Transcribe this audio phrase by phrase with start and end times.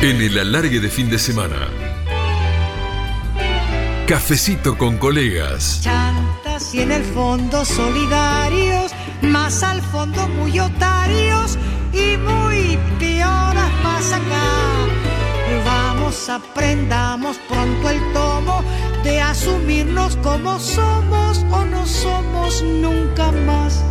[0.00, 1.56] En el alargue de fin de semana.
[4.06, 5.80] Cafecito con colegas.
[5.82, 8.92] Chantas y en el fondo solidarios,
[9.22, 11.58] más al fondo muy otarios
[11.92, 14.86] y muy pioras más acá.
[15.64, 18.62] Vamos, aprendamos pronto el tomo
[19.02, 23.82] de asumirnos como somos o no somos nunca más.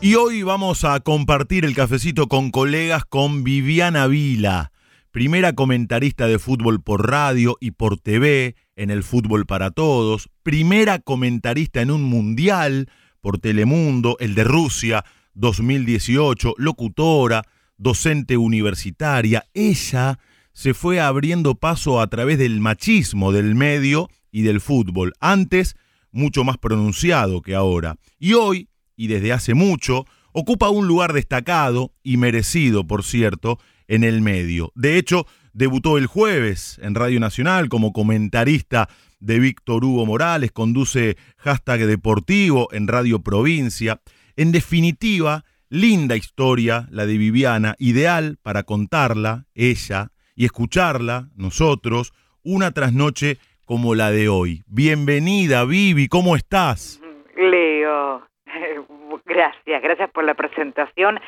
[0.00, 4.72] Y hoy vamos a compartir el cafecito con colegas con Viviana Vila,
[5.14, 10.98] primera comentarista de fútbol por radio y por TV en el Fútbol para Todos, primera
[10.98, 17.44] comentarista en un mundial por Telemundo, el de Rusia 2018, locutora,
[17.76, 19.44] docente universitaria.
[19.54, 20.18] Ella
[20.52, 25.76] se fue abriendo paso a través del machismo del medio y del fútbol, antes
[26.10, 27.98] mucho más pronunciado que ahora.
[28.18, 34.04] Y hoy y desde hace mucho, ocupa un lugar destacado y merecido, por cierto, en
[34.04, 34.72] el medio.
[34.74, 38.88] De hecho, debutó el jueves en Radio Nacional como comentarista
[39.20, 44.00] de Víctor Hugo Morales, conduce hashtag deportivo en Radio Provincia.
[44.36, 52.72] En definitiva, linda historia la de Viviana, ideal para contarla, ella, y escucharla, nosotros, una
[52.72, 54.62] tras noche como la de hoy.
[54.66, 57.00] Bienvenida, Vivi, ¿cómo estás?
[57.36, 58.22] Leo,
[59.26, 61.18] gracias, gracias por la presentación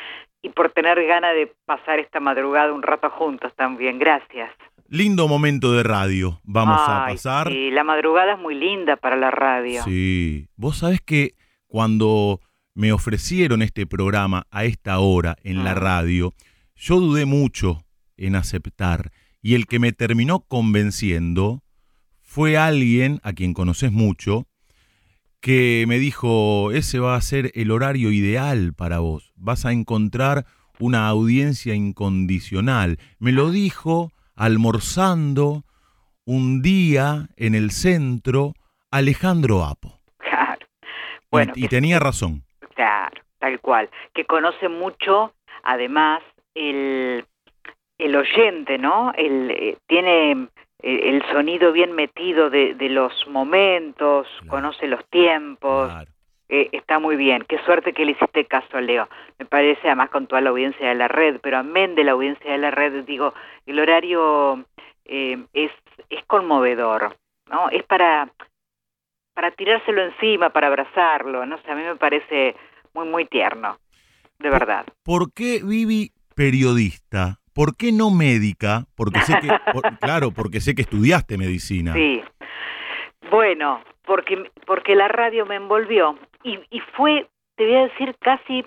[0.42, 3.98] y por tener ganas de pasar esta madrugada un rato juntos también.
[3.98, 4.50] Gracias.
[4.88, 7.48] Lindo momento de radio, vamos a pasar.
[7.48, 9.82] Sí, la madrugada es muy linda para la radio.
[9.82, 11.34] Sí, vos sabés que
[11.66, 12.40] cuando
[12.74, 15.74] me ofrecieron este programa a esta hora en la ah.
[15.74, 16.32] radio,
[16.76, 17.82] yo dudé mucho
[18.16, 19.10] en aceptar
[19.42, 21.62] y el que me terminó convenciendo
[22.20, 24.46] fue alguien a quien conoces mucho,
[25.46, 30.44] que me dijo, ese va a ser el horario ideal para vos, vas a encontrar
[30.80, 32.98] una audiencia incondicional.
[33.20, 35.62] Me lo dijo almorzando
[36.24, 38.54] un día en el centro
[38.90, 40.00] Alejandro Apo.
[40.16, 40.66] Claro.
[41.30, 42.42] Bueno, y, tenía razón.
[42.74, 43.88] Claro, tal cual.
[44.14, 45.32] Que conoce mucho,
[45.62, 46.24] además,
[46.56, 47.24] el,
[47.98, 49.12] el oyente, ¿no?
[49.16, 50.48] El, eh, tiene
[50.86, 55.92] el sonido bien metido de, de los momentos, conoce los tiempos.
[56.48, 57.44] Eh, está muy bien.
[57.48, 59.08] Qué suerte que le hiciste caso, Leo.
[59.38, 62.52] Me parece, además, con toda la audiencia de la red, pero amén de la audiencia
[62.52, 63.34] de la red, digo,
[63.66, 64.64] el horario
[65.04, 65.72] eh, es,
[66.08, 67.16] es conmovedor,
[67.50, 67.68] ¿no?
[67.70, 68.30] Es para,
[69.34, 72.54] para tirárselo encima, para abrazarlo, no sé, a mí me parece
[72.94, 73.78] muy, muy tierno,
[74.38, 74.86] de verdad.
[75.02, 77.40] ¿Por qué Vivi periodista?
[77.56, 78.84] ¿Por qué no médica?
[78.94, 79.48] Porque sé que,
[80.00, 81.94] claro, porque sé que estudiaste medicina.
[81.94, 82.22] Sí.
[83.30, 88.62] Bueno, porque, porque la radio me envolvió y, y fue, te voy a decir, casi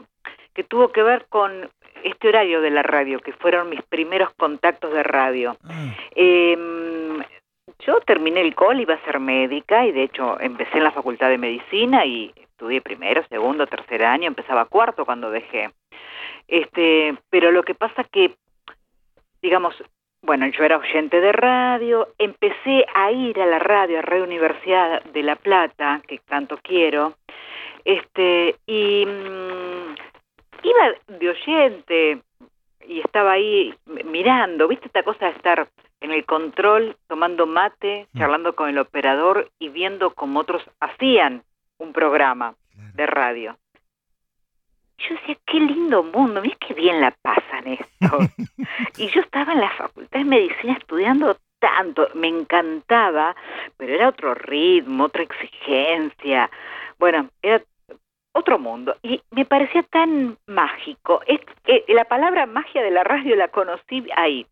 [0.55, 1.69] que tuvo que ver con
[2.03, 5.55] este horario de la radio, que fueron mis primeros contactos de radio.
[5.63, 5.93] Ah.
[6.15, 7.23] Em,
[7.85, 11.29] yo terminé el col, iba a ser médica y de hecho empecé en la facultad
[11.29, 15.69] de medicina y estudié primero, segundo, tercer año, empezaba cuarto cuando dejé.
[16.47, 18.33] Este, pero lo que pasa que
[19.41, 19.75] digamos,
[20.21, 25.03] bueno, yo era oyente de radio, empecé a ir a la radio, a Radio Universidad
[25.03, 27.13] de La Plata, que tanto quiero,
[27.85, 29.95] este, y mm,
[30.63, 32.21] iba de oyente
[32.85, 33.73] y estaba ahí
[34.05, 35.69] mirando, ¿viste esta cosa de estar
[36.01, 38.17] en el control, tomando mate, mm.
[38.17, 41.43] charlando con el operador y viendo cómo otros hacían
[41.77, 42.55] un programa
[42.93, 43.57] de radio?
[44.99, 48.17] Yo decía, qué lindo mundo, mira qué bien la pasan esto.
[48.97, 53.35] y yo estaba en la facultad de medicina estudiando tanto, me encantaba,
[53.77, 56.49] pero era otro ritmo, otra exigencia.
[56.97, 57.61] Bueno, era
[58.33, 61.21] otro mundo y me parecía tan mágico.
[61.27, 64.45] Es, eh, la palabra magia de la radio la conocí ahí.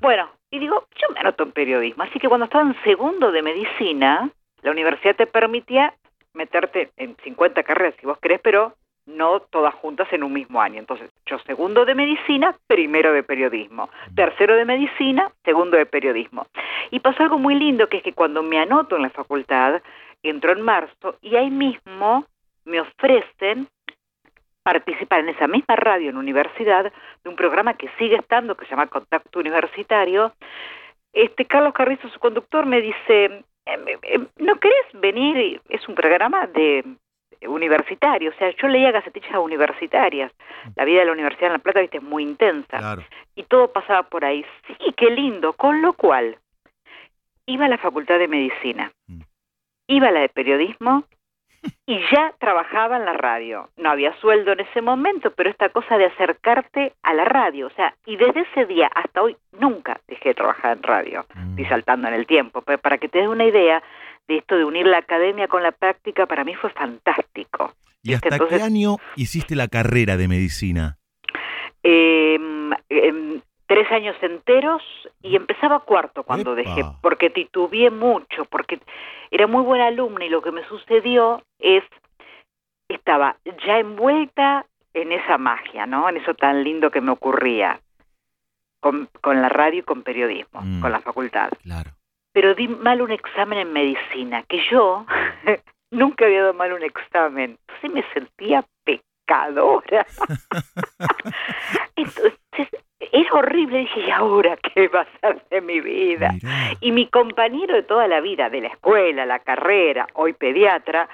[0.00, 3.42] Bueno, y digo, yo me anoto en periodismo, así que cuando estaba en segundo de
[3.42, 4.30] medicina,
[4.62, 5.94] la universidad te permitía
[6.32, 8.74] meterte en 50 carreras si vos querés, pero
[9.08, 10.78] no todas juntas en un mismo año.
[10.78, 13.90] Entonces, yo segundo de medicina, primero de periodismo.
[14.14, 16.46] Tercero de medicina, segundo de periodismo.
[16.90, 19.82] Y pasó algo muy lindo, que es que cuando me anoto en la facultad,
[20.22, 22.26] entro en marzo y ahí mismo
[22.64, 23.68] me ofrecen
[24.62, 26.92] participar en esa misma radio en universidad
[27.24, 30.32] de un programa que sigue estando, que se llama Contacto Universitario.
[31.12, 35.62] Este Carlos Carrizo, su conductor, me dice, em, em, ¿no querés venir?
[35.70, 36.84] Es un programa de
[37.46, 40.32] universitario, o sea, yo leía gacetillas universitarias,
[40.76, 42.98] la vida de la Universidad en La Plata, viste, es muy intensa,
[43.34, 46.38] y todo pasaba por ahí, sí, qué lindo, con lo cual,
[47.46, 49.20] iba a la Facultad de Medicina, mm.
[49.88, 51.04] iba a la de Periodismo,
[51.86, 53.68] y ya trabajaba en la radio.
[53.76, 57.70] No había sueldo en ese momento, pero esta cosa de acercarte a la radio, o
[57.70, 61.50] sea, y desde ese día hasta hoy nunca dejé de trabajar en radio, Mm.
[61.50, 63.82] estoy saltando en el tiempo, pero para que te des una idea
[64.28, 67.72] de esto de unir la academia con la práctica, para mí fue fantástico.
[68.02, 70.98] ¿Y hasta Entonces- qué año hiciste la carrera de medicina?
[71.82, 72.38] Eh,
[73.66, 74.82] tres años enteros
[75.22, 76.70] y empezaba cuarto cuando Epa.
[76.74, 78.80] dejé, porque titubeé mucho, porque
[79.30, 81.84] era muy buena alumna y lo que me sucedió es,
[82.88, 83.36] estaba
[83.66, 84.64] ya envuelta
[84.94, 86.08] en esa magia, ¿no?
[86.08, 87.80] En eso tan lindo que me ocurría
[88.80, 90.80] con, con la radio y con periodismo, Mm.
[90.80, 91.50] con la facultad.
[91.62, 91.90] Claro.
[92.32, 95.04] Pero di mal un examen en medicina, que yo
[95.90, 97.58] nunca había dado mal un examen.
[97.66, 100.06] Entonces me sentía pecadora.
[101.96, 102.36] Entonces,
[103.12, 103.78] era horrible.
[103.78, 106.32] Dije, ¿y ahora qué va a ser de mi vida?
[106.80, 111.08] Y mi compañero de toda la vida, de la escuela, la carrera, hoy pediatra,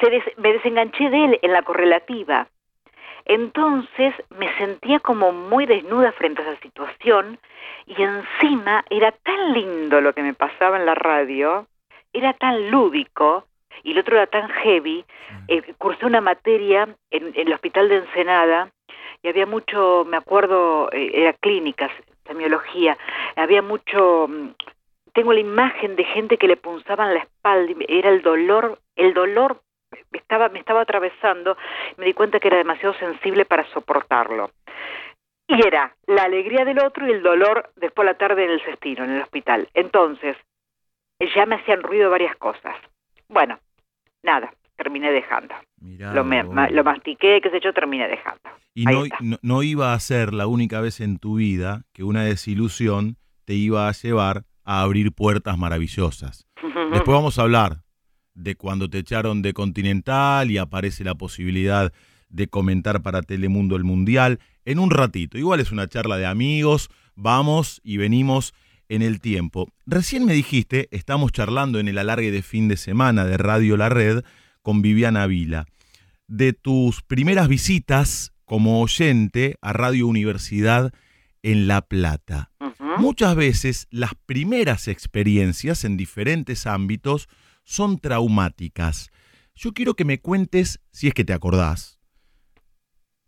[0.00, 2.46] se des- me desenganché de él en la correlativa.
[3.26, 7.38] Entonces me sentía como muy desnuda frente a esa situación
[7.86, 11.66] y encima era tan lindo lo que me pasaba en la radio,
[12.12, 13.46] era tan lúdico
[13.82, 15.04] y el otro era tan heavy.
[15.48, 18.70] Eh, cursé una materia en, en el hospital de Ensenada
[19.22, 21.90] y había mucho, me acuerdo, eh, era clínicas,
[22.26, 22.96] semiología,
[23.36, 24.50] había mucho, mm,
[25.14, 29.60] tengo la imagen de gente que le punzaban la espalda, era el dolor, el dolor
[30.12, 31.56] estaba, me estaba atravesando,
[31.96, 34.50] me di cuenta que era demasiado sensible para soportarlo.
[35.46, 38.62] Y era la alegría del otro y el dolor después a la tarde en el
[38.62, 39.68] cestino, en el hospital.
[39.74, 40.36] Entonces,
[41.34, 42.76] ya me hacían ruido varias cosas.
[43.28, 43.58] Bueno,
[44.22, 45.54] nada, terminé dejando.
[45.80, 46.54] Mirá Lo, me- vos.
[46.54, 48.40] ma- lo mastiqué, qué sé yo, terminé dejando.
[48.74, 52.24] Y no, no, no iba a ser la única vez en tu vida que una
[52.24, 56.46] desilusión te iba a llevar a abrir puertas maravillosas.
[56.90, 57.82] Después vamos a hablar
[58.34, 61.92] de cuando te echaron de Continental y aparece la posibilidad
[62.28, 65.38] de comentar para Telemundo el Mundial en un ratito.
[65.38, 68.54] Igual es una charla de amigos, vamos y venimos
[68.88, 69.68] en el tiempo.
[69.86, 73.88] Recién me dijiste, estamos charlando en el alargue de fin de semana de Radio La
[73.88, 74.24] Red
[74.62, 75.66] con Viviana Vila,
[76.26, 80.92] de tus primeras visitas como oyente a Radio Universidad
[81.42, 82.50] en La Plata.
[82.98, 87.28] Muchas veces las primeras experiencias en diferentes ámbitos
[87.64, 89.10] son traumáticas.
[89.54, 92.00] Yo quiero que me cuentes, si es que te acordás,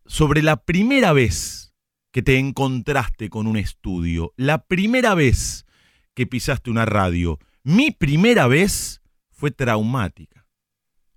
[0.05, 1.75] sobre la primera vez
[2.13, 5.67] que te encontraste con un estudio, la primera vez
[6.15, 7.39] que pisaste una radio.
[7.63, 10.47] Mi primera vez fue traumática,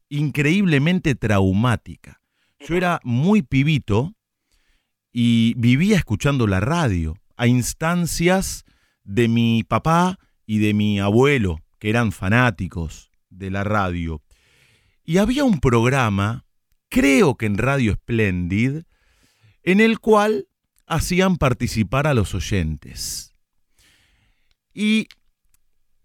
[0.09, 2.21] increíblemente traumática.
[2.59, 4.13] Yo era muy pibito
[5.13, 8.65] y vivía escuchando la radio a instancias
[9.03, 13.08] de mi papá y de mi abuelo, que eran fanáticos
[13.39, 14.21] de la radio.
[15.03, 16.45] Y había un programa,
[16.89, 18.83] creo que en Radio Splendid,
[19.63, 20.47] en el cual
[20.85, 23.33] hacían participar a los oyentes.
[24.73, 25.07] Y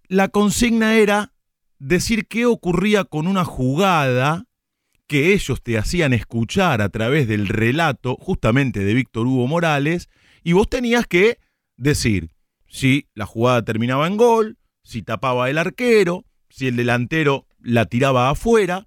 [0.09, 1.35] la consigna era
[1.79, 4.47] decir qué ocurría con una jugada
[5.07, 10.09] que ellos te hacían escuchar a través del relato justamente de Víctor Hugo Morales,
[10.43, 11.39] y vos tenías que
[11.77, 12.31] decir
[12.69, 18.31] si la jugada terminaba en gol, si tapaba el arquero, si el delantero la tiraba
[18.31, 18.87] afuera.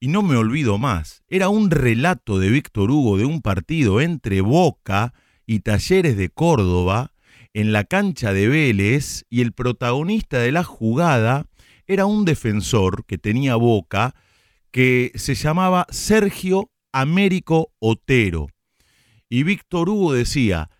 [0.00, 4.40] Y no me olvido más, era un relato de Víctor Hugo de un partido entre
[4.40, 5.12] Boca
[5.46, 7.12] y Talleres de Córdoba
[7.52, 11.46] en la cancha de Vélez y el protagonista de la jugada
[11.86, 14.14] era un defensor que tenía Boca
[14.70, 18.48] que se llamaba Sergio Américo Otero.
[19.28, 20.70] Y Víctor Hugo decía,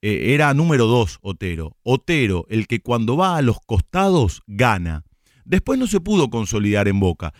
[0.00, 5.04] eh, era número dos Otero, Otero, el que cuando va a los costados gana.
[5.46, 7.32] Después no se pudo consolidar en Boca.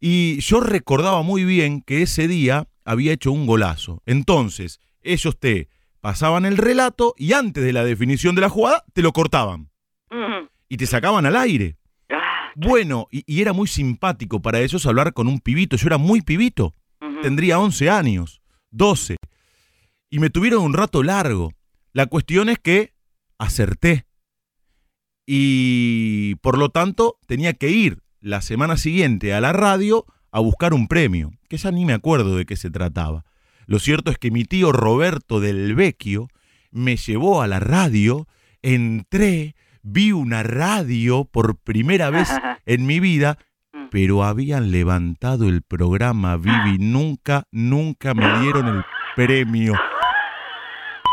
[0.00, 4.02] Y yo recordaba muy bien que ese día había hecho un golazo.
[4.06, 5.68] Entonces, ellos te
[6.00, 9.70] pasaban el relato y antes de la definición de la jugada te lo cortaban
[10.68, 11.76] y te sacaban al aire.
[12.10, 15.76] Ah, Bueno, y, y era muy simpático para ellos hablar con un pibito.
[15.76, 16.74] Yo era muy pibito,
[17.22, 18.40] tendría 11 años,
[18.70, 19.16] 12.
[20.10, 21.52] Y me tuvieron un rato largo.
[21.92, 22.94] La cuestión es que
[23.38, 24.06] acerté.
[25.30, 30.72] Y por lo tanto tenía que ir la semana siguiente a la radio a buscar
[30.72, 33.26] un premio, que ya ni me acuerdo de qué se trataba.
[33.66, 36.28] Lo cierto es que mi tío Roberto del Vecchio
[36.70, 38.26] me llevó a la radio,
[38.62, 42.30] entré, vi una radio por primera vez
[42.64, 43.36] en mi vida,
[43.90, 49.74] pero habían levantado el programa Vivi, nunca, nunca me dieron el premio.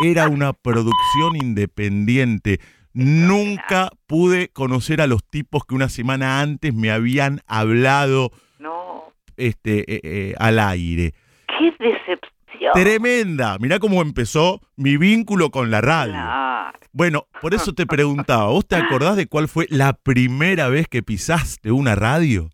[0.01, 2.61] Era una producción independiente.
[2.95, 9.79] Nunca pude conocer a los tipos que una semana antes me habían hablado No, este,
[9.95, 11.13] eh, eh, al aire.
[11.47, 12.71] qué decepción.
[12.73, 13.57] Tremenda.
[13.59, 16.13] Mirá cómo empezó mi vínculo con la radio.
[16.13, 16.79] Claro.
[16.93, 21.03] Bueno, por eso te preguntaba, ¿vos te acordás de cuál fue la primera vez que
[21.03, 22.49] pisaste una radio?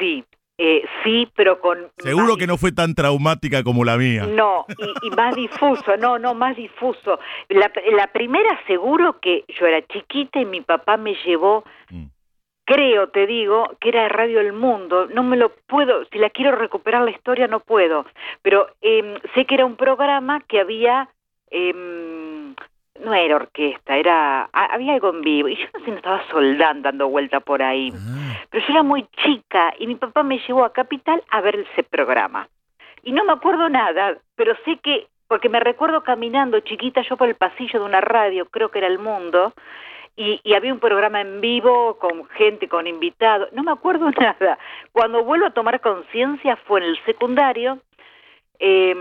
[0.00, 0.24] Sí,
[0.58, 1.88] eh, sí, pero con...
[1.98, 4.26] Seguro que no fue tan traumática como la mía.
[4.26, 7.20] No, y, y más difuso, no, no, más difuso.
[7.48, 12.06] La, la primera seguro que yo era chiquita y mi papá me llevó, Mm.
[12.66, 15.06] creo, te digo, que era Radio El Mundo.
[15.06, 18.04] No me lo puedo, si la quiero recuperar la historia no puedo,
[18.42, 21.08] pero em, sé que era un programa que había,
[21.50, 22.17] em,
[23.04, 26.22] no era orquesta, era, ha- había algo en vivo y yo no sé, no estaba
[26.30, 27.92] soldando dando vuelta por ahí.
[27.94, 31.56] Ah, Pero yo era muy chica y mi papá me llevó a Capital a ver
[31.70, 32.48] ese programa.
[33.02, 37.28] Y no me acuerdo nada, pero sé que, porque me recuerdo caminando chiquita yo por
[37.28, 39.52] el pasillo de una radio, creo que era El Mundo,
[40.16, 44.58] y, y había un programa en vivo con gente, con invitados, no me acuerdo nada.
[44.92, 47.78] Cuando vuelvo a tomar conciencia fue en el secundario,
[48.58, 48.94] eh,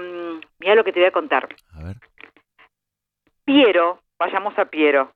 [0.59, 1.47] mira lo que te voy a contar.
[1.73, 1.95] a ver.
[3.57, 5.09] Piero, vayamos a Piero.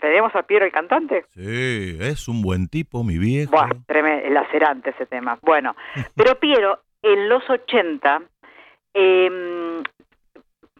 [0.00, 1.26] ¿Tenemos a Piero el cantante?
[1.34, 3.50] Sí, es un buen tipo, mi viejo.
[3.50, 5.38] Buah, tremendo, lacerante ese tema.
[5.42, 5.76] Bueno,
[6.16, 8.22] pero Piero en los 80
[8.94, 9.82] eh,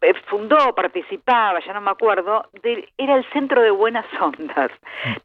[0.00, 4.70] eh, fundó, participaba, ya no me acuerdo, de- era el Centro de Buenas Ondas.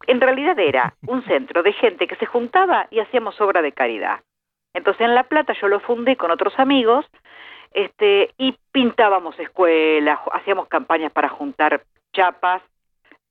[0.08, 4.20] En realidad era un centro de gente que se juntaba y hacíamos obra de caridad.
[4.76, 7.06] Entonces en La Plata yo lo fundé con otros amigos
[7.74, 12.62] este, y pintábamos escuelas, hacíamos campañas para juntar chapas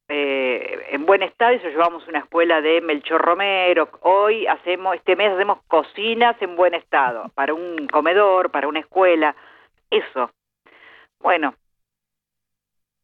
[0.08, 3.88] eh, en buen estado y se llevamos una escuela de Melchor Romero.
[4.02, 9.34] Hoy hacemos, este mes hacemos cocinas en buen estado, para un comedor, para una escuela,
[9.90, 10.30] eso.
[11.20, 11.54] Bueno,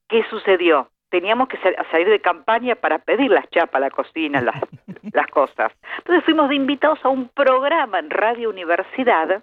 [0.09, 0.91] ¿qué sucedió?
[1.11, 4.57] Teníamos que sal- salir de campaña para pedir las chapas, la cocina, las,
[5.13, 5.73] las cosas.
[5.99, 9.43] Entonces fuimos de invitados a un programa en Radio Universidad,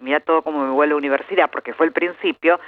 [0.00, 2.60] mira todo como me vuelve a universidad, porque fue el principio,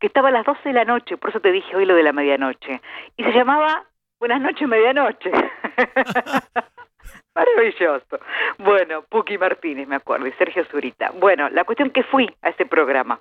[0.00, 2.02] que estaba a las 12 de la noche, por eso te dije hoy lo de
[2.02, 2.80] la medianoche,
[3.16, 3.84] y se llamaba
[4.22, 5.32] Buenas noches, medianoche.
[7.34, 8.20] Maravilloso.
[8.58, 11.10] Bueno, Puki Martínez, me acuerdo, y Sergio Zurita.
[11.18, 13.18] Bueno, la cuestión que fui a ese programa.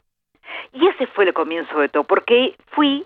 [0.73, 3.03] Y ese fue el comienzo de todo, porque fui,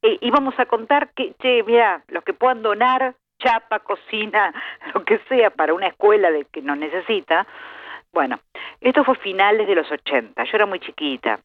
[0.00, 4.54] eh, íbamos a contar que, che, mira, los que puedan donar chapa, cocina,
[4.94, 7.46] lo que sea para una escuela de que nos necesita.
[8.14, 8.38] Bueno,
[8.80, 11.40] esto fue finales de los 80, yo era muy chiquita.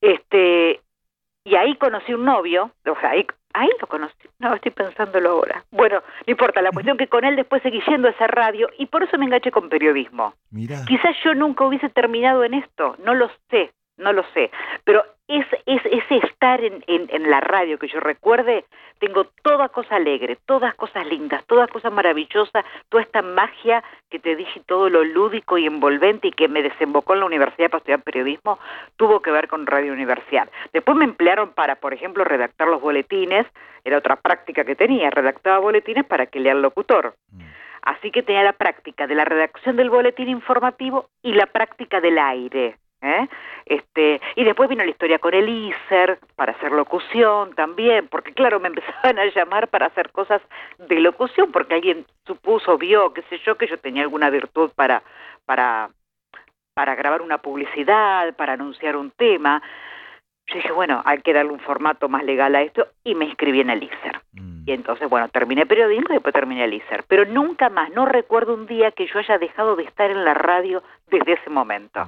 [0.00, 0.82] Este,
[1.44, 5.64] y ahí conocí un novio, o sea, ahí, ahí lo conocí, no, estoy pensándolo ahora.
[5.70, 8.84] Bueno, no importa, la cuestión que con él después seguí yendo a esa radio y
[8.84, 10.34] por eso me enganché con periodismo.
[10.50, 10.84] Mirá.
[10.86, 14.50] Quizás yo nunca hubiese terminado en esto, no lo sé, no lo sé,
[14.84, 18.64] pero es, es, ese estar en, en, en la radio que yo recuerde,
[18.98, 24.36] tengo toda cosa alegre, todas cosas lindas, todas cosas maravillosas, toda esta magia que te
[24.36, 28.02] dije, todo lo lúdico y envolvente y que me desembocó en la universidad para estudiar
[28.02, 28.58] periodismo,
[28.96, 30.48] tuvo que ver con Radio Universidad.
[30.72, 33.46] Después me emplearon para, por ejemplo, redactar los boletines,
[33.84, 37.14] era otra práctica que tenía, redactaba boletines para que lea el locutor.
[37.30, 37.42] Mm.
[37.82, 42.18] Así que tenía la práctica de la redacción del boletín informativo y la práctica del
[42.18, 42.76] aire.
[43.04, 43.28] ¿Eh?
[43.66, 48.60] Este, y después vino la historia con el ISER para hacer locución también, porque claro,
[48.60, 50.42] me empezaban a llamar para hacer cosas
[50.78, 55.02] de locución, porque alguien supuso, vio, qué sé yo, que yo tenía alguna virtud para,
[55.44, 55.90] para,
[56.74, 59.62] para grabar una publicidad, para anunciar un tema.
[60.46, 63.60] Yo dije, bueno, hay que darle un formato más legal a esto y me inscribí
[63.60, 64.20] en el ISER.
[64.32, 64.64] Mm.
[64.66, 67.04] Y entonces, bueno, terminé periodismo y después terminé el ISER.
[67.08, 70.34] Pero nunca más, no recuerdo un día que yo haya dejado de estar en la
[70.34, 72.06] radio desde ese momento.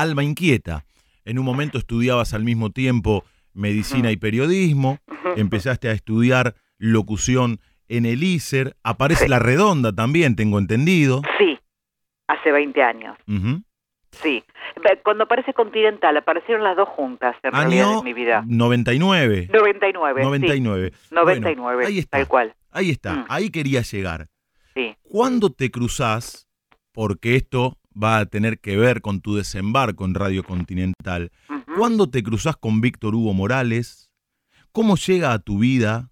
[0.00, 0.84] Alma inquieta.
[1.24, 4.98] En un momento estudiabas al mismo tiempo medicina y periodismo,
[5.36, 9.28] empezaste a estudiar locución en el ISER, aparece Sí.
[9.30, 11.22] La Redonda también, tengo entendido.
[11.38, 11.58] Sí,
[12.28, 13.16] hace 20 años,
[14.12, 14.44] sí.
[15.02, 18.44] Cuando aparece Continental, aparecieron las dos juntas en realidad Año en mi vida.
[18.46, 19.48] 99.
[19.52, 20.22] 99.
[20.22, 20.92] 99.
[20.94, 22.18] Sí, 99, Bueno, ahí está.
[22.18, 22.54] tal cual.
[22.70, 23.24] Ahí está, Mm.
[23.28, 24.28] ahí quería llegar.
[24.74, 24.94] Sí.
[25.02, 26.46] ¿Cuándo te cruzás?
[26.92, 31.30] Porque esto va a tener que ver con tu desembarco en Radio Continental.
[31.76, 34.10] ¿Cuándo te cruzás con Víctor Hugo Morales?
[34.72, 36.10] ¿Cómo llega a tu vida?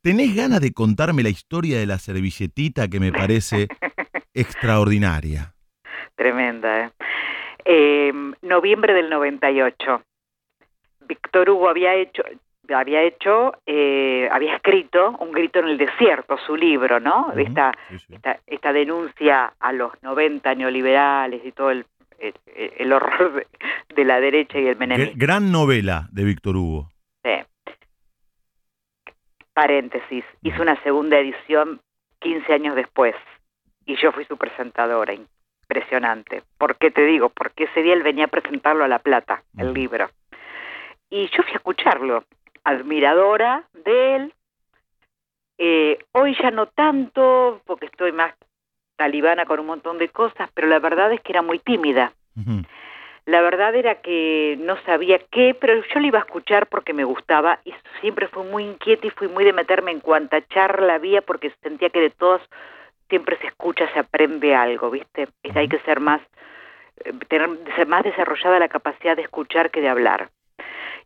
[0.00, 3.68] ¿Tenés ganas de contarme la historia de la servilletita que me parece
[4.34, 5.54] extraordinaria?
[6.14, 6.90] Tremenda, ¿eh?
[7.64, 10.02] Eh, Noviembre del 98.
[11.06, 12.22] Víctor Hugo había hecho,
[12.74, 17.32] había hecho, eh, había escrito Un grito en el desierto, su libro, ¿no?
[17.36, 18.14] Esta, sí, sí.
[18.14, 21.86] esta, esta denuncia a los 90 neoliberales y todo el,
[22.18, 23.46] el, el horror de,
[23.94, 25.14] de la derecha y el menemismo.
[25.16, 26.90] Gran novela de Víctor Hugo.
[27.24, 27.30] Sí.
[29.52, 31.80] paréntesis, hizo una segunda edición
[32.20, 33.14] 15 años después
[33.86, 36.42] y yo fui su presentadora, impresionante.
[36.58, 37.30] ¿Por qué te digo?
[37.30, 40.10] Porque ese día él venía a presentarlo a La Plata, el libro.
[41.10, 42.24] Y yo fui a escucharlo,
[42.64, 44.34] admiradora de él.
[45.58, 48.34] Eh, hoy ya no tanto, porque estoy más
[48.96, 52.12] talibana con un montón de cosas, pero la verdad es que era muy tímida.
[53.26, 57.04] La verdad era que no sabía qué, pero yo le iba a escuchar porque me
[57.04, 61.20] gustaba y siempre fui muy inquieta y fui muy de meterme en cuanta charla había
[61.20, 62.40] porque sentía que de todos
[63.08, 65.28] siempre se escucha, se aprende algo, ¿viste?
[65.42, 66.22] Es, hay que ser más,
[67.04, 70.30] eh, tener ser más desarrollada la capacidad de escuchar que de hablar.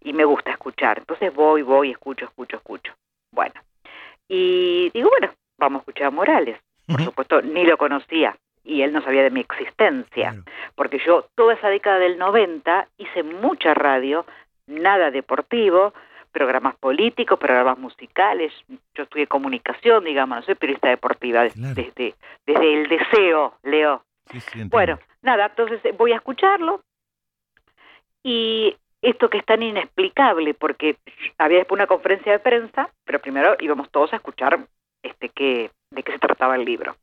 [0.04, 0.98] Y me gusta escuchar.
[0.98, 2.92] Entonces voy, voy, escucho, escucho, escucho.
[3.32, 3.54] Bueno.
[4.28, 6.58] Y digo, bueno, vamos a escuchar a Morales.
[6.86, 10.36] Por supuesto, ni lo conocía y él no sabía de mi existencia,
[10.74, 14.24] porque yo toda esa década del 90 hice mucha radio,
[14.66, 15.92] nada deportivo,
[16.30, 18.52] programas políticos, programas musicales,
[18.94, 22.14] yo estudié comunicación, digamos, no soy periodista deportiva, desde,
[22.46, 24.02] desde el deseo, Leo.
[24.70, 26.80] bueno, nada, entonces eh, voy a escucharlo
[28.22, 30.96] y esto que es tan inexplicable, porque
[31.36, 34.60] había después una conferencia de prensa, pero primero íbamos todos a escuchar
[35.02, 36.96] este que, de qué se trataba el libro.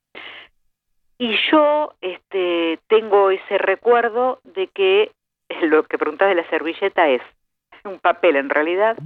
[1.17, 5.11] Y yo este, tengo ese recuerdo de que
[5.63, 7.21] lo que preguntas de la servilleta es
[7.83, 8.97] un papel en realidad,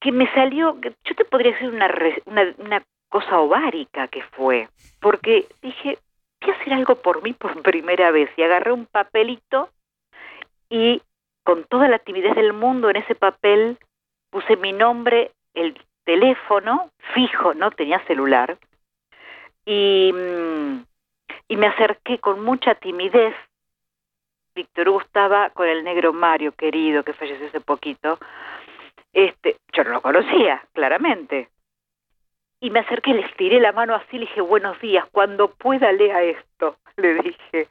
[0.00, 1.92] que me salió, yo te podría decir una,
[2.26, 4.68] una, una cosa ovárica que fue,
[5.00, 5.98] porque dije,
[6.40, 9.70] voy a hacer algo por mí por primera vez y agarré un papelito
[10.68, 11.02] y
[11.44, 13.78] con toda la timidez del mundo en ese papel
[14.30, 18.58] puse mi nombre, el teléfono fijo, no tenía celular,
[19.64, 20.84] y, mm,
[21.48, 23.34] y me acerqué con mucha timidez.
[24.54, 28.18] Víctor Hugo estaba con el negro Mario, querido, que falleció hace poquito.
[29.12, 31.48] Este, yo no lo conocía, claramente.
[32.66, 36.20] Y me acerqué, le estiré la mano así, le dije, buenos días, cuando pueda lea
[36.24, 37.68] esto, le dije.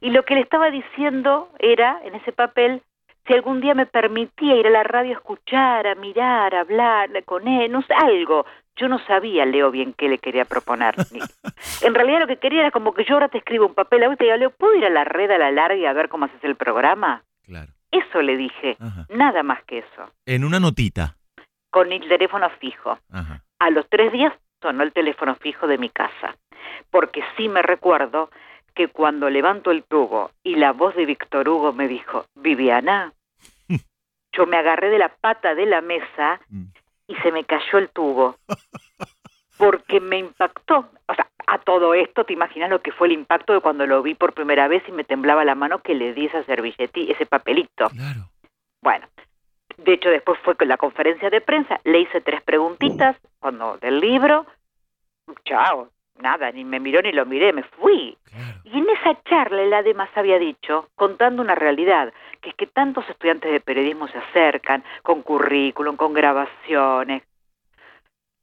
[0.00, 2.80] Y lo que le estaba diciendo era, en ese papel,
[3.26, 7.10] si algún día me permitía ir a la radio a escuchar, a mirar, a hablar
[7.26, 8.46] con él, no sé, algo.
[8.76, 10.94] Yo no sabía, Leo, bien qué le quería proponer.
[11.82, 14.24] en realidad lo que quería era como que yo ahora te escribo un papel ahorita
[14.24, 16.42] y digo, Leo, ¿puedo ir a la red a la larga a ver cómo haces
[16.44, 17.24] el programa?
[17.42, 17.72] Claro.
[17.90, 18.78] Eso le dije,
[19.10, 20.10] nada más que eso.
[20.24, 21.18] En una notita.
[21.70, 22.98] Con el teléfono fijo.
[23.58, 26.36] A los tres días sonó el teléfono fijo de mi casa,
[26.90, 28.30] porque sí me recuerdo
[28.74, 33.12] que cuando levanto el tubo y la voz de Víctor Hugo me dijo, Viviana,
[34.32, 36.64] yo me agarré de la pata de la mesa mm.
[37.08, 38.36] y se me cayó el tubo.
[39.58, 40.90] Porque me impactó.
[41.06, 44.02] O sea, a todo esto, ¿te imaginas lo que fue el impacto de cuando lo
[44.02, 47.26] vi por primera vez y me temblaba la mano que le di esa servilletí, ese
[47.26, 47.90] papelito?
[47.90, 48.30] Claro.
[48.80, 49.06] Bueno,
[49.84, 54.00] de hecho después fue con la conferencia de prensa, le hice tres preguntitas cuando del
[54.00, 54.46] libro,
[55.44, 55.88] chao,
[56.20, 58.16] nada, ni me miró ni lo miré, me fui.
[58.64, 63.08] Y en esa charla él además había dicho, contando una realidad, que es que tantos
[63.08, 67.22] estudiantes de periodismo se acercan con currículum, con grabaciones,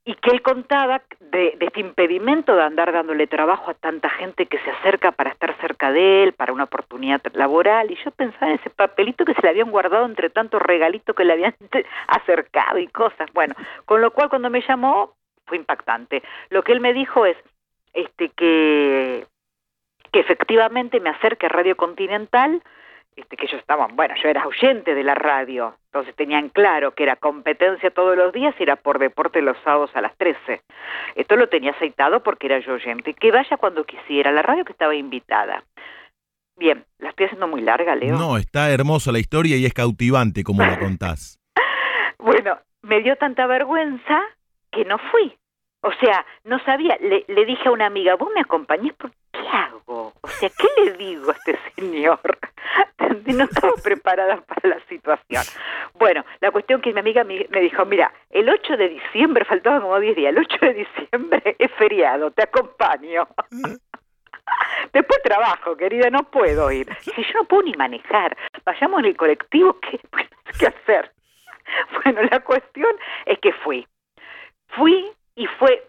[0.07, 4.57] y que él contaba de, este impedimento de andar dándole trabajo a tanta gente que
[4.59, 8.57] se acerca para estar cerca de él, para una oportunidad laboral, y yo pensaba en
[8.57, 11.53] ese papelito que se le habían guardado entre tantos regalitos que le habían
[12.07, 13.29] acercado y cosas.
[13.33, 15.13] Bueno, con lo cual cuando me llamó
[15.45, 16.23] fue impactante.
[16.51, 17.35] Lo que él me dijo es,
[17.93, 19.27] este que,
[20.13, 22.63] que efectivamente me acerque a Radio Continental,
[23.17, 27.01] este, que ellos estaban, bueno, yo era oyente de la radio, entonces tenían claro que
[27.01, 30.61] era competencia todos los días y era por deporte los sábados a las 13.
[31.15, 33.15] Esto lo tenía aceitado porque era yo oyente.
[33.15, 35.63] Que vaya cuando quisiera, la radio que estaba invitada.
[36.57, 38.15] Bien, la estoy haciendo muy larga, Leo.
[38.15, 41.39] No, está hermosa la historia y es cautivante como la contás.
[42.19, 44.21] bueno, me dio tanta vergüenza
[44.71, 45.35] que no fui.
[45.81, 49.39] O sea, no sabía, le, le dije a una amiga, vos me acompañás, ¿por qué
[49.39, 50.06] hago?
[50.21, 52.19] O sea, ¿qué le digo a este señor?
[53.25, 55.43] no estaba preparada para la situación.
[55.93, 59.99] Bueno, la cuestión que mi amiga me dijo, mira, el 8 de diciembre, faltaban como
[59.99, 63.27] 10 días, el 8 de diciembre es feriado, te acompaño.
[64.93, 66.87] Después trabajo, querida, no puedo ir.
[67.01, 69.99] Si yo no puedo ni manejar, vayamos en el colectivo, ¿qué,
[70.57, 71.11] qué hacer?
[72.03, 73.85] Bueno, la cuestión es que fui.
[74.69, 75.83] Fui y fue,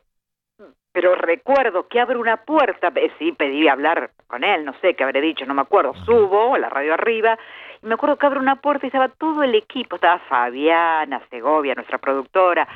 [0.98, 5.20] pero recuerdo que abre una puerta, sí, pedí hablar con él, no sé qué habré
[5.20, 7.38] dicho, no me acuerdo, subo a la radio arriba,
[7.80, 11.76] y me acuerdo que abre una puerta y estaba todo el equipo, estaba Fabiana, Segovia,
[11.76, 12.66] nuestra productora,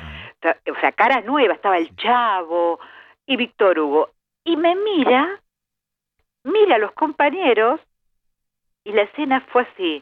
[0.41, 2.79] o sea, cara nueva, estaba el Chavo
[3.25, 4.11] y Víctor Hugo,
[4.45, 5.41] y me mira,
[6.45, 7.81] mira a los compañeros,
[8.85, 10.01] y la escena fue así,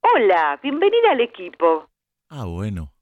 [0.00, 1.88] hola, bienvenida al equipo.
[2.28, 2.92] Ah, bueno.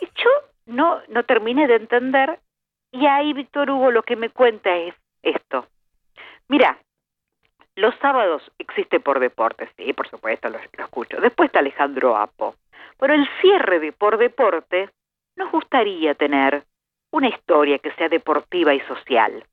[0.00, 0.30] Y yo
[0.66, 2.38] no, no terminé de entender
[2.92, 5.66] y ahí Víctor Hugo lo que me cuenta es esto.
[6.48, 6.78] Mira,
[7.74, 11.20] los sábados existe por deporte, sí, por supuesto, lo, lo escucho.
[11.20, 12.54] Después está Alejandro Apo.
[12.98, 14.90] Pero el cierre de por deporte
[15.36, 16.64] nos gustaría tener
[17.10, 19.44] una historia que sea deportiva y social.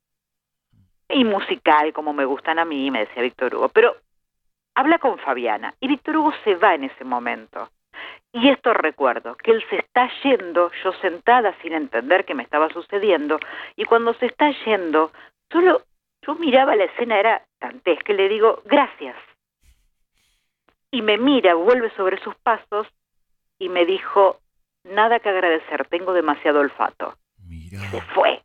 [1.08, 3.68] Y musical, como me gustan a mí, me decía Víctor Hugo.
[3.70, 3.96] Pero
[4.74, 7.70] habla con Fabiana y Víctor Hugo se va en ese momento.
[8.32, 12.68] Y esto recuerdo, que él se está yendo, yo sentada sin entender qué me estaba
[12.68, 13.40] sucediendo,
[13.76, 15.12] y cuando se está yendo,
[15.50, 15.82] solo
[16.22, 19.16] yo miraba la escena, era dantesca, y le digo, gracias.
[20.92, 22.86] Y me mira, vuelve sobre sus pasos,
[23.58, 24.38] y me dijo,
[24.84, 27.16] nada que agradecer, tengo demasiado olfato.
[27.46, 27.80] Mira.
[27.90, 28.42] Se fue.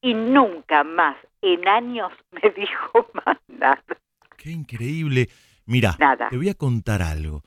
[0.00, 3.82] Y nunca más, en años, me dijo más nada.
[4.36, 5.28] Qué increíble.
[5.66, 6.28] Mira, Nada.
[6.28, 7.42] te voy a contar algo.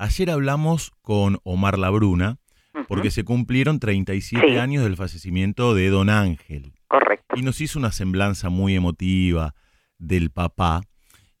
[0.00, 2.38] Ayer hablamos con Omar Labruna
[2.86, 4.56] porque se cumplieron 37 Sí.
[4.56, 7.34] años del fallecimiento de Don Ángel Correcto.
[7.36, 9.54] y nos hizo una semblanza muy emotiva
[9.98, 10.82] del papá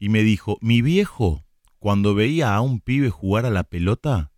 [0.00, 1.44] y me dijo, mi viejo,
[1.78, 4.32] cuando veía a un pibe jugar a la pelota,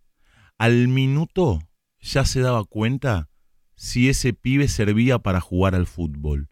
[0.59, 1.59] al minuto
[1.99, 3.29] ya se daba cuenta
[3.75, 6.49] si ese pibe servía para jugar al fútbol.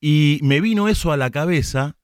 [0.00, 1.96] Y me vino eso a la cabeza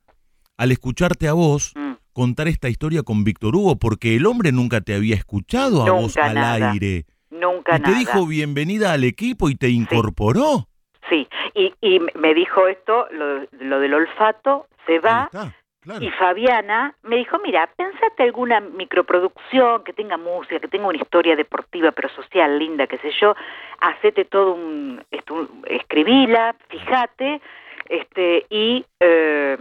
[0.56, 1.89] al escucharte a vos Mm.
[2.12, 6.16] Contar esta historia con Víctor Hugo, porque el hombre nunca te había escuchado a vos
[6.16, 6.70] Nunca al nada.
[6.72, 7.04] aire.
[7.30, 7.98] Nunca Y te nada.
[7.98, 10.66] dijo bienvenida al equipo y te incorporó.
[11.08, 15.24] Sí, y, y me dijo esto, lo, lo del olfato, se va.
[15.32, 16.04] está, claro.
[16.04, 21.36] Y Fabiana me dijo, mira, pensate alguna microproducción que tenga música, que tenga una historia
[21.36, 23.34] deportiva pero social, linda, qué sé yo,
[23.80, 27.40] hacete todo un, esto, un- escribila, fíjate,
[27.88, 29.56] este, y, eh,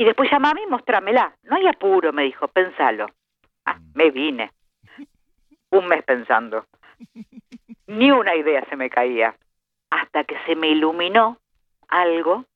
[0.00, 1.34] y después llamame y mostrámela.
[1.42, 3.04] No hay apuro, me dijo, pensalo.
[3.66, 4.50] Ah, me vine.
[5.70, 6.64] Un mes pensando.
[7.86, 9.34] Ni una idea se me caía.
[9.90, 11.36] Hasta que se me iluminó
[11.88, 12.46] algo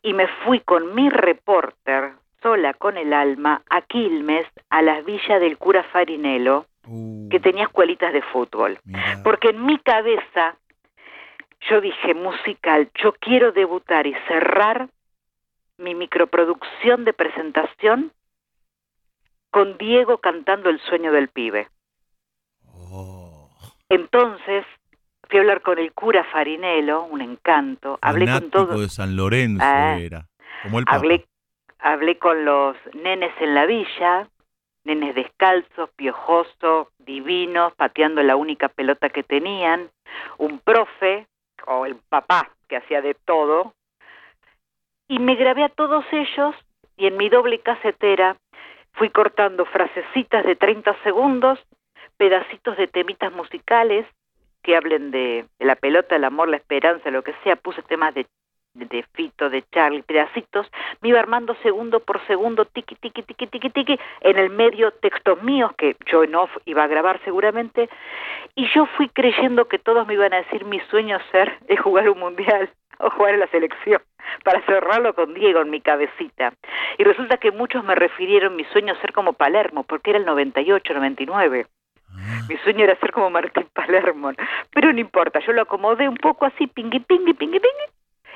[0.00, 5.42] y me fui con mi reporter, sola con el alma, a Quilmes, a las villas
[5.42, 8.76] del cura Farinelo, Uh, que tenía escuelitas de fútbol.
[9.22, 10.56] Porque en mi cabeza
[11.70, 14.88] yo dije, musical, yo quiero debutar y cerrar
[15.82, 18.12] mi microproducción de presentación
[19.50, 21.68] con Diego cantando El sueño del pibe.
[22.66, 23.50] Oh,
[23.88, 24.64] Entonces
[25.28, 29.16] fui a hablar con el cura Farinelo, un encanto, hablé con fanático todo, de San
[29.16, 29.96] Lorenzo Ah.
[29.98, 30.26] era.
[30.62, 30.96] Como el Papa.
[30.96, 31.26] hablé,
[31.78, 34.28] hablé con los nenes en la villa,
[34.84, 39.90] nenes descalzos, piojosos, divinos, pateando la única pelota que tenían,
[40.38, 41.26] un profe,
[41.66, 43.74] o el papá, que hacía de todo,
[45.08, 46.54] y me grabé a todos ellos
[46.96, 48.36] y en mi doble casetera
[48.92, 51.58] fui cortando frasecitas de 30 segundos,
[52.16, 54.06] pedacitos de temitas musicales
[54.62, 58.26] que hablen de, la pelota, el amor, la esperanza, lo que sea, puse temas de,
[58.74, 63.46] de, de Fito, de Charlie, pedacitos, me iba armando segundo por segundo, tiqui, tiqui, tiqui,
[63.48, 67.88] tiqui, tiqui, en el medio textos míos que yo off iba a grabar seguramente,
[68.54, 72.08] y yo fui creyendo que todos me iban a decir mi sueño ser es jugar
[72.08, 72.70] un mundial
[73.02, 74.00] o jugar en la selección,
[74.44, 76.54] para cerrarlo con Diego en mi cabecita.
[76.98, 80.94] Y resulta que muchos me refirieron mi sueño ser como Palermo, porque era el 98,
[80.94, 81.66] 99.
[82.14, 84.32] Ah, Mi sueño era ser como Martín Palermo,
[84.70, 87.86] pero no importa, yo lo acomodé un poco así, pingui, pingui, pingui, pingui,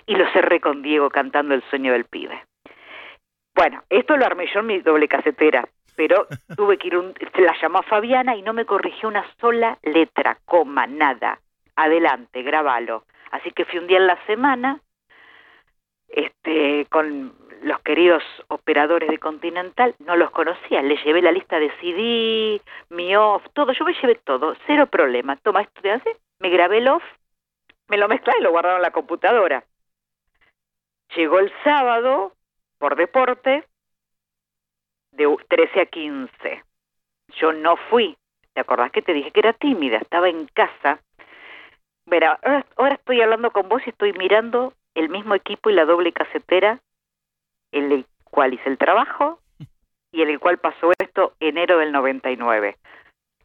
[0.07, 2.43] y lo cerré con Diego cantando el sueño del pibe.
[3.55, 6.27] Bueno, esto lo armé yo en mi doble casetera, pero
[6.57, 10.39] tuve que ir, un, la llamó a Fabiana y no me corrigió una sola letra,
[10.45, 11.39] coma, nada.
[11.77, 13.05] Adelante, grabalo.
[13.31, 14.81] Así que fui un día en la semana,
[16.09, 21.71] este, con los queridos operadores de Continental, no los conocía, les llevé la lista de
[21.81, 25.37] CD, mi off, todo, yo me llevé todo, cero problema.
[25.37, 27.03] Toma esto de hace, me grabé el off,
[27.89, 29.65] me lo mezclé y lo guardaron en la computadora.
[31.17, 32.33] Llegó el sábado,
[32.79, 33.65] por deporte,
[35.13, 36.63] de u- 13 a 15.
[37.39, 38.17] Yo no fui.
[38.53, 39.99] ¿Te acordás que te dije que era tímida?
[39.99, 41.01] Estaba en casa.
[42.07, 42.39] Verá,
[42.77, 46.79] ahora, estoy hablando con vos y estoy mirando el mismo equipo y la doble casetera
[47.73, 49.41] en el cual hice el trabajo
[50.13, 52.77] y en el cual pasó esto enero del 99.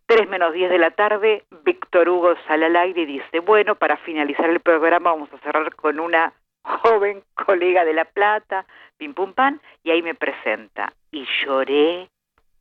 [0.05, 3.97] 3 menos 10 de la tarde, Víctor Hugo sale al aire y dice, bueno, para
[3.97, 8.65] finalizar el programa vamos a cerrar con una joven colega de La Plata,
[8.97, 10.93] pim pum pan, y ahí me presenta.
[11.11, 12.09] Y lloré,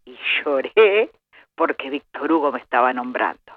[0.05, 1.11] y lloré,
[1.55, 3.53] porque Víctor Hugo me estaba nombrando.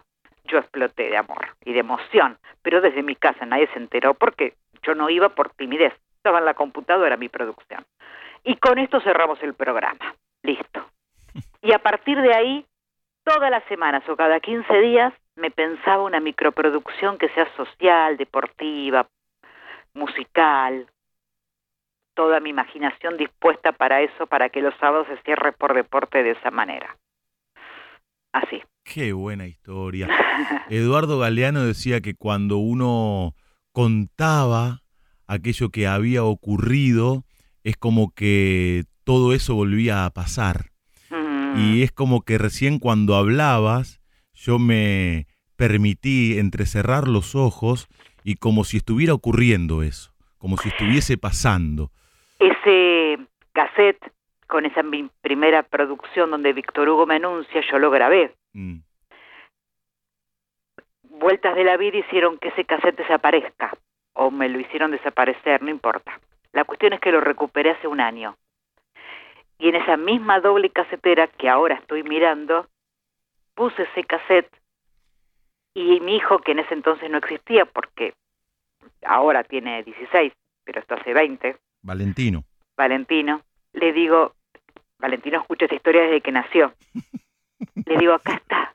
[0.53, 4.53] Yo exploté de amor y de emoción, pero desde mi casa nadie se enteró porque
[4.83, 7.83] yo no iba por timidez, estaba en la computadora mi producción.
[8.43, 10.13] Y con esto cerramos el programa.
[10.43, 10.85] Listo.
[11.63, 12.65] Y a partir de ahí,
[13.23, 19.07] todas las semanas o cada 15 días, me pensaba una microproducción que sea social, deportiva,
[19.95, 20.85] musical,
[22.13, 26.31] toda mi imaginación dispuesta para eso, para que los sábados se cierre por deporte de
[26.31, 26.95] esa manera.
[28.33, 28.61] Así.
[28.83, 30.09] Qué buena historia.
[30.69, 33.33] Eduardo Galeano decía que cuando uno
[33.71, 34.81] contaba
[35.27, 37.23] aquello que había ocurrido,
[37.63, 40.71] es como que todo eso volvía a pasar.
[41.09, 44.01] Mm, Y es como que recién cuando hablabas,
[44.33, 47.87] yo me permití entrecerrar los ojos
[48.23, 51.91] y como si estuviera ocurriendo eso, como si estuviese pasando.
[52.39, 53.17] Ese
[53.53, 54.11] cassette
[54.53, 58.35] con esa mi primera producción donde Víctor Hugo me anuncia, yo lo grabé.
[58.53, 58.81] Mm.
[61.09, 63.75] Vueltas de la vida hicieron que ese cassette desaparezca,
[64.13, 66.19] o me lo hicieron desaparecer, no importa.
[66.51, 68.37] La cuestión es que lo recuperé hace un año.
[69.57, 72.67] Y en esa misma doble casetera que ahora estoy mirando,
[73.55, 74.55] puse ese cassette
[75.73, 78.13] y mi hijo, que en ese entonces no existía porque
[79.03, 80.31] ahora tiene 16,
[80.63, 82.43] pero esto hace 20, Valentino.
[82.77, 83.41] Valentino,
[83.73, 84.35] le digo,
[85.03, 86.73] Valentino escucha esta historia desde que nació.
[87.85, 88.73] Le digo, acá está,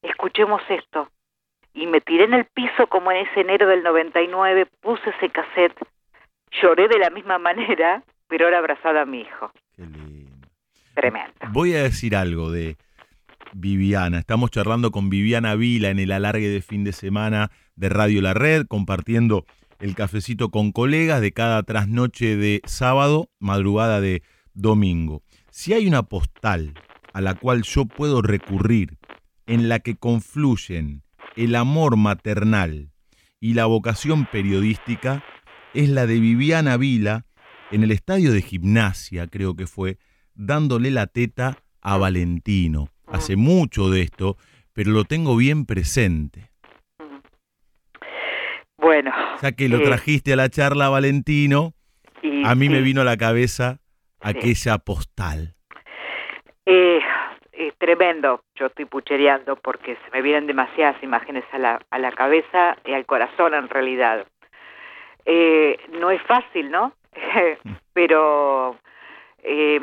[0.00, 1.10] escuchemos esto.
[1.74, 5.78] Y me tiré en el piso como en ese enero del 99, puse ese cassette,
[6.62, 9.52] lloré de la misma manera, pero ahora abrazada a mi hijo.
[9.76, 10.48] Qué lindo.
[10.94, 11.34] Tremendo.
[11.50, 12.78] Voy a decir algo de
[13.52, 14.20] Viviana.
[14.20, 18.32] Estamos charlando con Viviana Vila en el alargue de fin de semana de Radio La
[18.32, 19.44] Red, compartiendo
[19.78, 24.22] el cafecito con colegas de cada trasnoche de sábado, madrugada de
[24.58, 25.22] domingo.
[25.50, 26.74] Si hay una postal
[27.12, 28.98] a la cual yo puedo recurrir,
[29.46, 31.02] en la que confluyen
[31.36, 32.90] el amor maternal
[33.40, 35.24] y la vocación periodística,
[35.72, 37.24] es la de Viviana Vila
[37.70, 39.98] en el estadio de gimnasia, creo que fue,
[40.34, 42.90] dándole la teta a Valentino.
[43.06, 44.36] Hace mucho de esto,
[44.72, 46.50] pero lo tengo bien presente.
[48.76, 49.12] Bueno.
[49.40, 51.74] Ya que lo eh, trajiste a la charla, Valentino,
[52.22, 53.80] y a mí me vino a la cabeza
[54.20, 55.54] aquella postal.
[56.66, 57.00] eh,
[57.52, 58.42] eh, tremendo.
[58.54, 62.92] Yo estoy puchereando porque se me vienen demasiadas imágenes a la, a la cabeza y
[62.92, 64.26] al corazón en realidad.
[65.24, 66.92] Eh, no es fácil, ¿no?
[67.92, 68.76] Pero
[69.42, 69.80] eh,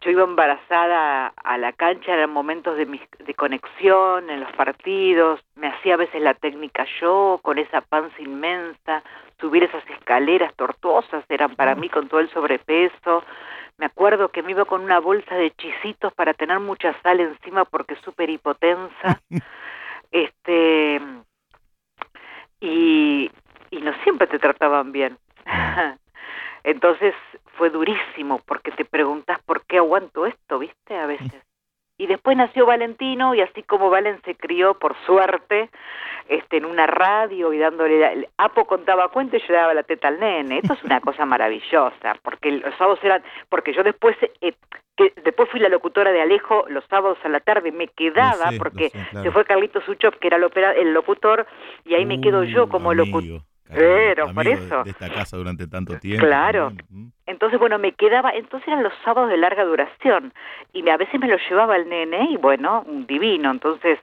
[0.00, 5.40] yo iba embarazada a la cancha, eran momentos de, mis- de conexión en los partidos,
[5.56, 9.02] me hacía a veces la técnica yo, con esa panza inmensa,
[9.40, 13.24] subir esas escaleras tortuosas eran para mí con todo el sobrepeso.
[13.78, 17.64] Me acuerdo que me iba con una bolsa de chisitos para tener mucha sal encima
[17.64, 19.20] porque es súper hipotensa.
[20.12, 21.00] este
[22.60, 23.30] y,
[23.70, 25.18] y no siempre te trataban bien.
[26.64, 27.14] Entonces
[27.56, 30.96] fue durísimo porque te preguntas por qué aguanto esto, ¿viste?
[30.96, 31.32] A veces.
[31.98, 35.68] Y después nació Valentino y así como Valen se crió por suerte
[36.28, 39.74] este en una radio y dándole la- el Apo contaba cuentos y yo le daba
[39.74, 40.58] la teta al nene.
[40.62, 44.54] Esto es una cosa maravillosa, porque los sábados eran porque yo después eh,
[44.96, 48.88] que después fui la locutora de Alejo los sábados a la tarde me quedaba porque
[48.90, 49.22] sé, claro.
[49.22, 51.46] se fue Carlitos Suchop que era el, opera- el locutor
[51.84, 53.40] y ahí me quedo yo como locutor.
[53.74, 54.84] Pero, por eso.
[54.84, 56.26] De esta casa durante tanto tiempo.
[56.26, 56.66] Claro.
[56.68, 56.86] también.
[56.90, 57.12] Mm.
[57.26, 60.32] Entonces, bueno, me quedaba, entonces eran los sábados de larga duración
[60.72, 63.98] y me- a veces me lo llevaba el nene y bueno, un divino, entonces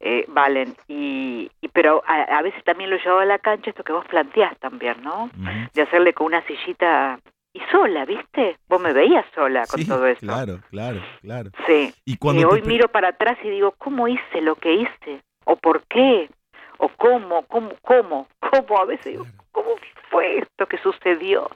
[0.00, 3.82] eh, valen y, y pero a, a veces también lo llevaba a la cancha esto
[3.82, 5.30] que vos planteás también, ¿no?
[5.72, 7.18] De hacerle con una sillita
[7.54, 8.58] y sola, ¿viste?
[8.68, 10.20] Vos me veías sola con Sí, todo eso.
[10.20, 11.50] Claro, claro, claro.
[11.66, 11.94] Sí.
[12.04, 15.22] Y cuando y hoy miro para atrás y digo, ¿cómo hice lo que hice?
[15.46, 16.28] ¿O por qué?
[16.78, 17.42] ¿O cómo?
[17.46, 17.70] ¿Cómo?
[17.82, 18.28] ¿Cómo?
[18.40, 18.78] ¿Cómo?
[18.78, 19.26] A veces digo.
[19.52, 19.70] ¿cómo
[20.10, 21.48] fue esto que sucedió?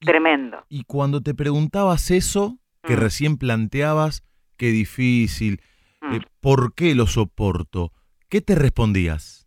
[0.00, 0.64] Y- Tremendo.
[0.68, 3.00] Y cuando te preguntabas eso, que Mm.
[3.00, 4.22] recién planteabas,
[4.56, 5.60] qué difícil,
[6.00, 6.14] Mm.
[6.14, 7.92] eh, ¿por qué lo soporto?
[8.28, 9.46] ¿Qué te respondías?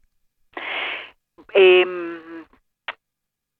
[1.54, 2.46] Em,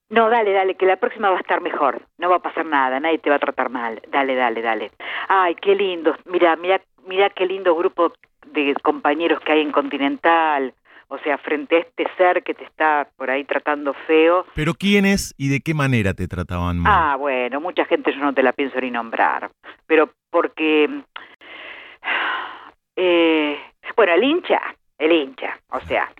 [0.08, 2.02] no, dale, dale, que la próxima va a estar mejor.
[2.18, 4.00] No va a pasar nada, nadie te va a tratar mal.
[4.10, 4.90] Dale, dale, dale.
[5.28, 6.16] Ay, qué lindo.
[6.26, 8.12] Mira, mira, mira qué lindo grupo
[8.46, 10.74] de compañeros que hay en Continental.
[11.12, 14.46] O sea, frente a este ser que te está por ahí tratando feo.
[14.54, 16.92] Pero ¿quiénes y de qué manera te trataban mal?
[16.94, 19.50] Ah, bueno, mucha gente yo no te la pienso ni nombrar.
[19.86, 20.88] Pero porque...
[22.94, 23.58] Eh,
[23.96, 24.60] bueno, el hincha,
[24.98, 26.12] el hincha, o sea,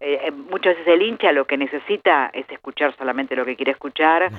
[0.00, 3.72] eh, eh, muchas veces el hincha lo que necesita es escuchar solamente lo que quiere
[3.72, 4.30] escuchar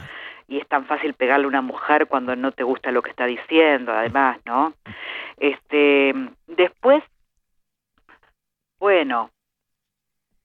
[0.48, 3.26] y es tan fácil pegarle a una mujer cuando no te gusta lo que está
[3.26, 4.74] diciendo, además, ¿no?
[5.38, 6.14] Este,
[6.48, 7.04] después,
[8.80, 9.30] bueno,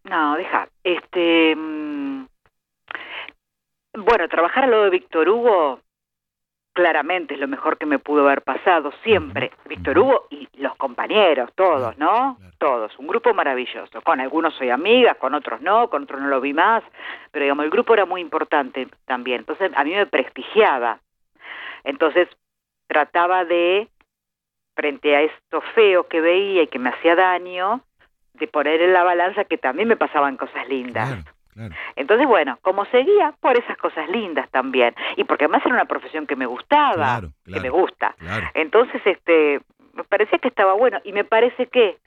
[0.05, 2.27] no, deja, este, mm,
[3.99, 5.81] bueno, trabajar al lado de Víctor Hugo
[6.75, 9.53] claramente es lo mejor que me pudo haber pasado siempre.
[9.67, 9.99] Víctor.
[9.99, 12.37] Hugo y los compañeros, todos, ¿no?
[12.59, 14.03] Todos, un grupo maravilloso.
[14.03, 16.83] Con algunos soy amiga, con otros no, con otros no lo vi más,
[17.31, 19.41] pero digamos, el grupo era muy importante también.
[19.41, 20.99] Entonces, a mí me prestigiaba.
[21.85, 22.29] Entonces,
[22.89, 23.89] trataba de,
[24.75, 27.83] frente a esto feo que veía y que me hacía daño,
[28.35, 31.25] de poner en la balanza que también me pasaban cosas lindas.
[31.95, 36.27] Entonces, bueno, como seguía por esas cosas lindas también, y porque además era una profesión
[36.27, 38.17] que me gustaba, que me gusta.
[38.55, 39.61] Entonces, este,
[39.93, 41.99] me parecía que estaba bueno, y me parece que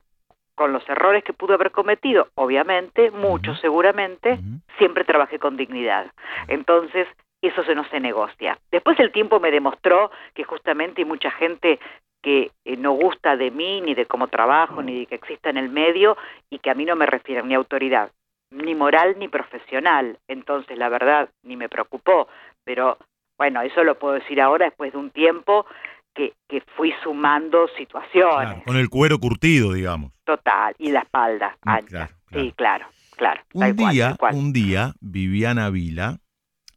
[0.55, 4.39] con los errores que pude haber cometido, obviamente, muchos seguramente,
[4.77, 6.11] siempre trabajé con dignidad.
[6.47, 7.07] Entonces,
[7.47, 8.57] eso se no se negocia.
[8.71, 11.79] Después el tiempo me demostró que justamente hay mucha gente
[12.21, 15.57] que eh, no gusta de mí, ni de cómo trabajo, ni de que exista en
[15.57, 16.17] el medio,
[16.49, 18.11] y que a mí no me refieren ni autoridad,
[18.51, 20.17] ni moral, ni profesional.
[20.27, 22.27] Entonces, la verdad, ni me preocupó.
[22.63, 22.97] Pero
[23.37, 25.65] bueno, eso lo puedo decir ahora después de un tiempo
[26.13, 28.63] que, que fui sumando situaciones.
[28.65, 30.11] con el cuero curtido, digamos.
[30.23, 32.09] Total, y la espalda mm, ancha.
[32.33, 33.41] Sí, claro, claro.
[33.53, 36.17] Un día, un día, Viviana Vila,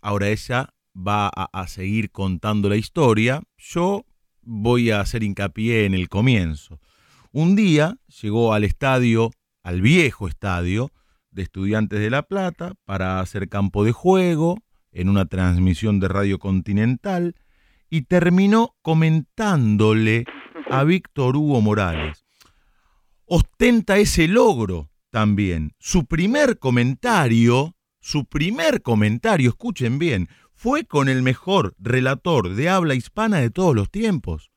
[0.03, 3.43] ahora ella va a, a seguir contando la historia.
[3.57, 4.05] Yo
[4.43, 6.81] voy a hacer hincapié en el comienzo.
[7.33, 9.31] Un día llegó al estadio,
[9.63, 10.91] al viejo estadio
[11.31, 14.59] de Estudiantes de La Plata, para hacer campo de juego
[14.93, 17.37] en una transmisión de Radio Continental
[17.89, 20.25] y terminó comentándole
[20.71, 22.25] a Víctor Hugo Morales.
[23.27, 25.73] Ostenta ese logro también.
[25.79, 32.95] Su primer comentario, su primer comentario, escuchen bien, fue con el mejor relator de habla
[32.95, 34.51] hispana de todos los tiempos.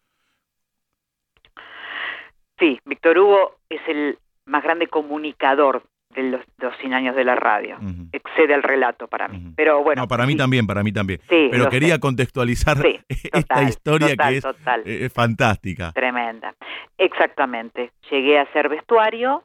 [2.59, 5.83] Sí, Víctor Hugo es el más grande comunicador
[6.15, 7.77] de los, dos 100 años de la radio.
[8.11, 9.53] Excede al relato para mí.
[9.55, 10.03] Pero bueno.
[10.03, 11.19] No, para mí también, para mí también.
[11.27, 12.77] Pero quería contextualizar
[13.09, 15.91] esta historia que es, eh, es, fantástica.
[15.91, 16.55] Tremenda.
[16.97, 17.91] Exactamente.
[18.11, 19.43] Llegué a ser vestuario,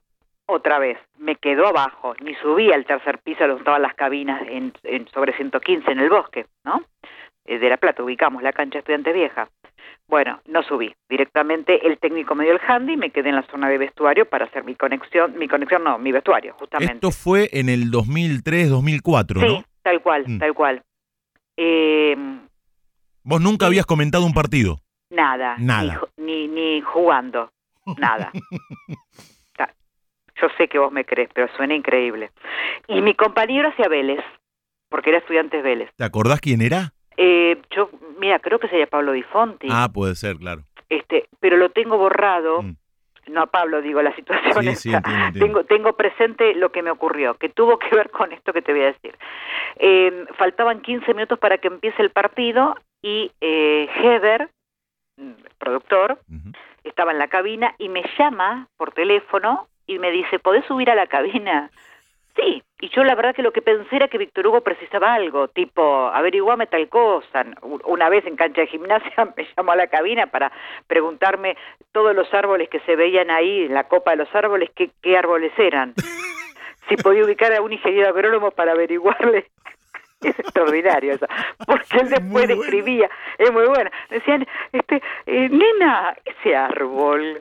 [0.50, 4.72] otra vez, me quedó abajo, ni subí al tercer piso, lo estaban las cabinas en,
[5.12, 6.82] sobre 115 en el bosque, ¿no?
[7.44, 9.48] Eh, de La Plata, ubicamos la cancha estudiante vieja.
[10.08, 10.94] Bueno, no subí.
[11.06, 14.26] Directamente el técnico me dio el handy y me quedé en la zona de vestuario
[14.26, 16.94] para hacer mi conexión, mi conexión no, mi vestuario, justamente.
[16.94, 19.46] Esto fue en el 2003, 2004, ¿no?
[19.46, 20.38] Sí, tal cual, mm.
[20.38, 20.82] tal cual.
[21.58, 22.16] Eh,
[23.22, 24.78] ¿Vos nunca habías comentado un partido?
[25.10, 25.56] Nada.
[25.58, 26.00] Nada.
[26.16, 27.52] Ni, ni jugando,
[27.98, 28.32] nada.
[30.40, 32.30] Yo sé que vos me crees, pero suena increíble.
[32.86, 34.24] Y mi compañero hacía Vélez,
[34.88, 35.90] porque era estudiante de Vélez.
[35.96, 36.92] ¿Te acordás quién era?
[37.16, 39.66] Eh, yo, mira, creo que sería Pablo Di Fonti.
[39.70, 40.62] Ah, puede ser, claro.
[40.88, 42.62] Este, pero lo tengo borrado.
[42.62, 42.76] Mm.
[43.28, 44.74] No a Pablo, digo, la situación.
[44.74, 44.90] Sí,
[45.38, 48.72] Tengo, tengo presente lo que me ocurrió, que tuvo que ver con esto que te
[48.72, 49.18] voy a decir.
[49.76, 54.48] Eh, faltaban 15 minutos para que empiece el partido y eh, Heather,
[55.18, 56.18] mm, productor,
[56.84, 60.94] estaba en la cabina y me llama por teléfono y me dice, ¿podés subir a
[60.94, 61.70] la cabina?
[62.36, 65.48] Sí, y yo la verdad que lo que pensé era que Víctor Hugo precisaba algo,
[65.48, 67.44] tipo, averiguame tal cosa.
[67.84, 70.52] Una vez en cancha de gimnasia me llamó a la cabina para
[70.86, 71.56] preguntarme
[71.90, 75.16] todos los árboles que se veían ahí, en la copa de los árboles, qué, qué
[75.16, 75.94] árboles eran.
[76.88, 79.46] si podía ubicar a un ingeniero agrónomo para averiguarle
[80.22, 81.26] es extraordinario eso,
[81.64, 87.40] porque él después describía, es muy bueno, decían, este, eh, nena, ese árbol,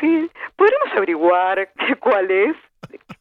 [0.00, 2.56] este, ¿podremos averiguar cuál es?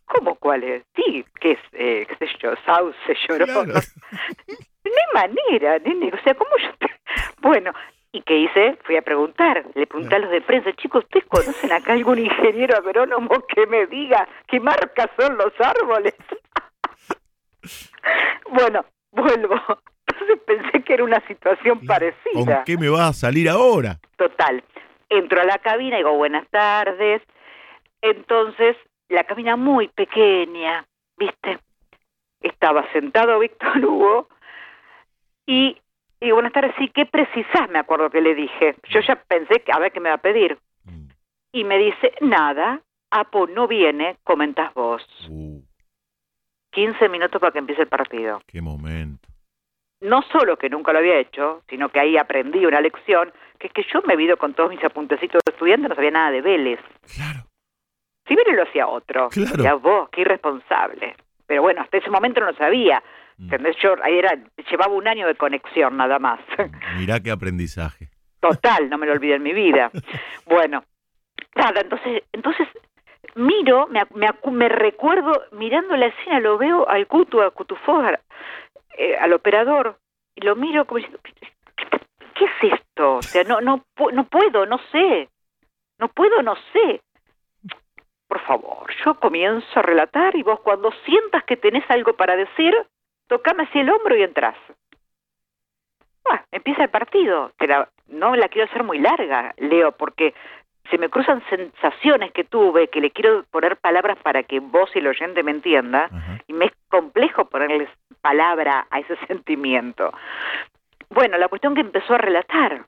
[0.06, 0.84] ¿Cómo cuál es?
[0.96, 3.66] Sí, que es, eh, qué sé yo, sauce, lloró.
[3.66, 6.88] No hay manera, nene, o sea, ¿cómo yo
[7.42, 7.72] Bueno,
[8.12, 8.78] ¿y qué hice?
[8.84, 12.78] Fui a preguntar, le pregunté a los de prensa, chicos, ¿ustedes conocen acá algún ingeniero
[12.78, 16.16] agrónomo que me diga qué marcas son los árboles?
[18.52, 19.56] bueno, vuelvo.
[20.08, 22.56] Entonces pensé que era una situación parecida.
[22.56, 24.00] ¿Con qué me va a salir ahora?
[24.18, 24.64] Total.
[25.10, 27.22] Entro a la cabina y digo, buenas tardes.
[28.02, 28.78] Entonces
[29.10, 30.86] la cabina muy pequeña,
[31.18, 31.60] ¿viste?
[32.42, 34.30] Estaba sentado Víctor Hugo
[35.46, 35.78] y
[36.22, 37.70] digo, buenas tardes, sí, ¿qué precisás?
[37.70, 38.76] Me acuerdo que le dije.
[38.90, 40.58] Yo ya pensé que a ver qué me va a pedir.
[40.86, 41.08] Mm.
[41.54, 45.04] Y me dice, nada, Apo no viene, comentas vos.
[46.72, 47.10] 15 uh.
[47.10, 48.42] minutos para que empiece el partido.
[48.46, 49.29] Qué momento.
[50.02, 53.74] No solo que nunca lo había hecho, sino que ahí aprendí una lección, que es
[53.74, 56.42] que yo me he ido con todos mis apuntecitos de estudiante, no sabía nada de
[56.42, 56.80] Vélez.
[57.14, 57.46] Claro.
[58.28, 59.30] Si bien lo hacía otro.
[59.30, 59.64] Claro.
[59.64, 61.16] Ya vos, qué irresponsable.
[61.46, 63.04] Pero bueno, hasta ese momento no lo sabía.
[63.38, 63.50] Mm.
[63.82, 64.38] Yo ahí era,
[64.70, 66.40] llevaba un año de conexión nada más.
[66.98, 68.10] Mirá qué aprendizaje.
[68.40, 69.92] Total, no me lo olvidé en mi vida.
[70.46, 70.84] bueno,
[71.56, 72.68] nada, entonces, entonces
[73.36, 78.02] miro, me, me, me recuerdo, mirando la escena, lo veo al Cutu, a Cutufo,
[79.00, 79.98] eh, al operador,
[80.36, 81.20] y lo miro como diciendo,
[82.36, 83.16] ¿qué es esto?
[83.16, 85.30] O sea, no, no, no puedo, no sé.
[85.98, 87.02] No puedo, no sé
[88.50, 92.74] favor, yo comienzo a relatar y vos cuando sientas que tenés algo para decir,
[93.28, 94.56] tocame así el hombro y entras.
[96.24, 100.34] Bueno, empieza el partido, que la- no la quiero hacer muy larga, Leo, porque
[100.90, 105.00] se me cruzan sensaciones que tuve, que le quiero poner palabras para que vos y
[105.00, 106.10] el oyente me entienda,
[106.48, 107.90] y me es complejo ponerles
[108.22, 110.12] palabra a ese sentimiento.
[111.10, 112.86] Bueno, la cuestión que empezó a relatar,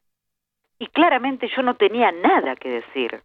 [0.79, 3.21] y claramente yo no tenía nada que decir.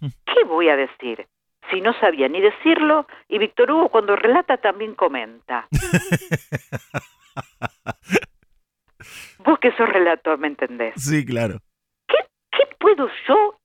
[0.00, 1.26] ¿Qué voy a decir?
[1.70, 5.66] Si no sabía ni decirlo, y Víctor Hugo cuando relata también comenta.
[9.38, 10.94] Vos que sos relator, ¿me entendés?
[10.96, 11.58] Sí, claro.
[12.06, 12.18] ¿Qué,
[12.50, 13.58] qué puedo yo,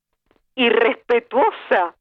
[0.59, 1.95] irrespetuosa,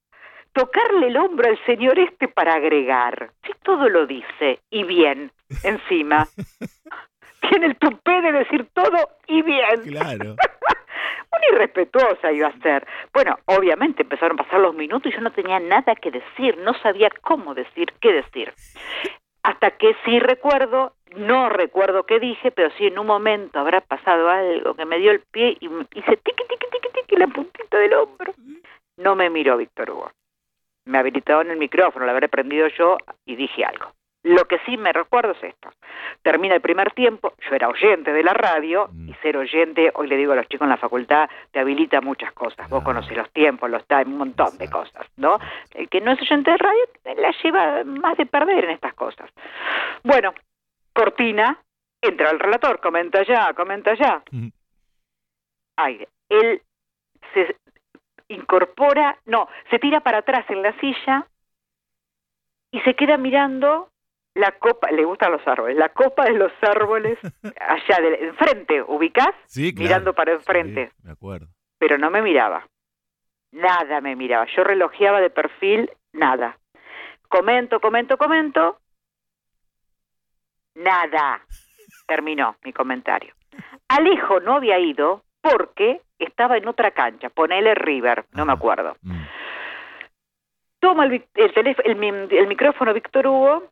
[0.52, 3.30] tocarle el hombro al señor este para agregar?
[3.44, 5.32] Si todo lo dice, y bien,
[5.62, 6.26] encima.
[7.48, 9.82] Tiene el tupé de decir todo y bien.
[9.86, 10.34] Claro.
[11.30, 12.86] Una irrespetuosa iba a ser.
[13.12, 16.74] Bueno, obviamente empezaron a pasar los minutos y yo no tenía nada que decir, no
[16.82, 18.52] sabía cómo decir, qué decir.
[19.42, 24.28] Hasta que sí recuerdo, no recuerdo qué dije, pero sí en un momento habrá pasado
[24.28, 27.94] algo que me dio el pie y hice tiqui, tiqui, tiqui, tiqui, la puntita del
[27.94, 28.34] hombro.
[28.98, 30.10] No me miró Víctor Hugo.
[30.86, 32.96] Me habilitaron el micrófono, lo habré prendido yo
[33.26, 33.92] y dije algo.
[34.24, 35.70] Lo que sí me recuerdo es esto.
[36.22, 39.08] Termina el primer tiempo, yo era oyente de la radio, Mm.
[39.10, 42.32] y ser oyente, hoy le digo a los chicos en la facultad, te habilita muchas
[42.32, 42.68] cosas.
[42.68, 45.38] Vos conocés los tiempos, los time, un montón de cosas, ¿no?
[45.72, 46.80] El que no es oyente de radio
[47.16, 49.30] la lleva más de perder en estas cosas.
[50.02, 50.34] Bueno,
[50.92, 51.56] cortina,
[52.02, 54.22] entra el relator, comenta ya, comenta ya.
[54.32, 54.50] Ujú.
[55.76, 56.60] Ay, él
[57.34, 57.56] se
[58.28, 61.26] incorpora, no, se tira para atrás en la silla
[62.70, 63.90] y se queda mirando
[64.34, 67.18] la copa, le gustan los árboles, la copa de los árboles
[67.60, 69.88] allá de enfrente, ubicás, Sí, claro.
[69.88, 71.48] mirando para enfrente, Sí, me acuerdo.
[71.78, 72.66] pero no me miraba.
[73.50, 74.46] Nada me miraba.
[74.54, 76.58] Yo relojeaba de perfil, nada.
[77.28, 78.78] Comento, comento, comento.
[80.74, 81.40] Nada.
[82.06, 83.34] Terminó mi comentario.
[83.88, 88.96] Alejo no había ido porque estaba en otra cancha, ponele River, no me acuerdo.
[89.02, 89.22] Mm.
[90.80, 93.70] Toma el, el, teléfono, el, el micrófono Víctor Hugo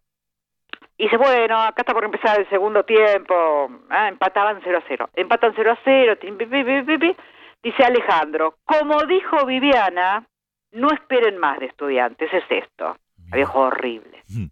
[0.98, 3.68] y dice, bueno, acá está por empezar el segundo tiempo.
[3.90, 5.10] Ah, empataban 0 a 0.
[5.14, 6.16] Empatan 0 a 0.
[6.16, 7.16] tin, pi, pi, pi, pi, pi.
[7.62, 10.26] Dice Alejandro, como dijo Viviana,
[10.72, 12.96] no esperen más de estudiantes, es esto.
[13.30, 14.22] Jugado horrible.
[14.28, 14.46] Mm.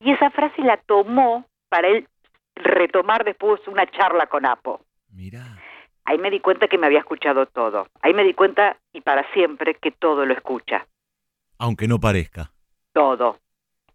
[0.00, 2.08] Y esa frase la tomó para él
[2.54, 4.80] retomar después una charla con Apo.
[5.10, 5.53] Mirá.
[6.04, 7.86] Ahí me di cuenta que me había escuchado todo.
[8.02, 10.86] Ahí me di cuenta, y para siempre, que todo lo escucha.
[11.58, 12.50] Aunque no parezca.
[12.92, 13.38] todo.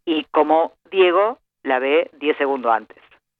[0.05, 2.97] Y como Diego la ve 10 segundos antes.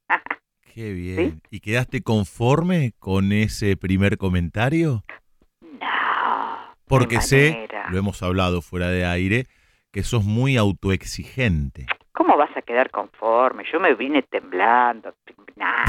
[0.73, 1.41] Qué bien.
[1.49, 5.03] ¿Y quedaste conforme con ese primer comentario?
[5.61, 5.87] no.
[6.85, 9.45] Porque sé, lo hemos hablado fuera de aire,
[9.91, 11.85] que sos muy autoexigente.
[12.19, 13.63] ¿Cómo vas a quedar conforme?
[13.71, 15.13] Yo me vine temblando.
[15.55, 15.85] Nah,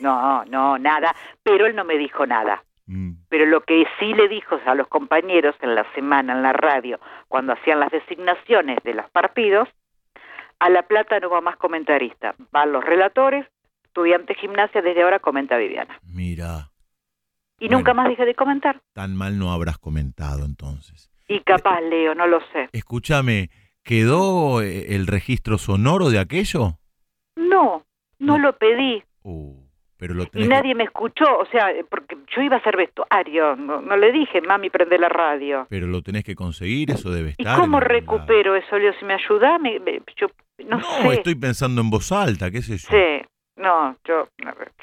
[0.00, 1.14] no, no, nada.
[1.42, 2.62] Pero él no me dijo nada.
[2.86, 3.12] Mm.
[3.30, 7.00] Pero lo que sí le dijo a los compañeros en la semana en la radio,
[7.28, 9.68] cuando hacían las designaciones de los partidos,
[10.58, 12.34] a La Plata no va más comentarista.
[12.50, 13.46] Van los relatores,
[13.84, 15.98] estudiante de gimnasia, desde ahora comenta Viviana.
[16.02, 16.68] Mira,
[17.58, 17.78] Y Bueno.
[17.78, 18.80] nunca más dije de comentar.
[18.92, 21.10] tan mal no habrás comentado entonces.
[21.26, 22.68] Y capaz, Leo, no lo sé.
[22.72, 23.48] Escúchame,
[23.88, 26.74] ¿quedó eh, el registro sonoro de aquello?
[27.36, 27.84] No,
[28.18, 28.38] no No.
[28.38, 29.02] lo pedí.
[29.22, 29.54] Uh,
[29.96, 32.76] pero lo Y que- nadie me escuchó, o sea, eh, porque yo iba a hacer
[32.76, 35.66] vestuario, no, no le dije, mami, prende la radio.
[35.70, 37.58] Pero lo tenés que conseguir, eso debe ¿Y estar.
[37.58, 37.88] cómo algún lado.
[37.94, 38.92] recupero eso, Leo?
[38.98, 40.26] Si me ayuda, me, me- yo
[40.66, 41.14] no, No, sé.
[41.14, 42.88] estoy pensando en voz alta, qué sé yo.
[42.90, 43.26] Sí,
[43.56, 44.28] no, yo,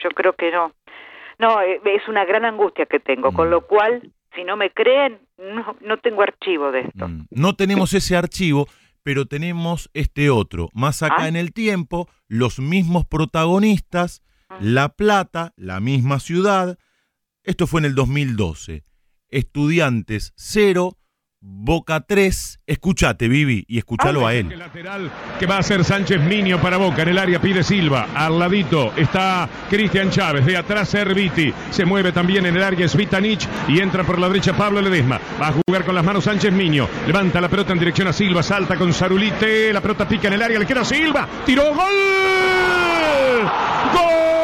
[0.02, 0.72] yo creo que no.
[1.38, 3.52] No, eh, es una gran angustia que tengo, con Mm.
[3.52, 7.08] lo cual, si no me creen, no, no tengo archivo de esto.
[7.08, 8.68] Mm, No tenemos ese archivo,
[9.06, 10.70] pero tenemos este otro.
[10.74, 11.28] Más acá Ah.
[11.28, 14.58] en el tiempo, los mismos protagonistas, Ah.
[14.60, 16.80] La Plata, la misma ciudad.
[17.44, 18.84] Esto fue en el 2012.
[19.30, 20.98] Estudiantes 0,
[21.48, 22.60] Boca 3.
[22.66, 24.60] Escuchate, Vivi, y escúchalo a El él.
[24.60, 28.08] lateral que va a ser Sánchez Miño para Boca en el área pide Silva.
[28.16, 30.44] Al ladito está Cristian Chávez.
[30.46, 31.54] De atrás Serviti.
[31.70, 35.20] Se mueve también en el área Svitanich y entra por la derecha Pablo Ledesma.
[35.40, 36.88] Va a jugar con las manos Sánchez Miño.
[37.06, 38.42] Levanta la pelota en dirección a Silva.
[38.42, 39.72] Salta con Zarulite.
[39.72, 40.58] La pelota pica en el área.
[40.58, 41.28] Le queda Silva.
[41.46, 41.78] Tiró gol.
[43.94, 44.35] Gol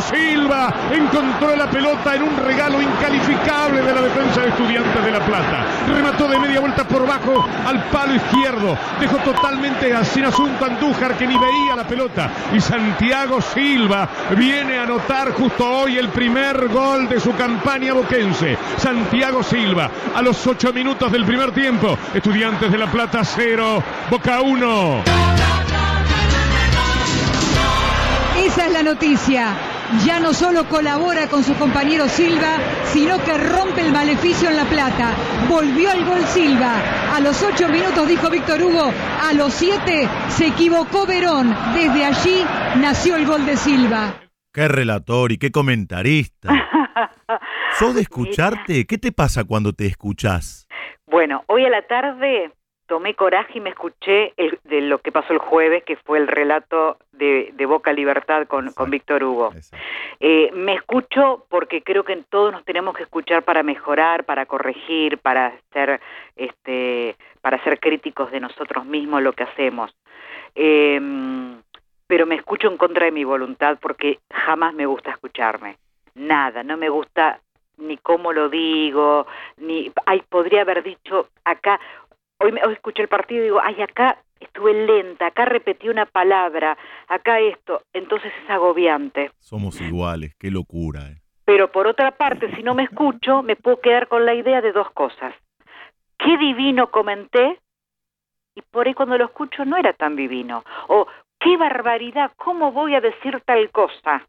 [0.00, 0.72] Silva.
[0.92, 5.64] Encontró la pelota en un regalo incalificable de la defensa de Estudiantes de La Plata.
[5.88, 8.76] Remató de media vuelta por bajo al palo izquierdo.
[8.98, 12.30] Dejó totalmente sin asunto a Andújar que ni veía la pelota.
[12.54, 18.56] Y Santiago Silva viene a anotar justo hoy el primer gol de su campaña boquense.
[18.76, 21.96] Santiago Silva a los ocho minutos del primer tiempo.
[22.14, 25.04] Estudiantes de La Plata 0, Boca 1.
[28.44, 29.54] Esa es la noticia.
[30.06, 34.64] Ya no solo colabora con su compañero Silva, sino que rompe el maleficio en La
[34.64, 35.14] Plata.
[35.48, 36.76] Volvió al gol Silva.
[37.12, 41.54] A los ocho minutos dijo Víctor Hugo, a los siete se equivocó Verón.
[41.74, 42.44] Desde allí
[42.80, 44.14] nació el gol de Silva.
[44.52, 46.48] Qué relator y qué comentarista.
[47.78, 48.86] ¿Sos de escucharte?
[48.86, 50.68] ¿Qué te pasa cuando te escuchás?
[51.06, 52.52] Bueno, hoy a la tarde
[52.90, 56.26] tomé coraje y me escuché el, de lo que pasó el jueves, que fue el
[56.26, 59.52] relato de, de Boca Libertad con, con Víctor Hugo.
[60.18, 65.18] Eh, me escucho porque creo que todos nos tenemos que escuchar para mejorar, para corregir,
[65.18, 66.00] para ser,
[66.34, 69.94] este, para ser críticos de nosotros mismos, lo que hacemos.
[70.56, 71.00] Eh,
[72.08, 75.76] pero me escucho en contra de mi voluntad porque jamás me gusta escucharme.
[76.16, 77.38] Nada, no me gusta
[77.80, 79.26] ni cómo lo digo,
[79.56, 81.80] ni, ay, podría haber dicho acá,
[82.40, 86.76] hoy, hoy escuché el partido y digo, ay, acá estuve lenta, acá repetí una palabra,
[87.08, 89.30] acá esto, entonces es agobiante.
[89.38, 91.02] Somos iguales, qué locura.
[91.10, 91.20] Eh.
[91.44, 94.72] Pero por otra parte, si no me escucho, me puedo quedar con la idea de
[94.72, 95.34] dos cosas.
[96.18, 97.58] Qué divino comenté,
[98.54, 100.64] y por ahí cuando lo escucho no era tan divino.
[100.88, 101.06] O
[101.38, 104.26] qué barbaridad, ¿cómo voy a decir tal cosa?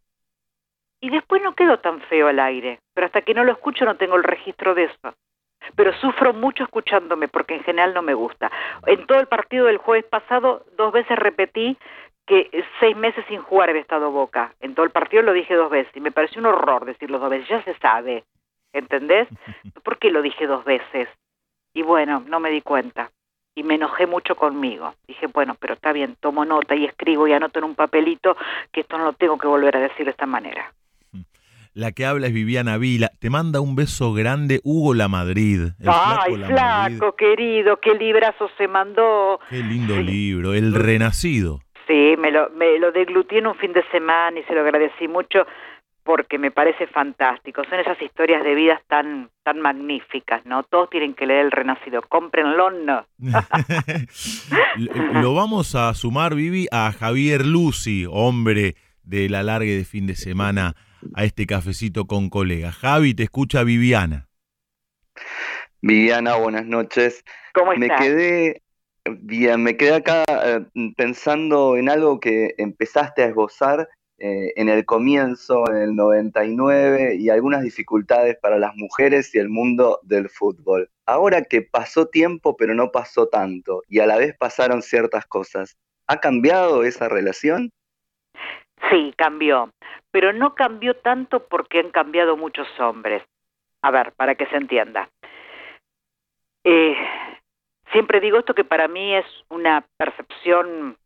[1.01, 3.97] Y después no quedó tan feo al aire, pero hasta que no lo escucho no
[3.97, 5.16] tengo el registro de eso.
[5.76, 8.51] Pero sufro mucho escuchándome porque en general no me gusta.
[8.86, 11.78] En todo el partido del jueves pasado, dos veces repetí
[12.26, 12.49] que
[12.80, 14.53] seis meses sin jugar había estado Boca.
[14.59, 17.30] En todo el partido lo dije dos veces y me pareció un horror decirlo dos
[17.30, 17.47] veces.
[17.47, 18.24] Ya se sabe,
[18.74, 19.28] ¿entendés?
[19.84, 21.09] ¿Por qué lo dije dos veces?
[21.74, 23.12] Y bueno, no me di cuenta
[23.55, 24.93] y me enojé mucho conmigo.
[25.07, 28.36] Dije, bueno, pero está bien, tomo nota y escribo y anoto en un papelito
[28.72, 30.74] que esto no lo tengo que volver a decir de esta manera.
[31.74, 33.11] La que habla es Viviana Vila.
[33.19, 35.69] Te manda un beso grande Hugo La Madrid.
[35.86, 39.39] Ay, flaco, querido, qué librazo se mandó.
[39.49, 41.61] Qué lindo libro, El Renacido.
[41.88, 45.07] Sí, me lo, me lo deglutí en un fin de semana y se lo agradecí
[45.07, 45.45] mucho
[46.03, 47.63] porque me parece fantástico.
[47.69, 50.63] Son esas historias de vidas tan tan magníficas, ¿no?
[50.63, 52.01] Todos tienen que leer El Renacido.
[52.01, 53.05] Cómprenlo, no.
[55.22, 60.15] Lo vamos a sumar, Vivi, a Javier Lucy, hombre de la larga de fin de
[60.15, 60.76] semana,
[61.13, 62.75] a este cafecito con colegas.
[62.75, 64.27] Javi, te escucha Viviana.
[65.81, 67.23] Viviana, buenas noches.
[67.53, 68.61] ¿Cómo Me quedé
[69.05, 73.89] bien, me quedé acá eh, pensando en algo que empezaste a esbozar
[74.23, 79.49] eh, en el comienzo, en el 99, y algunas dificultades para las mujeres y el
[79.49, 80.91] mundo del fútbol.
[81.07, 85.75] Ahora que pasó tiempo, pero no pasó tanto, y a la vez pasaron ciertas cosas,
[86.05, 87.71] ¿ha cambiado esa relación?
[88.91, 89.71] Sí, cambió,
[90.12, 93.24] pero no cambió tanto porque han cambiado muchos hombres.
[93.82, 95.09] A ver, para que se entienda.
[96.64, 96.95] Eh,
[97.91, 100.97] siempre digo esto que para mí es una percepción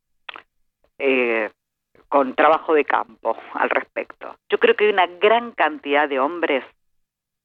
[0.97, 1.49] eh,
[2.09, 4.35] con trabajo de campo al respecto.
[4.49, 6.63] Yo creo que hay una gran cantidad de hombres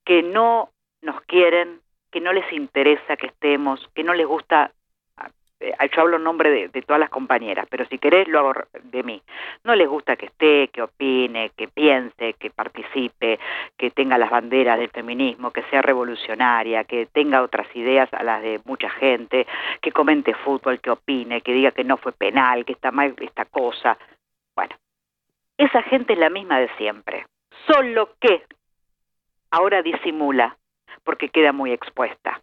[0.05, 0.71] que no
[1.03, 1.81] nos quieren,
[2.11, 4.73] que no les interesa que estemos, que no les gusta,
[5.61, 8.53] yo hablo en nombre de, de, todas las compañeras, pero si querés lo hago
[8.83, 9.23] de mí,
[9.65, 13.39] no les gusta que esté, que opine, que piense, que participe,
[13.77, 18.43] que tenga las banderas del feminismo, que sea revolucionaria, que tenga otras ideas a las
[18.43, 19.47] de mucha gente,
[19.83, 23.45] que comente fútbol, que opine, que diga que no fue penal, que está mal esta
[23.45, 23.99] cosa.
[24.55, 24.75] Bueno,
[25.59, 27.27] esa gente es la misma de siempre,
[27.67, 28.45] solo que
[29.51, 30.57] ahora disimula
[31.05, 32.41] porque queda muy expuesta.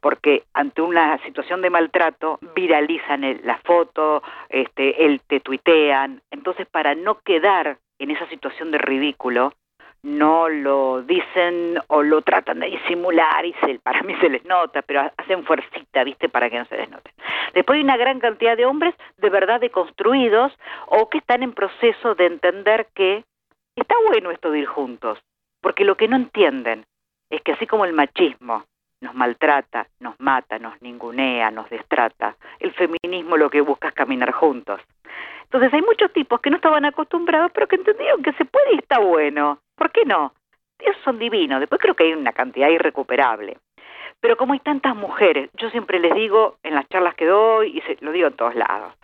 [0.00, 6.22] Porque ante una situación de maltrato viralizan el, la foto, este, el, te tuitean.
[6.30, 9.52] Entonces, para no quedar en esa situación de ridículo,
[10.04, 14.82] no lo dicen o lo tratan de disimular y se, para mí se les nota,
[14.82, 16.28] pero hacen fuercita, ¿viste?
[16.28, 17.10] Para que no se les note.
[17.54, 20.52] Después hay una gran cantidad de hombres de verdad deconstruidos
[20.86, 23.24] o que están en proceso de entender que
[23.76, 25.18] está bueno esto de ir juntos,
[25.62, 26.84] porque lo que no entienden
[27.30, 28.64] es que así como el machismo
[29.04, 34.32] nos maltrata, nos mata, nos ningunea, nos destrata, el feminismo lo que busca es caminar
[34.32, 34.80] juntos.
[35.44, 38.78] Entonces hay muchos tipos que no estaban acostumbrados, pero que entendieron que se puede y
[38.78, 39.58] está bueno.
[39.76, 40.32] ¿Por qué no?
[40.78, 41.60] Esos son divinos.
[41.60, 43.58] Después creo que hay una cantidad irrecuperable.
[44.20, 47.80] Pero como hay tantas mujeres, yo siempre les digo en las charlas que doy, y
[47.82, 48.94] se, lo digo en todos lados,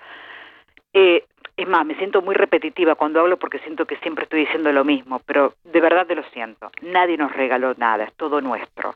[0.94, 1.24] eh,
[1.60, 4.82] Es más, me siento muy repetitiva cuando hablo porque siento que siempre estoy diciendo lo
[4.82, 6.70] mismo, pero de verdad te lo siento.
[6.80, 8.94] Nadie nos regaló nada, es todo nuestro.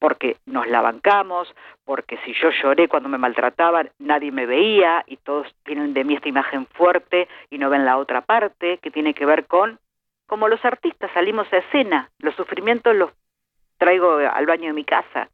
[0.00, 1.54] Porque nos la bancamos,
[1.84, 6.16] porque si yo lloré cuando me maltrataban, nadie me veía y todos tienen de mí
[6.16, 9.78] esta imagen fuerte y no ven la otra parte que tiene que ver con
[10.26, 13.12] como los artistas salimos a escena, los sufrimientos los
[13.78, 15.28] traigo al baño de mi casa,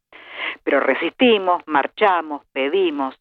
[0.62, 3.18] pero resistimos, marchamos, pedimos,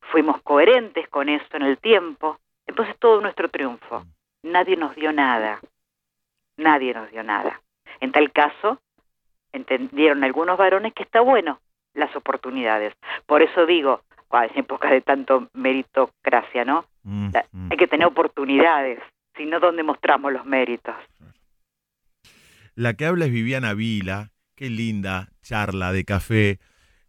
[0.00, 4.04] fuimos coherentes con eso en el tiempo, entonces todo nuestro triunfo.
[4.42, 5.60] Nadie nos dio nada,
[6.56, 7.60] nadie nos dio nada.
[8.00, 8.80] En tal caso,
[9.52, 11.60] entendieron algunos varones que está bueno
[11.94, 12.94] las oportunidades.
[13.26, 14.02] Por eso digo,
[14.32, 16.84] en época de tanto meritocracia, ¿no?
[17.04, 17.72] Mm, mm.
[17.72, 19.00] Hay que tener oportunidades
[19.36, 20.94] sino donde mostramos los méritos.
[22.74, 26.58] La que habla es Viviana Vila, qué linda charla de café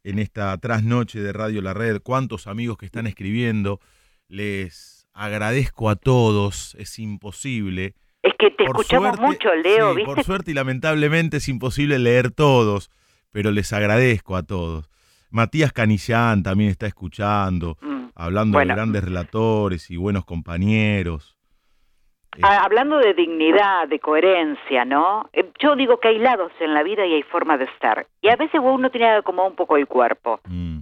[0.04, 3.80] en esta trasnoche de Radio La Red, cuántos amigos que están escribiendo,
[4.28, 7.96] les agradezco a todos, es imposible.
[8.22, 10.14] Es que te escuchamos mucho, Leo, ¿viste?
[10.14, 12.92] Por suerte y lamentablemente es imposible leer todos,
[13.32, 14.90] pero les agradezco a todos.
[15.30, 21.38] Matías Canillán también está escuchando, mm, hablando de grandes relatores y buenos compañeros.
[22.44, 25.28] Ah, hablando de dignidad, de coherencia, ¿no?
[25.34, 28.06] Eh, yo digo que hay lados en la vida y hay formas de estar.
[28.22, 30.40] Y a veces uno tiene como un poco el cuerpo.
[30.48, 30.82] Mm.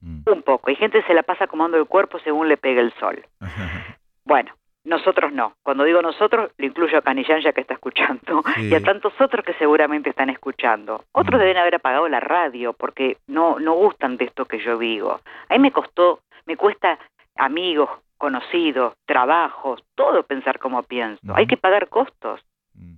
[0.00, 0.22] Mm.
[0.26, 0.70] Un poco.
[0.70, 3.24] Y gente se la pasa acomodando el cuerpo según le pega el sol.
[4.24, 4.52] bueno,
[4.84, 5.54] nosotros no.
[5.62, 8.42] Cuando digo nosotros, lo incluyo a Canillán ya que está escuchando.
[8.58, 11.04] Y a tantos otros que seguramente están escuchando.
[11.12, 11.42] Otros mm.
[11.42, 15.20] deben haber apagado la radio porque no, no gustan de esto que yo digo.
[15.48, 16.98] A mí me costó, me cuesta
[17.36, 21.34] amigos, conocidos, trabajos, todo pensar como pienso.
[21.34, 22.40] Hay que pagar costos.
[22.74, 22.94] Mm.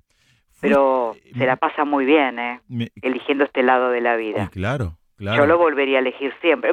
[0.60, 2.60] Pero eh, se la pasa muy bien, ¿eh?
[3.02, 4.48] Eligiendo este lado de la vida.
[4.52, 5.42] claro, claro.
[5.42, 6.72] Yo lo volvería a elegir siempre.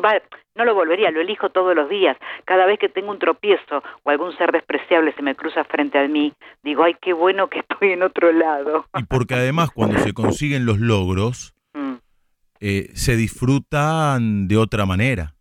[0.55, 2.17] no lo volvería, lo elijo todos los días.
[2.45, 6.07] Cada vez que tengo un tropiezo o algún ser despreciable se me cruza frente a
[6.07, 6.33] mí,
[6.63, 8.85] digo, ay, qué bueno que estoy en otro lado.
[8.97, 11.95] Y porque además cuando se consiguen los logros, mm.
[12.59, 15.35] eh, se disfrutan de otra manera.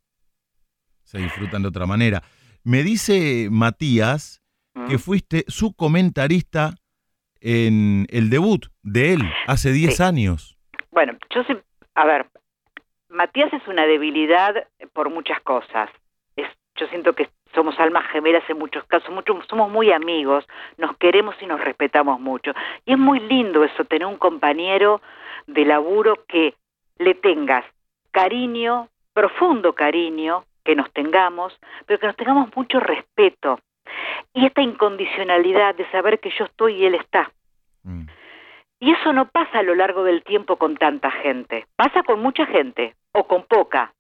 [1.04, 2.22] Se disfrutan de otra manera.
[2.64, 4.42] Me dice Matías
[4.86, 5.00] que mm.
[5.00, 6.74] fuiste su comentarista
[7.40, 10.59] en el debut de él hace 10 años.
[10.90, 11.42] Bueno, yo
[11.98, 12.26] a ver,
[13.09, 15.90] Matías es una debilidad por muchas cosas.
[16.36, 16.46] Es,
[16.76, 19.12] yo siento que somos almas gemelas en muchos casos,
[19.48, 20.46] somos muy amigos,
[20.76, 22.52] nos queremos y nos respetamos mucho.
[22.84, 25.00] Y es muy lindo eso, tener un compañero
[25.46, 26.54] de laburo que
[26.98, 27.64] le tengas
[28.11, 33.59] cariño, profundo cariño, que nos tengamos, pero que nos tengamos mucho respeto
[34.34, 37.30] y esta incondicionalidad de saber que yo estoy y él está.
[37.82, 38.06] Mm.
[38.81, 41.66] Y eso no pasa a lo largo del tiempo con tanta gente.
[41.76, 43.93] Pasa con mucha gente o con poca,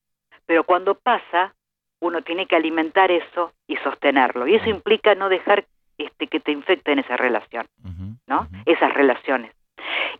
[0.46, 1.54] pero cuando pasa,
[2.00, 4.46] uno tiene que alimentar eso y sostenerlo.
[4.46, 5.64] Y eso implica no dejar
[5.98, 7.66] este, que te infecten esa relación,
[8.26, 8.48] ¿no?
[8.66, 9.52] Esas relaciones.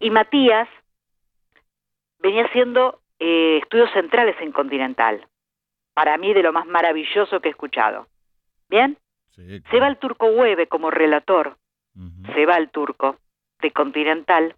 [0.01, 0.69] Y Matías
[2.19, 5.27] venía haciendo eh, estudios centrales en Continental
[5.95, 8.09] para mí de lo más maravilloso que he escuchado.
[8.69, 8.99] ¿Bien?
[9.37, 11.57] Se va el turco Hueve como relator,
[12.35, 13.17] se va el turco
[13.61, 14.55] de Continental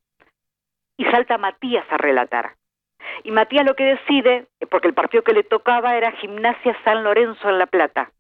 [0.96, 2.54] y salta Matías a relatar.
[3.24, 7.48] Y Matías lo que decide, porque el partido que le tocaba era Gimnasia San Lorenzo
[7.48, 8.12] en La Plata.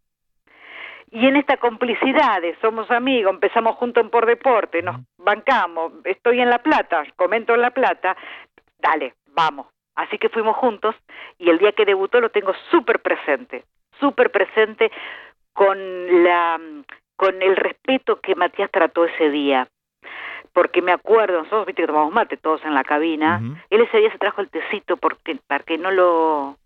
[1.10, 6.50] Y en esta complicidad de somos amigos, empezamos juntos Por Deporte, nos bancamos, estoy en
[6.50, 8.16] La Plata, comento en La Plata,
[8.78, 9.66] dale, vamos,
[10.00, 10.94] Así que fuimos juntos
[11.38, 13.64] y el día que debutó lo tengo súper presente,
[13.98, 14.90] súper presente
[15.52, 16.58] con, la,
[17.16, 19.68] con el respeto que Matías trató ese día.
[20.52, 23.40] Porque me acuerdo, nosotros viste que tomamos mate todos en la cabina,
[23.70, 26.56] él ese día se trajo el tecito porque, para que no lo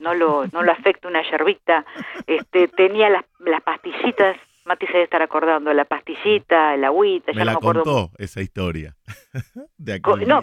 [0.00, 1.84] no lo, no lo afecte una yerbita,
[2.26, 4.36] este, tenía las, las pastillitas
[4.68, 7.82] Mati se debe estar acordando, la pastillita, el agüita, me ya la no me acuerdo.
[7.84, 8.94] contó esa historia.
[9.78, 10.42] de no,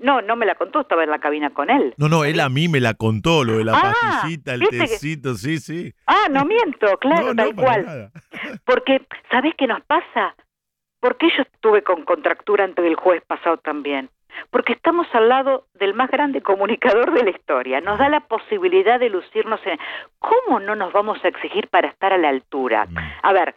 [0.00, 1.92] no, no me la contó, estaba en la cabina con él.
[1.96, 5.34] No, no, él a mí me la contó, lo de la ah, pastillita, el tecito,
[5.34, 5.92] sí, sí.
[6.06, 8.12] Ah, no miento, claro, tal cual.
[8.64, 10.36] Porque, ¿sabés qué nos pasa?
[11.04, 14.08] Porque yo estuve con contractura ante el jueves pasado también.
[14.48, 17.82] Porque estamos al lado del más grande comunicador de la historia.
[17.82, 19.78] Nos da la posibilidad de lucirnos en...
[20.18, 22.86] ¿Cómo no nos vamos a exigir para estar a la altura?
[22.86, 22.96] Mm.
[23.22, 23.54] A ver,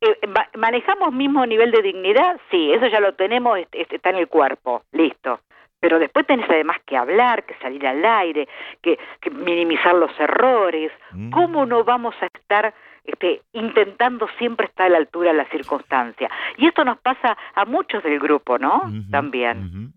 [0.00, 0.18] eh,
[0.56, 2.40] ¿manejamos mismo nivel de dignidad?
[2.50, 5.38] Sí, eso ya lo tenemos, está en el cuerpo, listo
[5.80, 8.48] pero después tenés además que hablar, que salir al aire,
[8.82, 8.98] que,
[9.30, 10.90] minimizar los errores.
[11.12, 11.30] Mm.
[11.30, 12.74] ¿Cómo no vamos a estar
[13.08, 16.30] este, intentando siempre estar a la altura de la circunstancia?
[16.58, 18.82] Y esto nos pasa a muchos del grupo, ¿no?
[19.10, 19.94] También.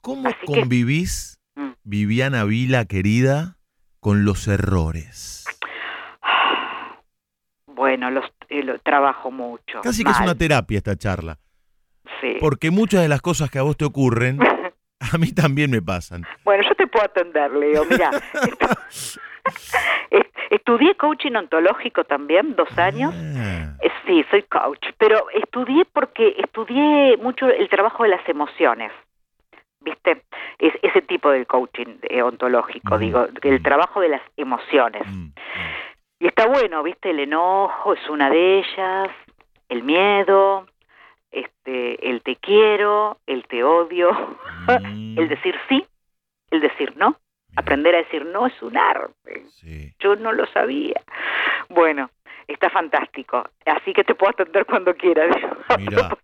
[0.00, 1.70] ¿Cómo convivís, mm.
[1.84, 3.56] Viviana Vila, querida,
[4.00, 5.44] con los errores?
[7.66, 9.80] bueno, los, eh, lo trabajo mucho.
[9.82, 11.38] Casi que es una terapia esta charla.
[12.20, 12.36] sí.
[12.40, 14.38] Porque muchas de las cosas que a vos te ocurren,
[15.12, 16.24] a mí también me pasan.
[16.44, 17.84] Bueno, yo te puedo atender, Leo.
[17.84, 18.10] Mira,
[20.10, 23.14] est- estudié coaching ontológico también, dos años.
[23.14, 28.90] Ah, Eh, Sí, soy coach, pero estudié porque estudié mucho el trabajo de las emociones.
[29.80, 30.22] ¿Viste?
[30.58, 33.62] Es, ese tipo de coaching eh, ontológico, Mm, digo, el mm.
[33.62, 35.02] trabajo de las emociones.
[35.06, 35.28] mm.
[36.20, 37.10] Y está bueno, ¿viste?
[37.10, 39.08] El enojo es una de ellas,
[39.68, 40.66] el miedo,
[41.32, 44.10] este, el te quiero, el te odio,
[44.68, 45.84] Mm, el decir sí,
[46.50, 47.16] el decir no.
[47.56, 49.44] Aprender a decir no es un arte.
[49.50, 49.92] sí.
[49.98, 51.00] Yo no lo sabía.
[51.68, 52.10] Bueno,
[52.48, 53.44] está fantástico.
[53.66, 55.36] Así que te puedo atender cuando quieras.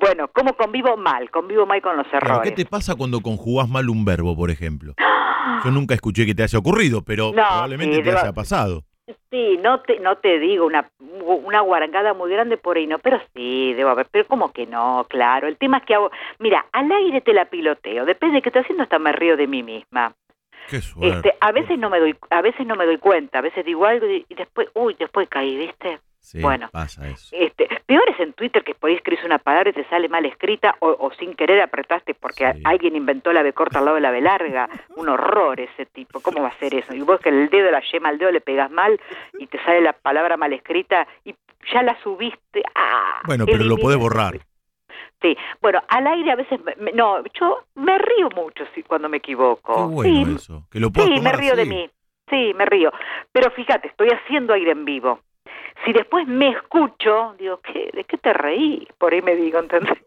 [0.00, 1.30] Bueno, ¿cómo convivo mal?
[1.30, 2.54] Convivo mal con los Claro, ¿Qué errores.
[2.54, 4.94] te pasa cuando conjugás mal un verbo, por ejemplo?
[5.64, 8.82] Yo nunca escuché que te haya ocurrido, pero No, probablemente sí, te debo- haya pasado.
[9.30, 13.20] Sí, no te, no te digo una, una guarangada muy grande por ahí, no, pero
[13.34, 15.46] sí, debo haber, pero como que no, claro.
[15.46, 18.62] El tema es que hago, mira, al aire te la piloteo, depende de qué estoy
[18.62, 20.14] haciendo, hasta me río de mí misma.
[20.68, 21.28] Qué suerte.
[21.28, 23.84] Este, a veces no me doy, a veces no me doy cuenta, a veces digo
[23.84, 26.00] algo y y después, uy, después caí, ¿viste?
[26.24, 26.70] Sí, bueno.
[26.72, 27.36] pasa eso.
[27.38, 30.24] Este, peor es en Twitter que por ahí escribís una palabra y te sale mal
[30.24, 32.62] escrita o, o sin querer apretaste porque Sí.
[32.64, 34.68] alguien inventó la B corta al lado de la B larga.
[34.96, 36.20] Un horror ese tipo.
[36.20, 36.94] ¿Cómo va a ser eso?
[36.94, 38.98] Y vos que el dedo, la yema al dedo le pegas mal
[39.38, 41.34] y te sale la palabra mal escrita y
[41.72, 42.62] ya la subiste.
[42.74, 43.20] ¡Ah!
[43.26, 44.38] Bueno, pero lo podés borrar.
[45.20, 49.18] Sí, bueno, al aire a veces, me- no, yo me río mucho sí, cuando me
[49.18, 49.74] equivoco.
[49.74, 50.66] Qué bueno sí, eso.
[50.70, 51.90] Que lo puedas Sí, me río de mí.
[52.30, 52.90] Sí, me río.
[53.32, 55.20] Pero fíjate, estoy haciendo aire en vivo.
[55.84, 58.86] Si después me escucho, digo, ¿qué, ¿de qué te reí?
[58.98, 59.98] Por ahí me digo, ¿entendés?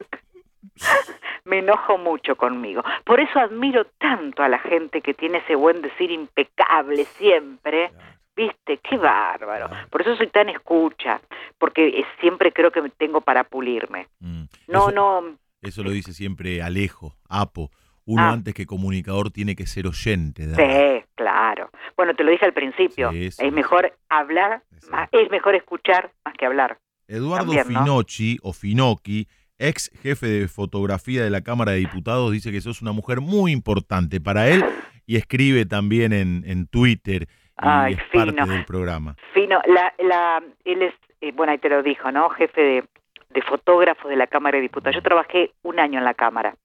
[1.45, 2.83] me enojo mucho conmigo.
[3.05, 7.91] Por eso admiro tanto a la gente que tiene ese buen decir impecable siempre.
[8.35, 8.77] ¿Viste?
[8.87, 9.67] Qué bárbaro.
[9.89, 11.19] Por eso soy tan escucha,
[11.57, 14.07] porque siempre creo que tengo para pulirme.
[14.19, 14.43] Mm.
[14.67, 15.23] No, eso, no,
[15.63, 17.71] Eso lo dice siempre Alejo, Apo.
[18.05, 18.31] Uno Ah.
[18.33, 20.45] antes que comunicador tiene que ser oyente.
[20.45, 21.01] radio.
[21.01, 21.69] Sí, claro.
[21.97, 23.11] Bueno, te lo dije al principio.
[23.11, 24.89] Sí, sí, es mejor hablar, Sí.
[24.91, 26.77] más- es mejor escuchar más que hablar.
[27.09, 27.79] Eduardo También, ¿no?
[27.83, 29.27] Finocchi, o Finocchi,
[29.59, 33.51] ex jefe de fotografía de la Cámara de Diputados, dice que sos una mujer muy
[33.51, 34.63] importante para él
[35.05, 38.25] y escribe también en, en Twitter y Ay, es fino.
[38.35, 39.15] parte del programa.
[39.33, 42.29] Fino, la, la, él es, eh, bueno, ahí te lo dijo, ¿no?
[42.29, 42.83] Jefe de,
[43.31, 44.95] de fotógrafos de la Cámara de Diputados.
[44.95, 46.55] Yo trabajé un año en la Cámara,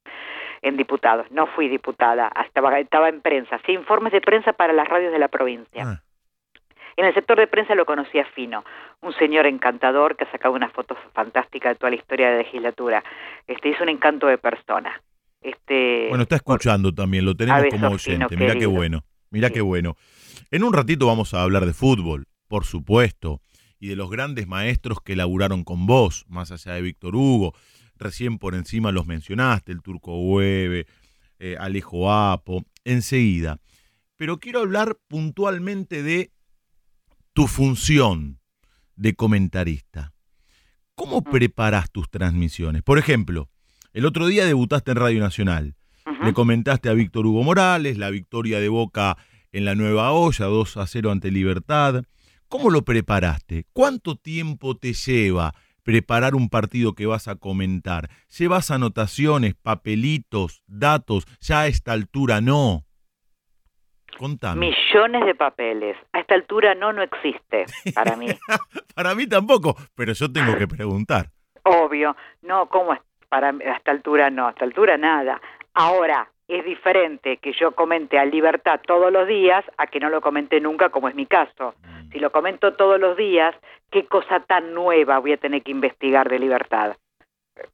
[0.63, 1.27] en diputados.
[1.31, 3.61] No fui diputada, estaba, estaba en prensa.
[3.67, 5.83] Sí, informes de prensa para las radios de la provincia.
[5.85, 6.03] Ah,
[6.97, 8.65] En el sector de prensa lo conocía Fino,
[9.01, 12.39] un señor encantador que ha sacado unas fotos fantásticas de toda la historia de la
[12.43, 13.03] legislatura.
[13.47, 15.01] Este, es un encanto de persona.
[15.41, 18.37] Este, bueno, está escuchando también, lo tenemos como Fino, oyente.
[18.37, 19.01] Mira qué bueno,
[19.31, 19.55] mira Sí.
[19.55, 19.97] qué bueno.
[20.51, 23.41] En un ratito vamos a hablar de fútbol, por supuesto,
[23.81, 27.55] y de los grandes maestros que laburaron con vos, más allá de Víctor Hugo.
[28.03, 30.87] Recién por encima los mencionaste, el Turco Hueve,
[31.39, 33.61] eh, Alejo Apo, enseguida.
[34.17, 36.33] Pero quiero hablar puntualmente de
[37.33, 38.41] tu función
[38.97, 40.13] de comentarista.
[40.97, 42.83] ¿Cómo preparas tus transmisiones?
[42.83, 43.49] Por ejemplo,
[43.93, 45.77] el otro día debutaste en Radio Nacional.
[46.25, 49.17] Le comentaste a Víctor Hugo Morales la victoria de Boca
[49.53, 52.03] en la Nueva Olla, 2 a 0 ante Libertad.
[52.49, 53.67] ¿Cómo lo preparaste?
[53.73, 58.09] ¿Cuánto tiempo te lleva preparar un partido que vas a comentar?
[58.39, 61.25] ¿Llevas anotaciones, papelitos, datos?
[61.41, 62.85] Ya a esta altura no.
[64.19, 64.71] Contame.
[64.71, 65.97] Millones de papeles.
[66.13, 68.27] A esta altura no, no existe para mí.
[68.95, 71.31] Para mí tampoco, pero yo tengo que preguntar.
[71.63, 72.15] Obvio.
[72.43, 73.01] No, ¿cómo es?
[73.29, 75.41] Para a esta altura no, a esta altura nada.
[75.73, 80.21] Ahora, es diferente que yo comente a Libertad todos los días a que no lo
[80.21, 81.75] comente nunca, como es mi caso.
[82.13, 83.55] Si lo comento todos los días,
[83.91, 86.97] ¿qué cosa tan nueva voy a tener que investigar de Libertad?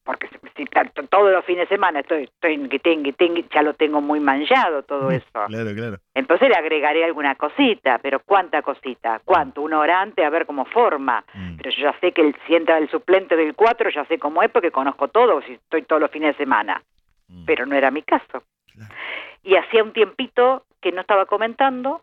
[0.03, 3.75] Porque si, tanto- todos los fines de semana estoy, estoy en guitín, guitín, ya lo
[3.75, 5.25] tengo muy manchado todo eso.
[5.47, 5.97] Claro, claro.
[6.15, 9.21] Entonces le agregaré alguna cosita, pero ¿cuánta cosita?
[9.25, 9.63] ¿Cuánto?
[9.63, 11.25] Una hora antes a ver cómo forma.
[11.33, 11.57] Mm.
[11.59, 14.43] Pero yo ya sé que el, si entra el suplente del 4, ya sé cómo
[14.43, 16.83] es porque conozco todo, si estoy todos los fines de semana.
[17.29, 17.45] Mm.
[17.45, 18.43] Pero no era mi caso.
[18.79, 18.95] Claro.
[19.43, 22.03] Y hacía un tiempito que no estaba comentando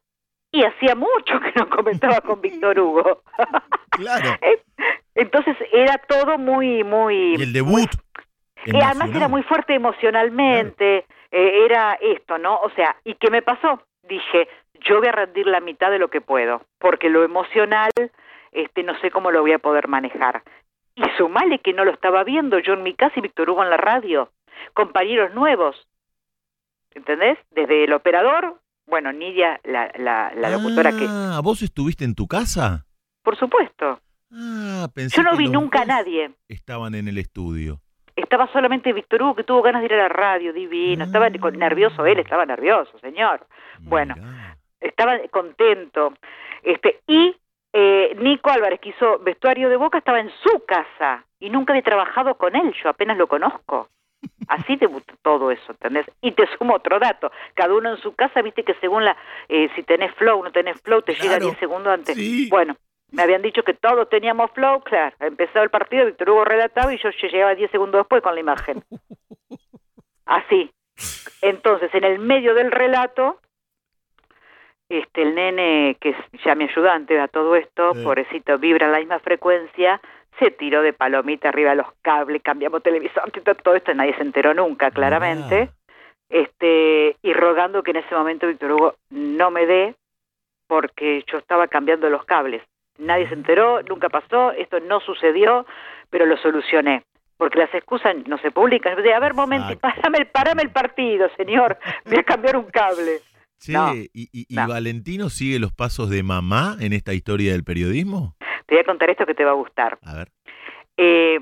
[0.51, 3.21] y hacía mucho que no comentaba con Víctor Hugo.
[3.95, 4.38] Claro.
[5.13, 7.38] Entonces era todo muy, muy...
[7.38, 7.89] Y el debut.
[8.65, 12.57] y además era muy fuerte emocionalmente, eh, era esto, ¿no?
[12.57, 13.82] O sea, ¿y qué me pasó?
[14.03, 14.49] Dije,
[14.82, 17.89] yo voy a rendir la mitad de lo que puedo, porque lo emocional,
[18.51, 20.43] este, no sé cómo lo voy a poder manejar.
[20.95, 23.69] Y sumale que no lo estaba viendo yo en mi casa y Víctor Hugo en
[23.69, 24.30] la radio,
[24.73, 25.88] compañeros nuevos,
[26.96, 27.38] ¿entendés?
[27.52, 31.06] Desde el operador, bueno, Nidia, la, la, la locutora que...
[31.08, 32.86] Ah, ¿vos estuviste en tu casa?
[33.24, 34.00] por supuesto.
[34.32, 36.32] Ah, pensé Yo no que vi nunca a nadie.
[36.48, 37.80] Estaban en el estudio.
[38.16, 41.04] Estaba solamente Víctor Hugo, que tuvo ganas de ir a la radio, divino.
[41.06, 41.30] Estaba Ah.
[41.52, 43.46] nervioso él, estaba nervioso, señor.
[43.82, 44.16] Bueno.
[44.80, 46.14] Estaba contento.
[46.62, 47.36] Este, y
[47.74, 51.84] eh, Nico Álvarez, que hizo vestuario de Boca, estaba en su casa y nunca había
[51.84, 53.89] trabajado con él, yo apenas lo conozco.
[54.47, 56.05] Así debutó todo eso, ¿entendés?
[56.21, 59.17] Y te sumo otro dato, cada uno en su casa, viste que según la,
[59.49, 61.45] eh, si tenés flow, no tenés flow, te llega Claro.
[61.47, 62.15] 10 segundos antes.
[62.15, 62.47] Sí.
[62.49, 62.76] Bueno,
[63.11, 66.97] me habían dicho que todos teníamos flow, claro, empezaba el partido, Víctor Hugo relataba y
[66.97, 68.84] yo llegaba 10 segundos después con la imagen.
[70.26, 70.71] Así.
[71.41, 73.39] Entonces, en el medio del relato,
[74.89, 78.03] este el nene, que es ya mi ayudante a todo esto, Sí.
[78.03, 79.99] pobrecito, vibra en la misma frecuencia,
[80.39, 83.31] se tiró de palomita arriba de los cables, cambiamos televisor,
[83.63, 85.73] todo- esto, nadie se enteró nunca, claramente, Mirá.
[86.29, 89.95] este y rogando que en ese momento Víctor Hugo no me dé,
[90.67, 92.61] porque yo estaba cambiando los cables.
[92.97, 95.65] Nadie se enteró, nunca pasó, esto no sucedió,
[96.09, 97.03] pero lo solucioné.
[97.38, 98.95] Porque las excusas no se publican.
[99.03, 101.77] De, a ver, momento, párame, el- párame el partido, señor.
[102.05, 103.19] Voy a cambiar un cable.
[103.67, 104.67] No, ¿y, y- y no.
[104.69, 108.36] Valentino sigue los pasos de mamá en esta historia del periodismo?
[108.66, 109.97] Te voy a contar esto que te va a gustar.
[110.03, 110.30] A ver.
[110.97, 111.39] Eh,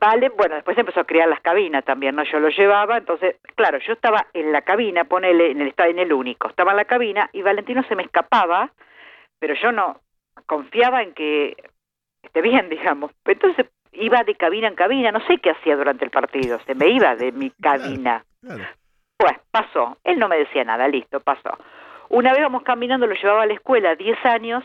[0.00, 2.24] vale, bueno, después empezó a crear las cabinas también, ¿no?
[2.24, 5.98] Yo lo llevaba, entonces, claro, yo estaba en la cabina, ponele, en el estaba en
[5.98, 8.70] el único, estaba en la cabina y Valentino se me escapaba,
[9.38, 10.00] pero yo no
[10.46, 11.56] confiaba en que
[12.22, 13.10] esté bien, digamos.
[13.24, 16.88] Entonces iba de cabina en cabina, no sé qué hacía durante el partido, se me
[16.88, 18.24] iba de mi cabina.
[18.40, 18.64] Claro.
[19.16, 21.56] Pues pasó, él no me decía nada, listo, pasó.
[22.10, 24.62] Una vez vamos caminando, lo llevaba a la escuela, 10 años,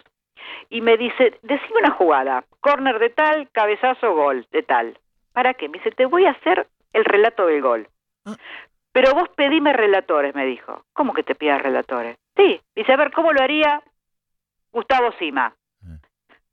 [0.69, 4.97] y me dice, decime una jugada, corner de tal, cabezazo, gol, de tal.
[5.33, 5.69] ¿Para qué?
[5.69, 7.87] Me dice, te voy a hacer el relato del gol.
[8.25, 8.35] Ah.
[8.91, 10.83] Pero vos pedime relatores, me dijo.
[10.93, 12.17] ¿Cómo que te pidas relatores?
[12.35, 12.59] Sí.
[12.75, 13.81] Dice, a ver, ¿cómo lo haría
[14.71, 15.53] Gustavo Sima?
[15.85, 15.97] Ah.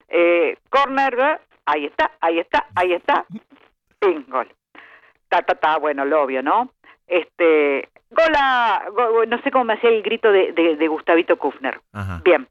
[0.08, 1.38] Eh, corner, ¿eh?
[1.66, 3.24] ahí está, ahí está, ahí está.
[3.98, 4.48] Ping, gol.
[5.28, 6.70] Ta, ta, ta, bueno, lo obvio, ¿no?
[7.06, 11.80] Este, gola, go- no sé cómo me hacía el grito de, de, de Gustavito Kufner.
[11.92, 12.20] Ajá.
[12.24, 12.46] Bien.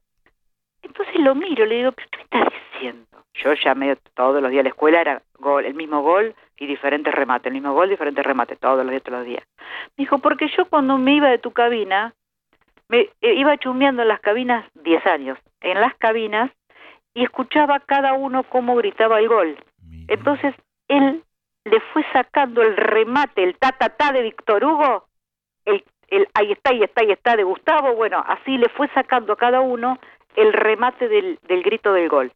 [0.88, 3.06] Entonces lo miro, le digo, ¿pero qué me estás diciendo?
[3.34, 7.14] Yo medio todos los días a la escuela era gol, el mismo gol y diferentes
[7.14, 9.44] remates, el mismo gol, diferentes remates, todos los días, todos los días.
[9.96, 12.14] Me dijo, porque yo cuando me iba de tu cabina,
[12.88, 16.50] me eh, iba chumbeando en las cabinas 10 años, en las cabinas,
[17.14, 19.56] y escuchaba cada uno cómo gritaba el gol.
[20.08, 20.54] Entonces
[20.88, 21.22] él
[21.64, 25.04] le fue sacando el remate, el ta ta ta de Víctor Hugo,
[25.64, 29.34] el, el ahí está, ahí está, ahí está de Gustavo, bueno, así le fue sacando
[29.34, 29.98] a cada uno
[30.36, 32.32] el remate del, del grito del gol.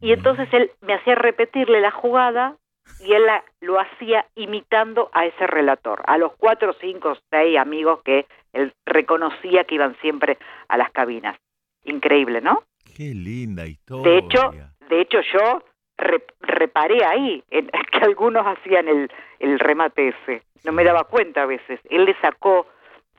[0.00, 2.56] Y entonces él me hacía repetirle la jugada
[3.00, 8.00] y él la- lo hacía imitando a ese relator, a los cuatro, cinco, seis amigos
[8.02, 11.36] que él reconocía que iban siempre a las cabinas.
[11.84, 12.62] Increíble, ¿no?
[12.96, 14.10] Qué linda historia.
[14.10, 14.50] De hecho,
[14.88, 15.62] de hecho yo
[15.98, 20.42] re- reparé ahí en, que algunos hacían el, el remate ese.
[20.64, 21.78] No me daba cuenta a veces.
[21.90, 22.66] Él le sacó,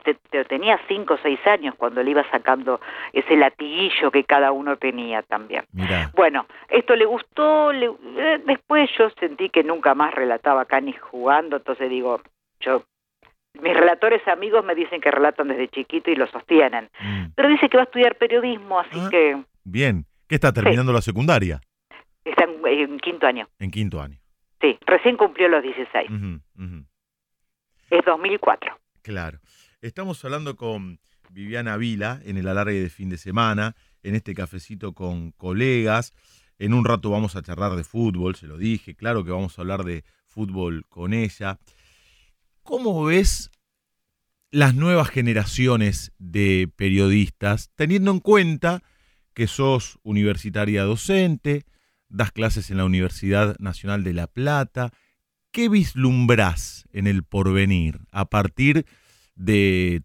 [0.04, 2.80] te- te- tenía cinco o seis años cuando le iba sacando
[3.14, 5.66] ese latiguillo que cada uno tenía también.
[6.16, 7.86] Bueno, esto le gustó, le-
[8.18, 12.22] eh, después yo sentí que nunca más relataba acá ni jugando, entonces digo,
[12.60, 12.84] yo,
[13.62, 17.68] mis relatores amigos me dicen que relatan desde chiquito y lo sostienen, mm, pero dice
[17.70, 19.08] que va a estudiar periodismo, así Ah.
[19.12, 20.06] que bien.
[20.28, 21.60] ¿Qué está terminando la secundaria?
[22.24, 23.47] está en, en quinto año.
[23.60, 24.18] En quinto año.
[24.62, 26.10] Sí, recién cumplió los 16.
[26.10, 26.86] Ujú, ujú.
[27.89, 28.78] Es 2004.
[29.02, 29.39] Claro.
[29.82, 30.99] Estamos hablando con
[31.32, 36.13] Viviana Vila en el alargue de fin de semana, en este cafecito con colegas.
[36.59, 39.63] En un rato vamos a charlar de fútbol, se lo dije, claro que vamos a
[39.63, 41.57] hablar de fútbol con ella.
[42.61, 43.49] ¿Cómo ves
[44.51, 48.84] las nuevas generaciones de periodistas, teniendo en cuenta
[49.34, 51.65] que sos universitaria docente,
[52.07, 54.91] das clases en la Universidad Nacional de La Plata?
[55.51, 59.01] ¿Qué vislumbrás en el porvenir a partir de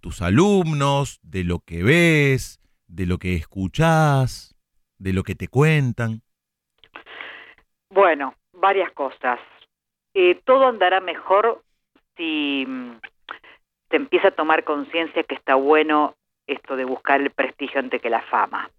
[0.01, 4.55] tus alumnos, de lo que ves, de lo que escuchás,
[4.99, 6.23] de lo que te cuentan?
[7.91, 9.39] Bueno, varias cosas.
[10.15, 11.63] Eh, todo andará mejor
[12.17, 12.99] si mm,
[13.91, 16.15] se empieza a tomar conciencia que está bueno
[16.47, 18.71] esto de buscar el prestigio antes que la fama.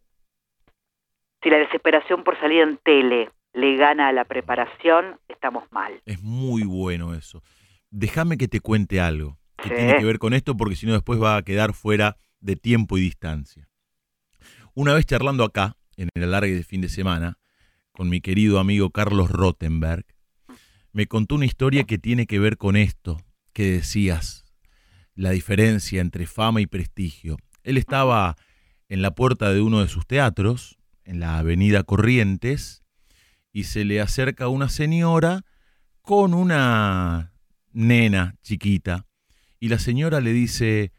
[1.43, 6.01] Si la desesperación por salir en tele le gana a la preparación, estamos mal.
[6.05, 7.43] Es muy bueno eso.
[7.91, 9.76] Déjame que te cuente algo que Sí.
[9.76, 12.97] tiene que ver con esto porque si no después va a quedar fuera de tiempo
[12.97, 13.68] y distancia.
[14.74, 17.39] Una vez charlando acá, en el alargue de fin de semana,
[17.91, 20.05] con mi querido amigo Carlos Rottenberg,
[20.91, 23.20] me contó una historia que tiene que ver con esto
[23.53, 24.45] que decías,
[25.16, 27.38] la diferencia entre fama y prestigio.
[27.64, 28.36] Él estaba
[28.88, 32.84] en la puerta de uno de sus teatros, en la avenida Corrientes
[33.51, 35.43] y se le acerca una señora
[36.03, 37.34] con una
[37.72, 39.07] nena chiquita
[39.60, 40.91] y la señora le dice,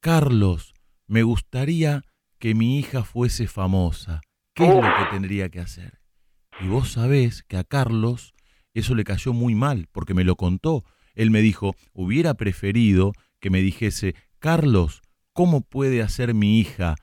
[0.00, 0.74] Carlos,
[1.06, 2.02] me gustaría
[2.38, 4.20] que mi hija fuese famosa.
[4.54, 6.00] ¿Qué es lo que tendría que hacer?
[6.60, 8.34] Y vos sabés que a Carlos
[8.74, 10.84] eso le cayó muy mal, porque me lo contó.
[11.14, 16.96] Él me dijo, hubiera preferido que me dijese, Carlos, ¿cómo puede hacer mi hija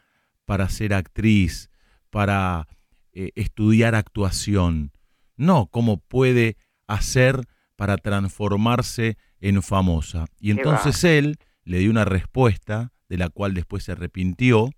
[0.45, 1.69] para ser actriz,
[2.09, 2.67] para
[3.13, 4.91] eh, estudiar actuación?
[5.37, 7.41] No, ¿cómo puede hacer
[7.75, 10.27] para transformarse en famosa?
[10.39, 14.69] Y entonces él le dio una respuesta de la cual después se arrepintió,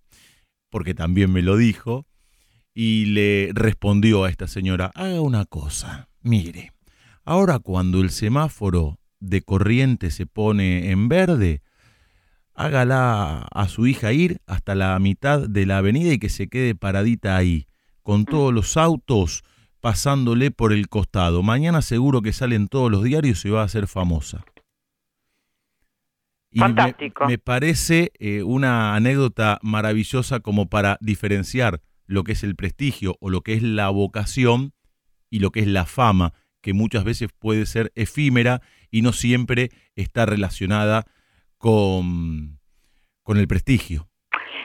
[0.70, 2.08] porque también me lo dijo,
[2.74, 6.72] y le respondió a esta señora, haga una cosa, mire,
[7.24, 11.62] ahora cuando el semáforo de corriente se pone en verde,
[12.56, 16.76] hágala a su hija ir hasta la mitad de la avenida y que se quede
[16.76, 17.68] paradita ahí,
[18.02, 18.26] con mm.
[18.26, 19.44] todos los autos
[19.80, 21.44] pasándole por el costado.
[21.44, 24.44] Mañana seguro que salen todos los diarios y va a ser famosa.
[26.54, 27.26] Y Fantástico.
[27.26, 33.32] Me, parece eh, una anécdota maravillosa como para diferenciar lo que es el prestigio o
[33.32, 34.74] lo que es la vocación
[35.32, 39.72] y lo que es la fama, que muchas veces puede ser efímera y no siempre
[39.96, 41.06] está relacionada
[41.58, 42.60] con,
[43.24, 44.08] con el prestigio.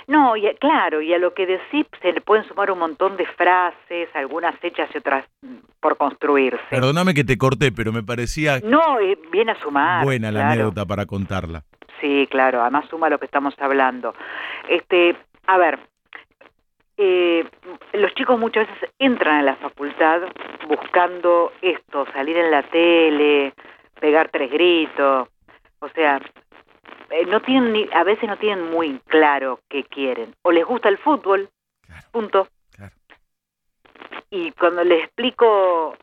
[0.08, 3.26] No, y, claro, y a lo que decís se le pueden sumar un montón de
[3.26, 6.62] frases, algunas hechas y otras mm, por construirse.
[6.70, 8.58] Perdóname que te corté, pero me parecía...
[8.60, 10.04] No, eh, viene a sumar.
[10.04, 11.64] Buena la anécdota para contarla.
[12.00, 14.14] Sí, claro, además suma lo que estamos hablando.
[14.68, 15.78] Este, a ver,
[16.96, 17.44] eh,
[17.92, 20.22] los chicos muchas veces entran a la facultad
[20.66, 23.54] buscando esto, salir en la tele,
[24.00, 25.28] pegar tres gritos,
[25.80, 26.20] o sea,
[27.10, 30.88] eh, no tienen ni, a veces no tienen muy claro qué quieren, o les gusta
[30.88, 31.48] el fútbol,
[32.10, 32.48] punto.
[34.30, 35.96] Y cuando les explico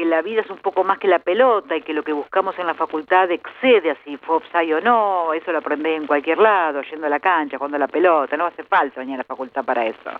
[0.00, 2.58] que la vida es un poco más que la pelota y que lo que buscamos
[2.58, 6.38] en la facultad excede a si fue offside o no, eso lo aprendés en cualquier
[6.38, 9.24] lado, yendo a la cancha, jugando a la pelota, no hace falta venir a la
[9.24, 10.10] facultad para eso.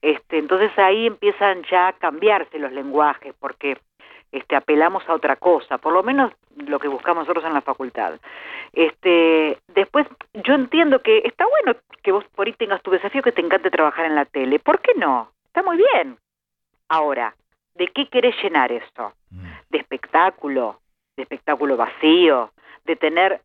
[0.00, 3.76] Este, entonces ahí empiezan ya a cambiarse los lenguajes porque
[4.32, 8.14] este, apelamos a otra cosa, por lo menos lo que buscamos nosotros en la facultad.
[8.72, 13.32] Este, después, yo entiendo que está bueno que vos por ahí tengas tu desafío, que
[13.32, 14.60] te encante trabajar en la tele.
[14.60, 15.28] ¿Por qué no?
[15.48, 16.16] Está muy bien.
[16.88, 17.34] Ahora,
[17.74, 19.12] ¿De qué querés llenar eso?
[19.30, 19.46] Mm.
[19.70, 20.80] ¿De espectáculo?
[21.16, 22.52] ¿De espectáculo vacío?
[22.84, 23.40] ¿De tener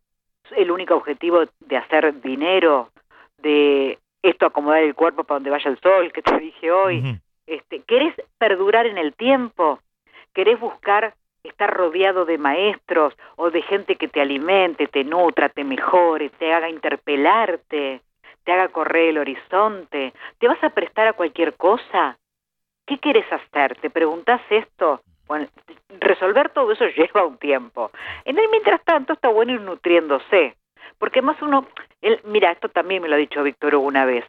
[0.56, 2.90] el único objetivo de hacer dinero?
[3.38, 7.20] ¿De esto acomodar el cuerpo para donde vaya el sol, que te dije hoy?
[7.46, 9.80] este, ¿Querés perdurar en el tiempo?
[10.32, 15.64] ¿Querés buscar estar rodeado de maestros o de gente que te alimente, te nutra, te
[15.64, 18.02] mejore, te haga interpelarte,
[18.44, 20.12] te haga correr el horizonte?
[20.38, 22.18] ¿Te vas a prestar a cualquier cosa?
[22.90, 23.76] ¿Qué quieres hacer?
[23.76, 25.00] ¿Te preguntas esto?
[25.28, 25.46] Bueno,
[26.00, 27.92] resolver todo eso lleva un tiempo.
[28.24, 30.56] En el mientras tanto está bueno ir nutriéndose,
[30.98, 31.68] porque más uno,
[32.24, 34.24] mira, esto también me lo ha dicho Víctor una vez.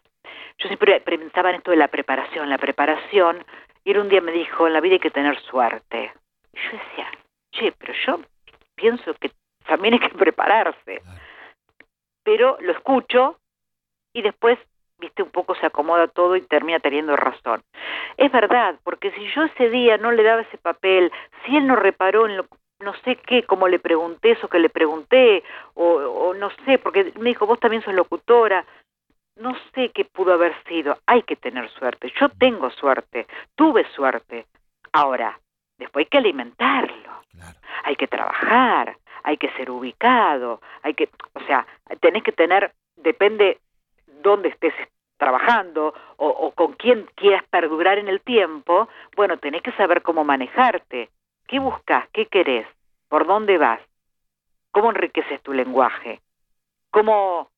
[0.59, 3.43] Yo siempre pensaba en esto de la preparación, la preparación,
[3.83, 6.13] y él un día me dijo, en la vida hay que tener suerte.
[6.53, 7.11] yo decía,
[7.51, 8.19] che, pero yo
[8.75, 9.31] pienso que
[9.65, 11.01] también hay que prepararse.
[12.23, 13.39] Pero lo escucho
[14.13, 14.59] y después
[15.01, 17.61] viste, un poco se acomoda todo y termina teniendo razón.
[18.15, 21.11] Es verdad, porque si yo ese día no le daba ese papel,
[21.43, 22.45] si él no reparó en lo,
[22.79, 25.43] no sé qué, como le pregunté eso que le pregunté,
[25.73, 28.65] o, no sé, porque me dijo, vos también sos locutora,
[29.35, 34.45] no sé qué pudo haber sido, hay que tener suerte, yo tengo suerte, tuve suerte.
[34.93, 35.39] Ahora,
[35.77, 37.23] después hay que alimentarlo,
[37.83, 41.65] hay que trabajar, hay que ser ubicado, hay que, o sea,
[41.99, 43.59] tenés que tener, depende
[44.21, 44.73] dónde estés
[45.21, 51.09] trabajando o, con quién quieras perdurar en el tiempo, bueno, tenés que saber cómo manejarte.
[51.47, 52.07] ¿Qué buscas?
[52.11, 52.65] ¿Qué querés?
[53.07, 53.79] ¿Por dónde vas?
[54.71, 56.21] ¿Cómo enriqueces tu lenguaje?
[56.89, 57.51] ¿Cómo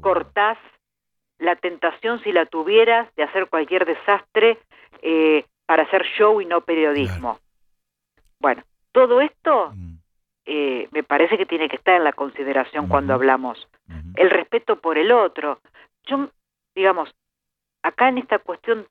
[0.00, 0.56] cortás
[1.38, 4.58] la tentación, si la tuvieras, de hacer cualquier desastre
[5.02, 7.38] eh, para hacer show y no periodismo?
[8.40, 9.94] Bueno, todo esto mm.
[10.46, 13.68] eh, me parece que tiene que estar en la consideración cuando hablamos.
[14.14, 15.58] El respeto por el otro,
[16.06, 16.28] yo,
[16.74, 17.14] digamos,
[17.82, 18.86] acá en esta cuestión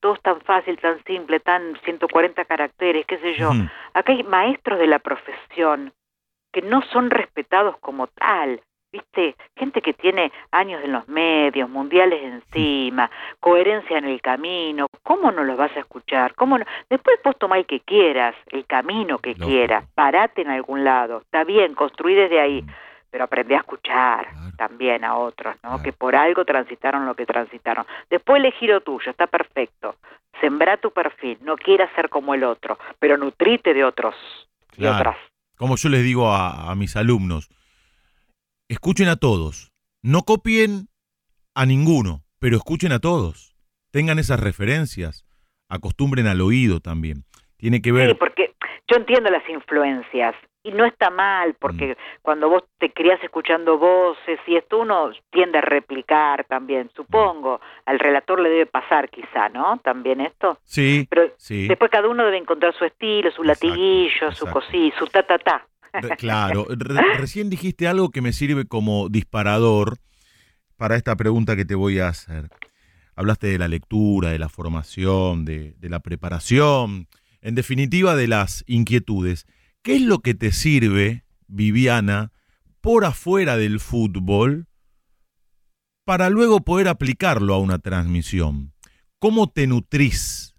[0.00, 3.52] todo es tan fácil, tan simple, tan 140 caracteres, qué sé yo.
[3.94, 5.92] Acá hay maestros de la profesión
[6.52, 8.60] que no son respetados como tal.
[8.90, 9.36] ¿Viste?
[9.54, 14.86] Gente que tiene años en los medios, mundiales encima, coherencia en el camino.
[15.02, 16.34] ¿Cómo no los vas a escuchar?
[16.34, 16.64] ¿Cómo no?
[16.88, 21.18] Después vos tomá el que quieras, el camino que quieras, parate en algún lado.
[21.18, 22.64] Está bien, construí desde ahí.
[23.10, 24.56] Pero aprendí a escuchar Claro.
[24.56, 25.70] también a otros, ¿no?
[25.70, 25.82] Claro.
[25.82, 27.86] Que por algo transitaron lo que transitaron.
[28.10, 29.96] Después elegí lo tuyo, está perfecto.
[30.40, 34.14] Sembrá tu perfil, no quieras ser como el otro, pero nutrite de otros
[34.74, 34.96] y Claro.
[34.96, 35.16] otras.
[35.56, 37.48] Como yo les digo a, a mis alumnos,
[38.68, 40.88] escuchen a todos, no copien
[41.54, 43.56] a ninguno, pero escuchen a todos.
[43.90, 45.24] Tengan esas referencias,
[45.68, 47.24] acostumbren al oído también.
[47.56, 48.54] Tiene que Sí, ver, porque
[48.88, 50.34] yo entiendo las influencias
[50.68, 52.18] y no está mal, porque Mm.
[52.22, 57.60] cuando vos te criás escuchando voces y esto uno tiende a replicar también, supongo.
[57.86, 59.78] Al relator le debe pasar quizá, ¿no?
[59.82, 60.58] También esto.
[60.64, 64.92] sí, Pero sí, después cada uno debe encontrar su estilo, su Exacto, latiguillo, su cosí,
[64.98, 65.66] su ta ta ta.
[65.92, 66.66] re- claro.
[66.68, 69.96] Re- recién dijiste algo que me sirve como disparador
[70.76, 72.50] para esta pregunta que te voy a hacer.
[73.16, 77.08] Hablaste de la lectura, de la formación, de, de la preparación,
[77.40, 79.44] en definitiva de las inquietudes.
[79.82, 82.32] ¿Qué es lo que te sirve, Viviana,
[82.80, 84.66] por afuera del fútbol
[86.04, 88.72] para luego poder aplicarlo a una transmisión?
[89.18, 90.54] ¿Cómo te nutrís?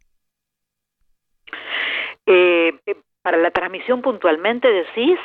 [2.26, 5.18] Eh, eh, para la transmisión puntualmente decís,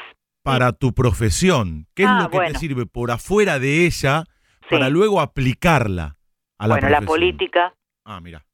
[0.43, 1.87] para tu profesión?
[1.95, 2.53] ¿Qué es Ah, lo que bueno.
[2.53, 4.25] te sirve por afuera de ella
[4.61, 4.67] sí.
[4.71, 6.17] para luego aplicarla
[6.59, 7.75] a la bueno, la política,
[8.05, 8.45] Ah, mira,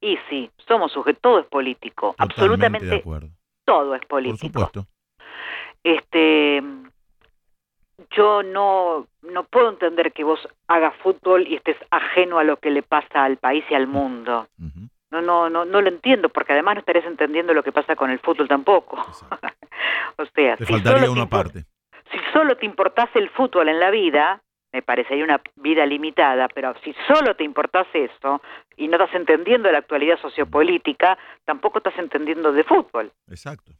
[0.00, 3.30] y sí, somos sujetos, todo es político, totalmente de absolutamente acuerdo.
[3.66, 4.46] Todo es Por político.
[4.46, 4.86] supuesto.
[5.84, 6.62] este
[8.10, 10.38] yo no no puedo entender que vos
[10.68, 14.48] hagas fútbol y estés ajeno a lo que le pasa al país y al mundo.
[15.10, 18.10] No no no no lo entiendo porque además no estarías entendiendo lo que pasa con
[18.10, 18.96] el fútbol tampoco.
[20.18, 21.64] o sea, Te si faltaría una parte.
[22.10, 24.42] si solo te importase el fútbol en la vida,
[24.76, 28.42] me parecería una vida limitada, pero si solo te importase eso
[28.76, 31.16] y no estás entendiendo la actualidad sociopolítica,
[31.46, 33.10] tampoco estás entendiendo de fútbol.
[33.26, 33.72] Exacto.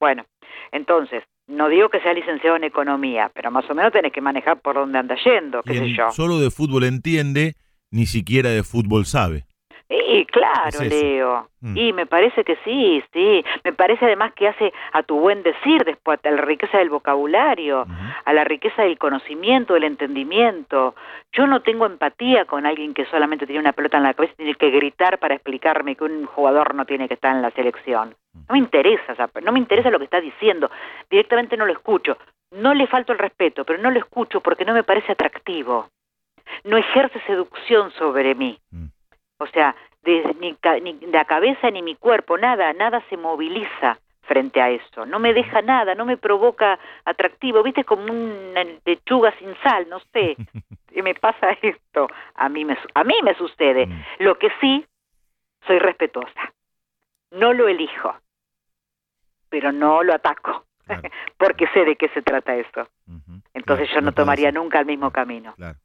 [0.00, 0.26] Bueno,
[0.72, 4.60] entonces, no digo que seas licenciado en economía, pero más o menos tenés que manejar
[4.60, 6.10] por dónde anda yendo, qué sé yo.
[6.10, 7.54] solo de fútbol entiende,
[7.92, 9.44] ni siquiera de fútbol sabe.
[9.90, 10.88] Y claro, Es.
[10.90, 11.48] Leo.
[11.62, 11.76] Mm.
[11.76, 13.42] Y me parece que sí, sí.
[13.64, 17.86] Me parece además que hace a tu buen decir después a la riqueza del vocabulario,
[18.24, 20.94] a la riqueza del conocimiento, del entendimiento.
[21.32, 24.36] Yo no tengo empatía con alguien que solamente tiene una pelota en la cabeza y
[24.36, 28.14] tiene que gritar para explicarme que un jugador no tiene que estar en la selección.
[28.34, 30.70] No me interesa, esa- no me interesa lo que está diciendo.
[31.10, 32.18] Directamente no lo escucho.
[32.50, 35.88] No le falto el respeto, pero no lo escucho porque no me parece atractivo.
[36.64, 38.58] No ejerce seducción sobre mí.
[38.70, 38.86] Mm.
[39.38, 40.56] O sea, de, ni,
[40.92, 45.06] ni la cabeza ni mi cuerpo, nada, nada se moviliza frente a eso.
[45.06, 47.62] No me deja nada, no me provoca atractivo.
[47.62, 50.36] Viste, como una lechuga sin sal, no sé.
[50.90, 52.08] Y me pasa esto.
[52.34, 53.86] A mí me, a mí me sucede.
[53.86, 54.04] Mm.
[54.20, 54.84] Lo que sí,
[55.66, 56.52] soy respetuosa.
[57.30, 58.16] No lo elijo,
[59.48, 61.02] pero no lo ataco, Claro.
[61.36, 62.88] porque sé de qué se trata eso.
[63.54, 65.54] Entonces Claro, yo no tomaría nunca el mismo camino.
[65.54, 65.78] Claro.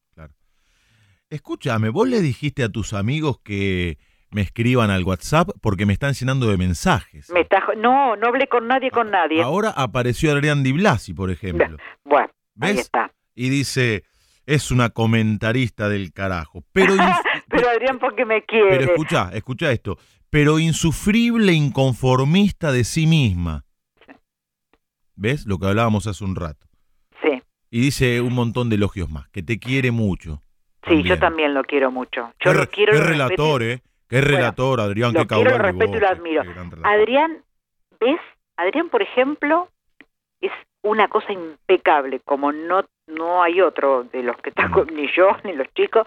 [1.33, 3.97] Escúchame, vos le dijiste a tus amigos que
[4.29, 7.29] me escriban al WhatsApp porque me están llenando de mensajes.
[7.31, 9.41] Me está jo- no, no hablé con nadie, con nadie.
[9.41, 11.77] Ahora apareció Adrián Di Blasi, por ejemplo.
[12.03, 12.29] Bueno,
[12.59, 13.11] ahí está.
[13.33, 14.03] Y dice,
[14.45, 16.63] es una comentarista del carajo.
[16.71, 16.93] Pero,
[17.49, 18.69] Pero Adrián, porque me quiere.
[18.77, 19.97] pero escucha, escucha esto.
[20.29, 23.65] Pero insufrible inconformista de sí misma.
[25.15, 25.45] ¿Ves?
[25.47, 26.67] Lo que hablábamos hace un rato.
[27.23, 30.43] Sí, Y dice un montón de elogios más, que te quiere mucho.
[30.87, 32.31] Sí, yo también lo quiero mucho.
[32.39, 32.91] Yo Qué, lo quiero.
[32.93, 33.81] qué lo respeto relator, ¿eh?
[34.07, 36.43] Qué relator, Adrián, lo qué quiero, lo caudal de respeto y lo admiro.
[36.83, 37.43] Adrián,
[37.99, 38.19] ¿ves?
[38.57, 39.69] Adrián, por ejemplo,
[40.39, 40.51] es
[40.83, 45.35] una cosa impecable, como no no hay otro de los que están con, ni yo
[45.43, 46.05] ni los chicos.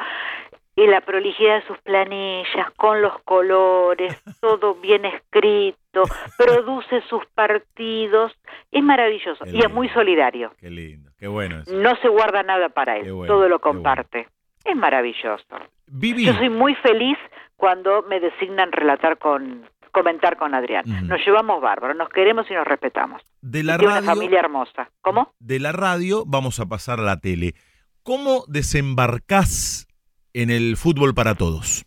[0.78, 6.02] Y la prolijidad de sus planillas, con los colores, todo bien escrito,
[6.36, 8.32] produce sus partidos,
[8.70, 10.52] es maravilloso Qué y es muy solidario.
[10.60, 11.72] Qué lindo, qué bueno eso.
[11.72, 14.28] No se guarda nada para él, bueno, todo lo comparte.
[14.68, 15.44] Es maravilloso.
[15.86, 17.16] Vivi, Yo soy muy feliz
[17.56, 20.84] cuando me designan relatar con, comentar con Adrián.
[21.06, 23.22] Nos llevamos bárbaro, nos queremos y nos respetamos.
[23.40, 24.90] de la tiene una radio, familia hermosa.
[25.00, 25.32] ¿Cómo?
[25.38, 27.54] de la radio vamos a pasar a la tele.
[28.02, 29.86] ¿Cómo desembarcás
[30.34, 31.86] en el fútbol para todos?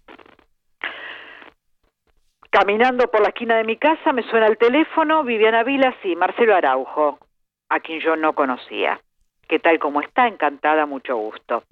[2.49, 6.55] Caminando por la esquina de mi casa me suena el teléfono, Viviana Vilas y Marcelo
[6.55, 7.19] Araujo,
[7.69, 8.99] a quien yo no conocía.
[9.49, 10.27] ¿Qué tal como está?
[10.27, 11.63] Encantada, mucho gusto.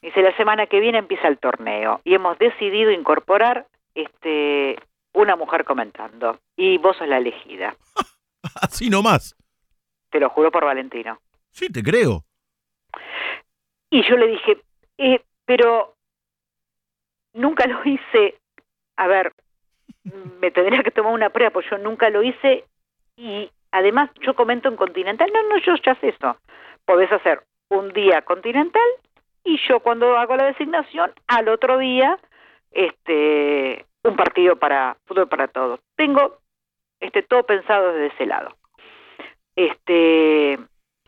[0.00, 4.78] Dice, la semana que viene empieza el torneo y hemos decidido incorporar este
[5.12, 6.40] una mujer comentando.
[6.56, 7.76] Y vos sos la elegida.
[8.62, 9.36] Así nomás.
[10.10, 11.18] Te lo juro por Valentino.
[11.50, 12.24] Sí, te creo.
[13.90, 14.62] Y yo le dije,
[14.96, 15.94] eh, pero
[17.34, 18.38] nunca lo hice.
[18.96, 19.34] A ver,
[20.40, 22.64] me tendría que tomar una prueba, pues yo nunca lo hice.
[23.14, 26.38] Y además yo comento en Continental, no, no, yo ya sé eso.
[26.86, 28.88] Podés hacer un día continental
[29.44, 32.18] y yo cuando hago la designación, al otro día,
[32.72, 35.80] este, un partido para fútbol para todos.
[35.96, 36.38] Tengo
[37.00, 38.56] este todo pensado desde ese lado.
[39.54, 40.58] Este,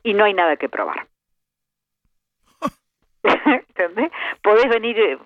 [0.02, 1.06] y no hay nada que probar.
[3.22, 4.12] ¿Entendés?
[4.42, 5.18] Podés venir eh,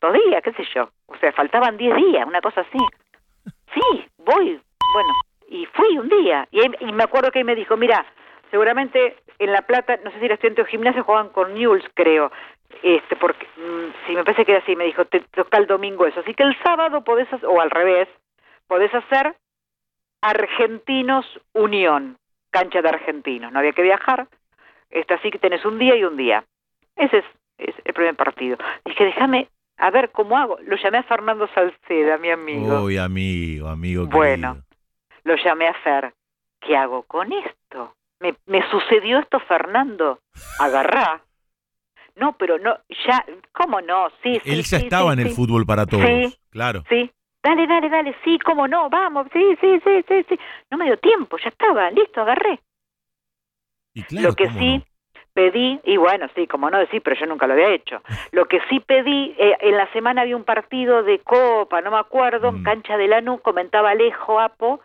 [0.00, 0.90] dos días, qué sé yo.
[1.06, 2.78] O sea, faltaban diez días, una cosa así.
[3.74, 4.60] Sí, voy.
[4.92, 5.12] Bueno,
[5.48, 6.46] y fui un día.
[6.50, 8.06] Y, y me acuerdo que me dijo, mira,
[8.50, 12.30] seguramente en La Plata, no sé si era estudiante de gimnasia, juegan con Newell's, creo.
[12.82, 16.06] Este, porque, mm, si me parece que era así, me dijo, te toca el domingo
[16.06, 16.20] eso.
[16.20, 18.08] Así que el sábado podés, o al revés,
[18.66, 19.34] podés hacer
[20.22, 22.18] Argentinos Unión,
[22.50, 23.52] cancha de argentinos.
[23.52, 24.28] No había que viajar.
[24.90, 26.44] Este, así que tenés un día y un día.
[26.96, 27.24] Ese es,
[27.58, 28.58] es el primer partido.
[28.84, 29.48] Dije, déjame
[29.78, 30.58] a ver cómo hago.
[30.62, 32.82] Lo llamé a Fernando Salceda, mi amigo.
[32.82, 34.06] Uy, amigo, amigo.
[34.06, 34.66] Bueno, querido.
[35.24, 36.12] lo llamé a Fer.
[36.60, 37.94] ¿Qué hago con esto?
[38.20, 40.20] Me, me sucedió esto, Fernando.
[40.58, 41.22] Agarrá.
[42.16, 42.76] No, pero no,
[43.06, 44.10] ya, ¿cómo no?
[44.22, 44.50] Sí, sí.
[44.50, 46.04] Él ya sí, estaba sí, en el fútbol para todos.
[46.04, 46.36] Sí.
[46.50, 46.82] Claro.
[46.88, 47.10] Sí.
[47.42, 50.38] Dale, dale, dale, sí, cómo no, vamos, sí, sí, sí, sí, sí.
[50.70, 52.60] No me dio tiempo, ya estaba, listo, agarré.
[53.94, 54.84] Y claro, Lo que ¿cómo sí no?
[55.32, 58.02] pedí, y bueno, sí, como no decir, pero yo nunca lo había hecho.
[58.32, 61.98] Lo que sí pedí, eh, en la semana había un partido de Copa, no me
[61.98, 62.56] acuerdo, Mm.
[62.56, 64.80] en cancha de Lanús, comentaba Alejo Apo,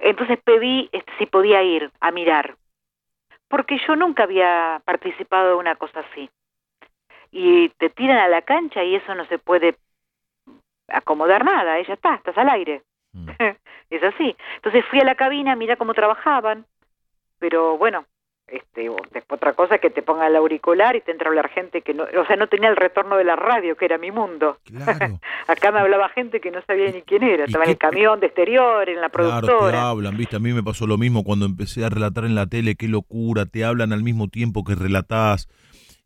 [0.00, 2.56] entonces pedí este, si podía ir a mirar,
[3.52, 6.30] porque yo nunca había participado de una cosa así.
[7.30, 9.76] Y te tiran a la cancha y eso no se puede
[10.88, 12.82] acomodar nada, ella está, estás al aire.
[13.12, 13.28] Mm.
[13.90, 14.34] es así.
[14.56, 16.64] Entonces fui a la cabina, mira cómo trabajaban,
[17.38, 18.06] pero bueno,
[18.46, 18.88] este,
[19.30, 21.94] otra cosa es que te ponga el auricular y te entra a hablar gente que
[21.94, 24.58] no, o sea, no tenía el retorno de la radio, que era mi mundo.
[24.64, 25.20] Claro.
[25.48, 28.20] Acá me hablaba gente que no sabía ni quién era, ¿Y estaba en el camión
[28.20, 29.88] de exterior, en la Claro, te productora.
[29.88, 32.74] hablan, viste, a mí me pasó lo mismo cuando empecé a relatar en la tele,
[32.74, 35.48] qué locura, te hablan al mismo tiempo que relatás.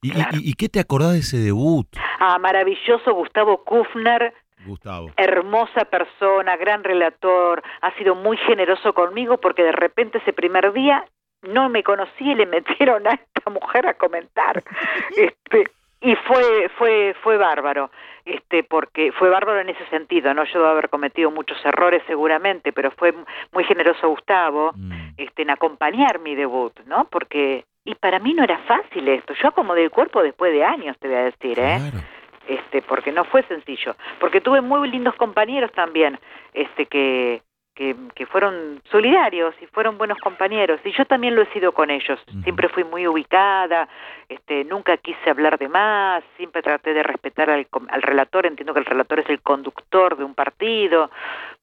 [0.03, 0.31] ¿Y, y- Claro.
[0.39, 1.89] y- y qué te acordás de ese debut,
[2.21, 4.33] Ah, maravilloso Gustavo Kufner,
[4.67, 5.11] Gustavo?
[5.17, 11.05] hermosa persona, gran relator, ha sido muy generoso conmigo porque de repente ese primer día
[11.49, 14.63] no me conocí y le metieron a esta mujer a comentar.
[15.17, 15.65] Este,
[16.01, 17.91] y fue fue fue bárbaro.
[18.25, 22.73] Este, porque fue bárbaro en ese sentido, no yo debo haber cometido muchos errores seguramente,
[22.73, 23.15] pero fue
[23.53, 24.93] muy generoso Gustavo Mm.
[25.17, 27.05] este, en acompañar mi debut, ¿no?
[27.11, 29.33] Porque y para mí no era fácil esto.
[29.41, 31.79] Yo acomodé el cuerpo después de años, te voy a decir, ¿eh?
[31.91, 32.05] Claro.
[32.49, 36.19] este porque no fue sencillo porque tuve muy lindos compañeros también
[36.55, 37.43] este que
[37.77, 40.81] que, que fueron solidarios y fueron buenos compañeros.
[40.83, 42.19] Y yo también lo he sido con ellos.
[42.43, 43.89] Siempre fui muy ubicada
[44.29, 48.47] este nunca quise hablar de más siempre traté de respetar al, al relator.
[48.47, 51.11] Entiendo que el relator es el conductor de un partido.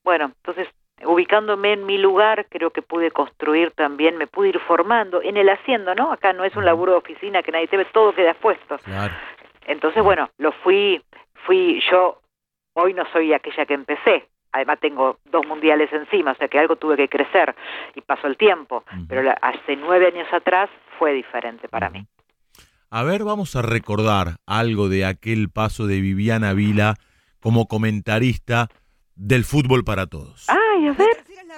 [0.03, 0.69] Bueno entonces
[1.03, 5.49] ubicándome en mi lugar creo que pude construir también me pude ir formando en el
[5.49, 8.35] haciendo no acá no es un laburo de oficina que nadie te ve todo queda
[8.35, 9.13] puesto Claro.
[9.65, 11.01] entonces, bueno, lo fui,
[11.45, 12.19] fui yo,
[12.75, 16.75] hoy no soy aquella que empecé, además tengo dos mundiales encima, o sea que algo
[16.75, 17.53] tuve que crecer
[17.95, 22.05] y pasó el tiempo, pero hace nueve años atrás fue diferente para mí.
[22.89, 26.95] A ver, vamos a recordar algo de aquel paso de Viviana Vila
[27.39, 28.69] como comentarista
[29.15, 30.47] del fútbol para todos.
[30.47, 31.12] Ay, a ver.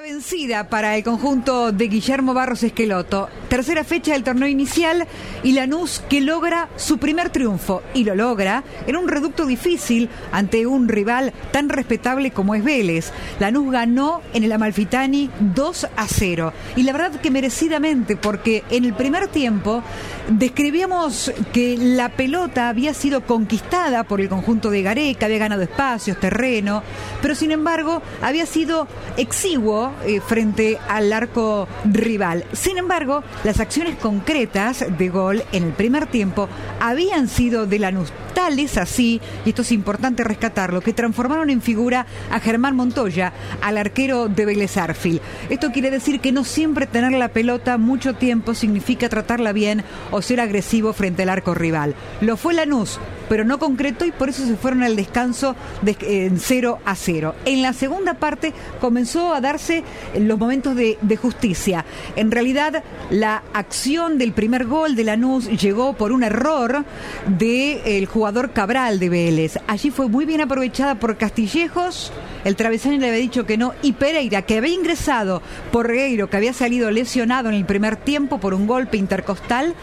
[0.05, 3.27] Vencida para el conjunto de Guillermo Barros Esqueloto.
[3.49, 5.07] Tercera fecha del torneo inicial
[5.41, 7.81] y Lanús que logra su primer triunfo.
[7.95, 13.11] Y lo logra en un reducto difícil ante un rival tan respetable como es Vélez.
[13.39, 16.53] Lanús ganó en el Amalfitani 2 a 0.
[16.75, 19.81] Y la verdad que merecidamente, porque en el primer tiempo
[20.29, 26.19] describíamos que la pelota había sido conquistada por el conjunto de Gareca, había ganado espacios,
[26.19, 26.83] terreno,
[27.23, 28.87] pero sin embargo había sido
[29.17, 32.45] exiguo eh, frente al arco rival.
[32.53, 36.47] Sin embargo, las acciones concretas de gol en el primer tiempo
[36.79, 38.11] habían sido de Lanús.
[38.33, 43.31] Tales así, y esto es importante rescatarlo, que transformaron en figura a Germán Montoya,
[43.61, 45.21] al arquero de Vélez Arfield.
[45.49, 50.21] Esto quiere decir que no siempre tener la pelota mucho tiempo significa tratarla bien o
[50.21, 51.95] ser agresivo frente al arco rival.
[52.19, 52.99] Lo fue Lanús,
[53.29, 57.35] pero no concretó y por eso se fueron al descanso de, en 0 a 0.
[57.45, 59.83] En la segunda parte comenzó a darse
[60.17, 61.85] los momentos de, de justicia.
[62.15, 66.85] En realidad, la acción del primer gol de Lanús llegó por un error
[67.27, 69.59] del jugador Cabral de Vélez.
[69.67, 72.11] Allí fue muy bien aprovechada por Castillejos.
[72.43, 73.73] El travesaño le había dicho que no.
[73.81, 75.41] Y Pereira, que había ingresado
[75.71, 79.73] por Regueiro, que había salido lesionado en el primer tiempo por un golpe intercostal,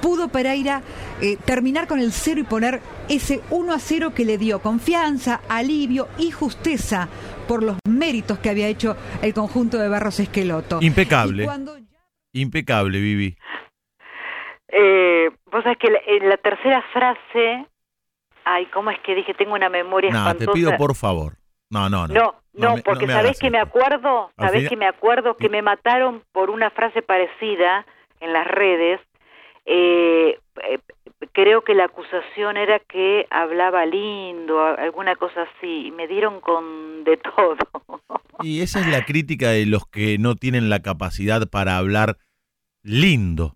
[0.00, 0.82] pudo Pereira
[1.20, 5.40] eh, terminar con el cero y poner ese 1 a 0 que le dio confianza,
[5.48, 7.08] alivio y justeza
[7.46, 10.78] por los méritos que había hecho el conjunto de Barros Esqueloto.
[10.80, 11.44] Impecable.
[11.44, 11.76] Cuando-
[12.32, 13.36] Impecable, Vivi.
[14.68, 17.66] Eh, vos sabés que la- en la tercera frase,
[18.44, 19.32] ay, ¿cómo es que dije?
[19.34, 21.34] Tengo una memoria No, te pido por favor.
[21.70, 22.14] No, no, no.
[22.14, 25.48] No, no, me- porque me sabés que me acuerdo, sabés final- que me acuerdo que
[25.48, 27.86] me mataron por una frase parecida
[28.20, 29.00] en las redes.
[29.70, 30.78] Eh, eh,
[31.32, 37.04] creo que la acusación era que hablaba lindo, alguna cosa así, y me dieron con
[37.04, 37.56] de todo.
[38.40, 42.18] Y esa es la crítica de los que no tienen la capacidad para hablar
[42.84, 43.54] lindo.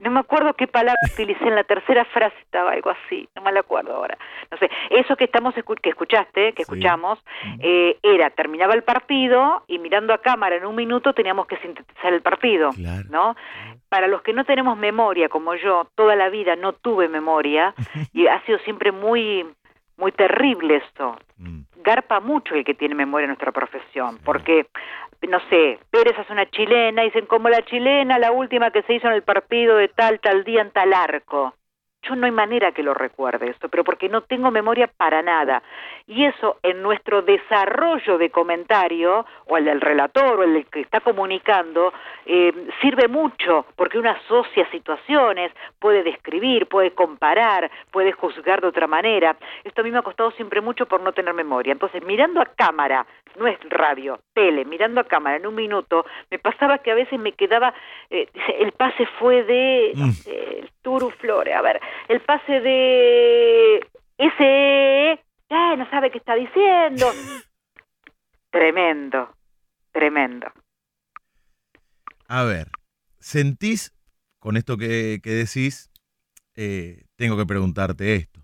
[0.00, 3.52] No me acuerdo qué palabra utilicé en la tercera frase, estaba algo así, no me
[3.52, 4.18] la acuerdo ahora.
[4.50, 6.62] No sé, eso que estamos escu- que escuchaste, que Sí.
[6.62, 7.20] escuchamos,
[7.60, 12.12] eh, era terminaba el partido y mirando a cámara en un minuto teníamos que sintetizar
[12.12, 13.06] el partido, Claro.
[13.10, 13.36] ¿no?
[13.88, 17.74] Para los que no tenemos memoria como yo, toda la vida no tuve memoria
[18.12, 19.46] y ha sido siempre muy
[19.96, 21.16] muy terrible esto.
[21.38, 24.66] Mm, Garpa mucho el que tiene memoria en nuestra profesión, porque
[25.26, 29.08] no sé, Pérez hace una chilena, dicen como la chilena, la última que se hizo
[29.08, 31.54] en el partido de tal, tal día en tal arco.
[32.08, 35.62] Yo no hay manera que lo recuerde esto, pero porque no tengo memoria para nada.
[36.06, 41.00] Y eso en nuestro desarrollo de comentario, o el del relator, o el que está
[41.00, 41.92] comunicando,
[42.24, 48.86] eh, sirve mucho, porque uno asocia situaciones, puede describir, puede comparar, puede juzgar de otra
[48.86, 49.36] manera.
[49.64, 51.72] Esto a mí me ha costado siempre mucho por no tener memoria.
[51.72, 53.06] Entonces, mirando a cámara,
[53.36, 57.18] no es radio, tele, mirando a cámara en un minuto, me pasaba que a veces
[57.18, 57.74] me quedaba,
[58.10, 60.10] eh, dice, el pase fue de, Mm.
[60.26, 63.76] el Turu Flore, a ver, el pase de
[64.18, 67.06] ese, eh, no sabe qué está diciendo.
[68.50, 69.30] tremendo,
[69.92, 70.48] tremendo.
[72.28, 72.68] A ver,
[73.18, 73.94] ¿sentís,
[74.38, 75.90] con esto que, que decís,
[76.56, 78.37] eh, tengo que preguntarte esto?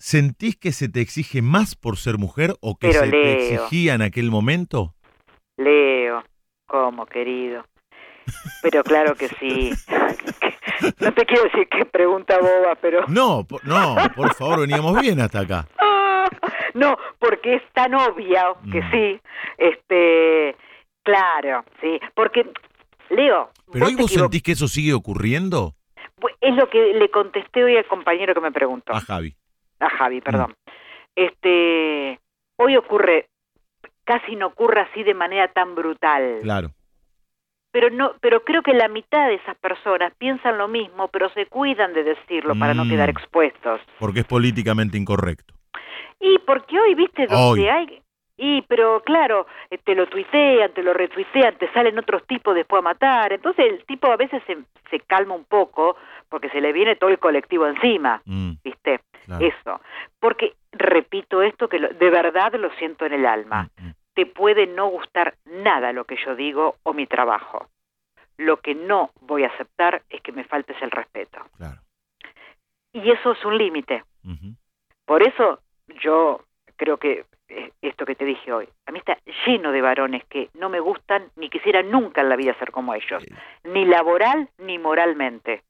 [0.00, 3.92] ¿Sentís que se te exige más por ser mujer o que Pero se te exigía
[3.94, 4.94] en aquel momento?
[5.58, 6.24] Leo,
[6.66, 7.66] ¿cómo, querido?
[8.62, 9.70] Pero claro que sí.
[11.00, 13.04] No te quiero decir que pregunta boba, pero...
[13.08, 15.68] No, por- no, por favor, veníamos bien hasta acá.
[16.74, 18.90] No, porque es tan obvia que Mm.
[18.92, 19.20] sí.
[19.58, 20.56] Este,
[21.02, 21.98] claro, sí.
[22.14, 22.46] Porque,
[23.10, 25.74] Leo, ¿Pero hoy te vos sentís que eso sigue ocurriendo?
[26.40, 28.94] es lo que le contesté hoy al compañero que me preguntó.
[28.94, 29.34] A Javi.
[29.80, 30.54] A Javi, perdón.
[31.16, 32.18] Este,
[32.56, 33.26] hoy ocurre,
[34.04, 36.38] casi no ocurre así de manera tan brutal.
[36.42, 36.70] Claro.
[37.72, 41.46] Pero no, pero creo que la mitad de esas personas piensan lo mismo, pero se
[41.46, 42.90] cuidan de decirlo para no Mm.
[42.90, 43.80] quedar expuestos.
[44.00, 45.54] Porque es políticamente incorrecto.
[46.18, 47.68] Y porque hoy, viste, donde Hoy.
[47.68, 48.02] hay
[48.42, 52.80] y pero claro, eh, te lo tuitean, te lo retuitean, te salen otros tipos después
[52.80, 53.32] a matar.
[53.34, 54.56] Entonces el tipo a veces se,
[54.90, 55.96] se calma un poco
[56.30, 59.00] porque se le viene todo el colectivo encima, Mm, ¿viste?
[59.26, 59.44] claro.
[59.46, 59.80] Eso.
[60.18, 63.68] Porque repito esto que lo- de verdad lo siento en el alma.
[63.78, 63.94] Mm, mm.
[64.14, 67.68] te puede no gustar nada lo que yo digo o mi trabajo.
[68.38, 71.38] Lo que no voy a aceptar es que me faltes el respeto.
[71.58, 71.80] Claro.
[72.92, 74.02] Y eso es un límite.
[75.06, 75.60] Por eso
[76.02, 76.40] yo
[76.76, 77.24] creo que
[77.82, 81.24] esto que te dije hoy, a mí está lleno de varones que no me gustan
[81.36, 83.22] ni quisiera nunca en la vida ser como ellos,
[83.64, 85.62] ni laboral ni moralmente.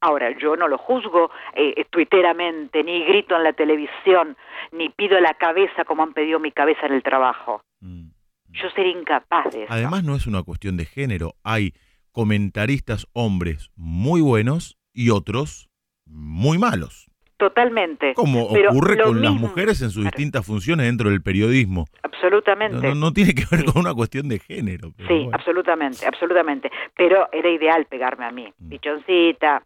[0.00, 4.36] Ahora, yo no lo juzgo eh, tuiteramente, ni grito en la televisión,
[4.70, 7.62] ni pido la cabeza como han pedido mi cabeza en el trabajo.
[7.80, 8.10] Mm.
[8.50, 9.72] Yo sería incapaz de eso.
[9.72, 11.34] Además no es una cuestión de género.
[11.42, 11.74] Hay
[12.12, 15.68] comentaristas hombres muy buenos y otros
[16.06, 17.07] muy malos.
[17.38, 18.12] Totalmente.
[18.14, 21.86] Como ocurre con las mismo- mujeres en sus distintas funciones dentro del periodismo.
[22.02, 22.88] Absolutamente.
[22.88, 23.66] no- no tiene que ver Sí.
[23.66, 24.92] con una cuestión de género.
[24.98, 25.30] Sí, bueno.
[25.32, 26.70] absolutamente, absolutamente.
[26.96, 28.52] Pero era ideal pegarme a mí.
[28.58, 28.68] Mm.
[28.70, 29.62] Pichoncita,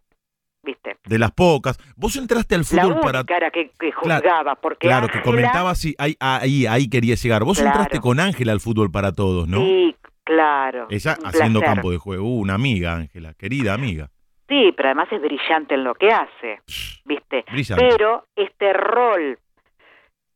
[0.63, 0.97] ¿viste?
[1.05, 1.79] De las pocas.
[1.95, 3.23] Vos entraste al fútbol para...
[3.27, 7.43] era que, que Claro, juzgaba, porque Claro, que comentaba si ahí, ahí, ahí quería llegar.
[7.43, 7.71] Vos Claro.
[7.71, 9.57] entraste con Ángela al fútbol para todos, ¿no?
[9.65, 10.85] Sí, claro.
[10.91, 11.75] Ella haciendo placer.
[11.75, 12.23] campo de juego.
[12.23, 14.11] Uh, una amiga, Ángela, querida amiga.
[14.47, 16.61] Sí, pero además es brillante en lo que hace,
[17.05, 17.45] ¿viste?
[17.51, 17.87] Brillante.
[17.89, 19.39] Pero este rol,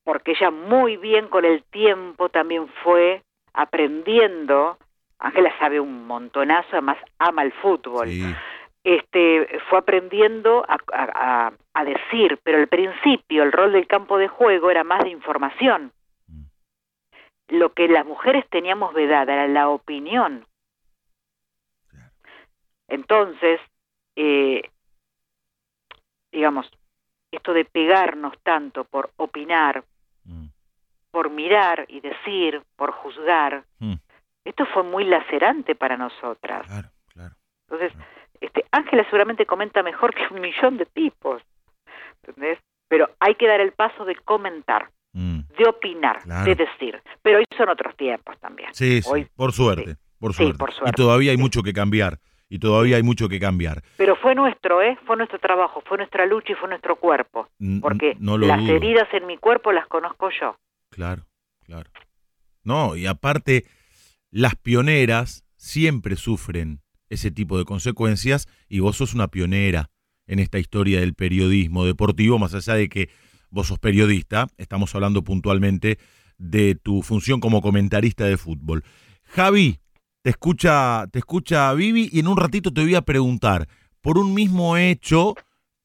[0.03, 3.21] porque ella muy bien con el tiempo también fue
[3.53, 4.77] aprendiendo,
[5.19, 8.07] Ángela sabe un montonazo, además ama el fútbol.
[8.07, 8.35] Sí.
[8.83, 14.71] este fue aprendiendo a, a- decir, pero al principio el rol del campo de juego
[14.71, 15.91] era más de información.
[16.27, 16.43] Mm.
[17.49, 20.45] Lo que las mujeres teníamos vedada era la opinión.
[22.87, 23.59] Entonces,
[24.17, 24.61] eh,
[26.31, 26.69] digamos,
[27.31, 29.83] esto de pegarnos tanto por opinar,
[30.25, 30.47] Mm.
[31.11, 33.93] por mirar y decir, por juzgar, Mm.
[34.45, 36.65] esto fue muy lacerante para nosotras.
[36.67, 37.35] Claro, claro.
[37.69, 38.09] Entonces, Claro.
[38.41, 41.41] este, Ángela seguramente comenta mejor que un millón de tipos,
[42.23, 42.59] ¿entendés?
[42.89, 45.39] Pero hay que dar el paso de comentar, Mm.
[45.57, 46.45] de opinar, Claro.
[46.45, 47.01] de decir.
[47.21, 48.73] Pero hoy son otros tiempos también.
[48.73, 50.57] Sí, sí, Hoy- por suerte, por Sí, suerte.
[50.57, 51.43] por Y suerte, todavía hay sí.
[51.43, 52.19] mucho que cambiar.
[52.49, 53.83] Y todavía hay mucho que cambiar.
[53.97, 54.97] Pero fue nuestro, ¿eh?
[55.05, 57.47] Fue nuestro trabajo, fue nuestra lucha y fue nuestro cuerpo.
[57.81, 60.57] Porque las heridas en mi cuerpo las conozco yo.
[60.89, 61.25] Claro,
[61.65, 61.89] claro.
[62.63, 63.65] No, y aparte,
[64.31, 69.89] las pioneras siempre sufren ese tipo de consecuencias y vos sos una pionera
[70.27, 73.09] en esta historia del periodismo deportivo, más allá de que
[73.49, 75.99] vos sos periodista, estamos hablando puntualmente
[76.37, 78.83] de tu función como comentarista de fútbol.
[79.23, 79.79] Javi,
[80.27, 83.69] te escucha, te escucha Vivi y en un ratito te voy a preguntar
[84.01, 85.35] por un mismo hecho,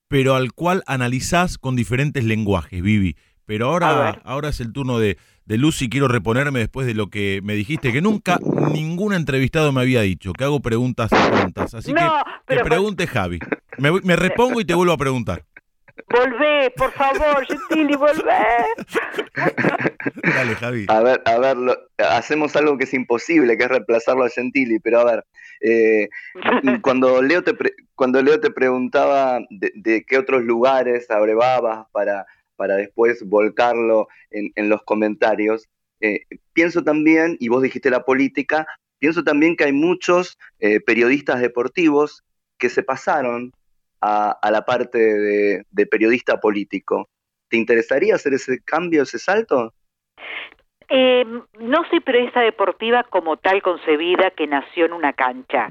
[0.08, 3.14] pero al cual analizás con diferentes lenguajes, Vivi.
[3.44, 5.88] Pero ahora, ahora es el turno de, de Lucy.
[5.88, 8.40] Quiero reponerme después de lo que me dijiste, que nunca
[8.72, 11.74] ningún entrevistado me había dicho, que hago preguntas tontas.
[11.74, 12.04] Así que
[12.48, 13.38] te pregunte Javi.
[13.78, 15.44] Me, me repongo y te vuelvo a preguntar.
[16.08, 18.44] Volvé, por favor, Gentili, volvé.
[20.22, 20.86] Dale, Javi.
[20.88, 21.56] A ver, a ver,
[21.98, 25.24] hacemos algo que es imposible, que es reemplazarlo a Gentili, pero a ver,
[25.60, 26.08] eh,
[26.82, 27.54] cuando, Leo te
[27.94, 34.82] cuando Leo te preguntaba de, qué otros lugares abrevabas para, para después volcarlo en, los
[34.82, 35.68] comentarios,
[36.00, 38.66] eh, pienso también, y vos dijiste la política,
[38.98, 42.24] pienso también que hay muchos eh, periodistas deportivos
[42.58, 43.52] que se pasaron
[44.02, 47.08] a, la parte de, periodista político.
[47.48, 49.72] ¿Te interesaría hacer ese cambio, ese salto?
[50.88, 51.24] Eh,
[51.58, 55.68] no soy periodista deportiva como tal concebida que nació en una cancha.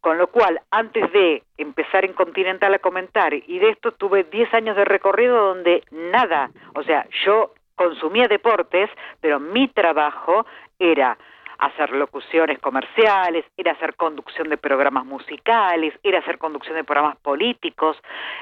[0.00, 4.52] Con lo cual, antes de empezar en Continental a comentar y de esto tuve 10
[4.54, 8.90] años de recorrido donde nada, o sea, yo consumía deportes,
[9.20, 10.46] pero mi trabajo
[10.78, 11.16] era
[11.60, 17.96] hacer locuciones comerciales, era hacer conducción de programas musicales, era hacer conducción de programas políticos,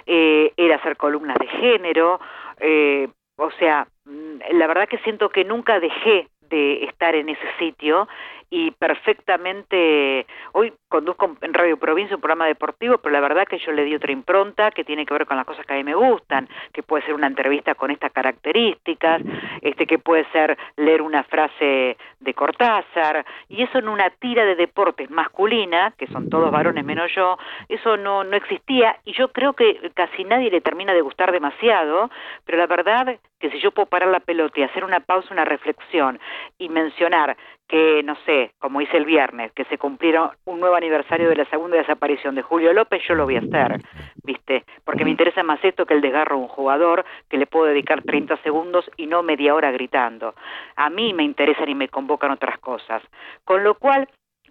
[0.06, 2.20] eh, era hacer columnas de género,
[2.60, 7.46] eh, o sea, mm, la verdad que siento que nunca dejé de estar en ese
[7.58, 8.08] sitio
[8.50, 13.72] y perfectamente, hoy conduzco en Radio Provincia un programa deportivo, pero la verdad que yo
[13.72, 15.94] le di otra impronta que tiene que ver con las cosas que a mí me
[15.94, 19.22] gustan, que puede ser una entrevista con estas características,
[19.60, 24.56] este que puede ser leer una frase de Cortázar, y eso en una tira de
[24.56, 27.36] deportes masculina, que son todos varones menos yo,
[27.68, 32.10] eso no, no existía, y yo creo que casi nadie le termina de gustar demasiado,
[32.46, 35.44] pero la verdad que si yo puedo parar la pelota y hacer una pausa, una
[35.44, 36.18] reflexión,
[36.58, 37.36] y mencionar
[37.68, 41.44] que, no sé, como hice el viernes, que se cumplieron un nuevo aniversario de la
[41.44, 43.82] segunda desaparición de Julio López, yo lo voy a hacer,
[44.24, 44.64] ¿viste?
[44.84, 48.02] Porque me interesa más esto que el desgarro de un jugador que le puedo dedicar
[48.02, 50.34] 30 segundos y no media hora gritando.
[50.76, 53.02] A mí me interesan y me convocan otras cosas.
[53.44, 54.08] Con lo cual,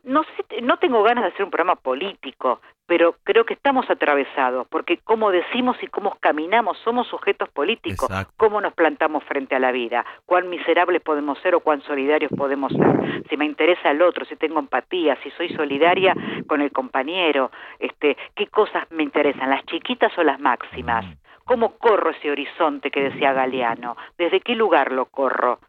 [0.07, 4.65] no, sé, no tengo ganas de hacer un programa político, pero creo que estamos atravesados,
[4.69, 9.73] porque como decimos y cómo caminamos, somos sujetos políticos, cómo nos plantamos frente a la
[9.73, 14.25] vida, cuán miserables podemos ser o cuán solidarios podemos ser, si me interesa el otro,
[14.25, 16.15] si tengo empatía, si soy solidaria
[16.47, 21.13] con el compañero, este, qué cosas me interesan, las chiquitas o las máximas, mm.
[21.43, 25.59] cómo corro ese horizonte que decía Galeano, desde qué lugar lo corro.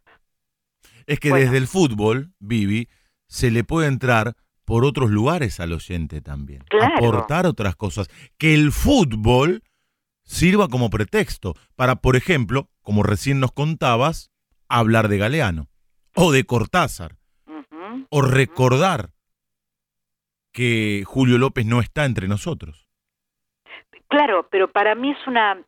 [1.09, 2.87] Es que desde el fútbol, Vivi,
[3.29, 4.35] se le puede entrar
[4.65, 6.65] por otros lugares al oyente también.
[6.97, 8.09] Aportar otras cosas.
[8.37, 9.63] Que el fútbol
[10.25, 14.31] sirva como pretexto para, por ejemplo, como recién nos contabas,
[14.69, 15.69] hablar de Galeano
[16.15, 17.17] o de Cortázar
[18.11, 19.11] o recordar
[20.53, 22.89] que Julio López no está entre nosotros.
[24.09, 25.63] Claro, pero para mí es una,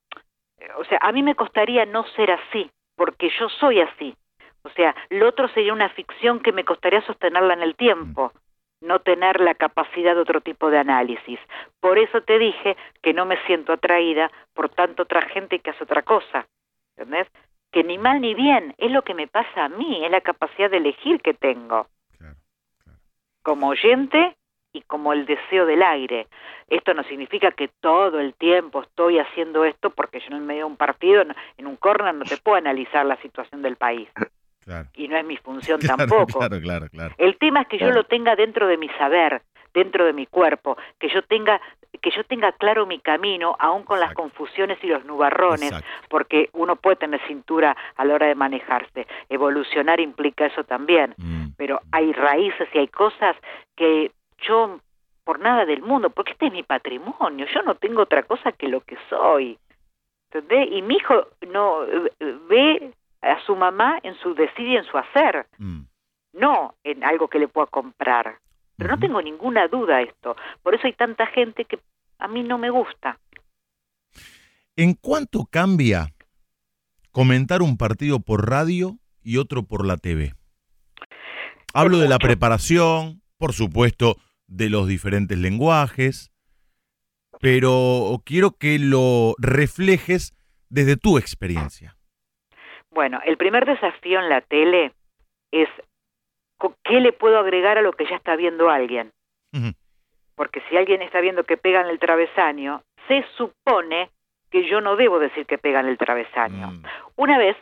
[0.79, 4.15] o sea, a mí me costaría no ser así, porque yo soy así.
[4.63, 8.33] O sea, lo otro sería una ficción que me costaría sostenerla en el tiempo
[8.81, 11.39] no tener la capacidad de otro tipo de análisis.
[11.81, 15.85] Por eso te dije que no me siento atraída por tanto otra gente que hace
[15.85, 16.47] otra cosa.
[16.97, 17.29] ¿Entendés?
[17.71, 20.71] Que ni mal ni bien, es lo que me pasa a mí, es la capacidad
[20.71, 21.87] de elegir que tengo.
[23.43, 24.37] Como oyente
[24.73, 26.27] y como el deseo del aire.
[26.69, 30.61] Esto no significa que todo el tiempo estoy haciendo esto porque yo en el medio
[30.61, 31.23] de un partido,
[31.57, 34.09] en un corner, no te puedo analizar la situación del país.
[34.95, 36.39] Y no es mi función tampoco.
[36.39, 37.15] Claro, claro, claro.
[37.19, 39.43] El tema es que yo lo tenga dentro de mi saber,
[39.75, 41.61] dentro de mi cuerpo, que yo tenga
[42.01, 45.73] que yo tenga claro mi camino, aún con las confusiones y los nubarrones,
[46.09, 49.07] porque uno puede tener cintura a la hora de manejarse.
[49.29, 51.49] Evolucionar implica eso también, mm.
[51.57, 53.37] pero hay raíces y hay cosas
[53.77, 54.81] que yo,
[55.25, 58.69] por nada del mundo, porque este es mi patrimonio, yo no tengo otra cosa que
[58.69, 59.59] lo que soy.
[60.33, 60.69] ¿Entendés?
[60.71, 62.93] Y mi hijo no eh, ve
[63.23, 65.83] a su mamá en su decir y en su hacer, mm.
[66.33, 68.39] no en algo que le pueda comprar.
[68.77, 70.37] Pero no tengo ninguna duda esto.
[70.63, 71.79] Por eso hay tanta gente que
[72.19, 73.19] a mí no me gusta.
[74.75, 76.15] ¿En cuánto cambia
[77.11, 80.33] comentar un partido por radio y otro por la TV?
[81.75, 84.17] Hablo de la preparación, por supuesto,
[84.47, 86.33] de los diferentes lenguajes,
[87.39, 90.35] pero quiero que lo reflejes
[90.71, 91.97] desde tu experiencia.
[92.93, 94.93] Bueno, el primer desafío en la tele
[95.53, 95.69] es
[96.85, 99.13] qué le puedo agregar a lo que ya está viendo alguien.
[100.35, 104.11] Porque si alguien está viendo que pegan el travesaño, se supone
[104.51, 106.73] que yo no debo decir que pegan el travesaño.
[106.73, 106.83] Mm.
[107.17, 107.57] Una vez,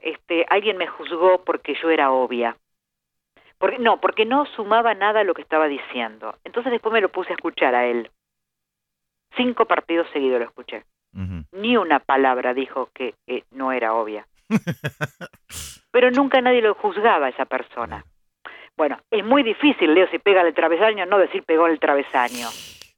[0.00, 2.56] este, alguien me juzgó porque yo era obvia.
[3.58, 6.36] Porque, no, porque no sumaba nada a lo que estaba diciendo.
[6.44, 8.10] Entonces después me lo puse a escuchar a él.
[9.36, 10.84] Cinco partidos seguidos lo escuché.
[11.52, 13.14] Ni una palabra dijo que
[13.50, 14.26] no era obvia.
[15.90, 18.04] Pero nunca nadie lo juzgaba a esa persona.
[18.76, 22.48] Bueno, es muy difícil, Leo, si pega el travesaño, no decir pegó el travesaño.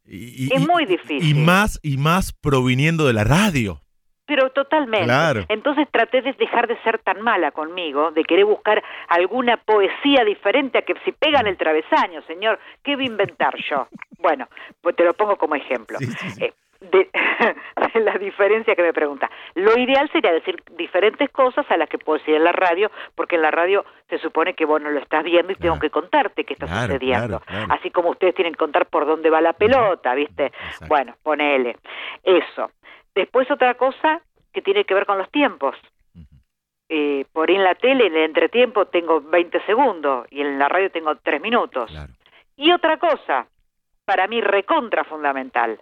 [0.05, 1.25] es muy difícil.
[1.25, 3.81] Y más, y más proviniendo de la radio.
[4.29, 5.47] Pero totalmente.
[5.49, 10.77] Entonces traté de dejar de ser tan mala conmigo, de querer buscar alguna poesía diferente
[10.77, 13.89] a que si pegan el travesaño, señor, ¿qué voy a inventar yo?
[14.19, 14.47] Bueno,
[14.83, 15.99] pues te lo pongo como ejemplo.
[16.41, 17.11] Eh, de,
[18.01, 19.31] la diferencia que me pregunta.
[19.55, 23.37] Lo ideal sería decir diferentes cosas a las que puedo decir en la radio, porque
[23.37, 26.45] en la radio se supone que vos no lo estás viendo y tengo que contarte
[26.45, 27.43] qué está sucediendo.
[27.69, 30.53] Así como ustedes tienen que contar por dónde va la pelota, ¿viste?
[30.89, 31.77] Bueno, ponele.
[32.23, 32.71] Eso.
[33.15, 34.21] Después otra cosa
[34.53, 35.77] que tiene que ver con los tiempos.
[36.91, 40.91] Eh, por en la tele, en el entretiempo, tengo 20 segundos y en la radio
[40.91, 41.93] tengo 3 minutos.
[42.57, 43.47] Y otra cosa,
[44.05, 45.79] para mí recontra fundamental,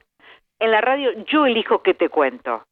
[0.59, 2.65] en la radio yo elijo qué te cuento.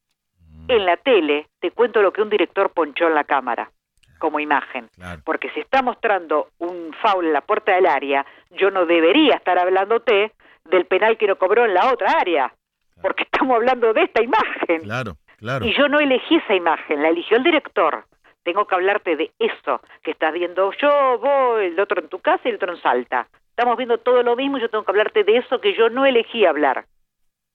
[0.68, 3.70] En la tele te cuento lo que un director ponchó en la cámara
[4.18, 4.88] como imagen.
[5.24, 9.58] Porque si está mostrando un foul en la puerta del área, yo no debería estar
[9.58, 10.32] hablándote
[10.64, 12.54] del penal que no cobró en la otra área.
[13.02, 14.82] Porque estamos hablando de esta imagen.
[14.82, 15.66] Claro, claro.
[15.66, 18.04] Y yo no elegí esa imagen, la eligió el director.
[18.44, 22.40] Tengo que hablarte de eso que estás viendo yo, vos, el otro en tu casa
[22.44, 23.26] y el otro en Salta.
[23.50, 26.06] Estamos viendo todo lo mismo y yo tengo que hablarte de eso que yo no
[26.06, 26.86] elegí hablar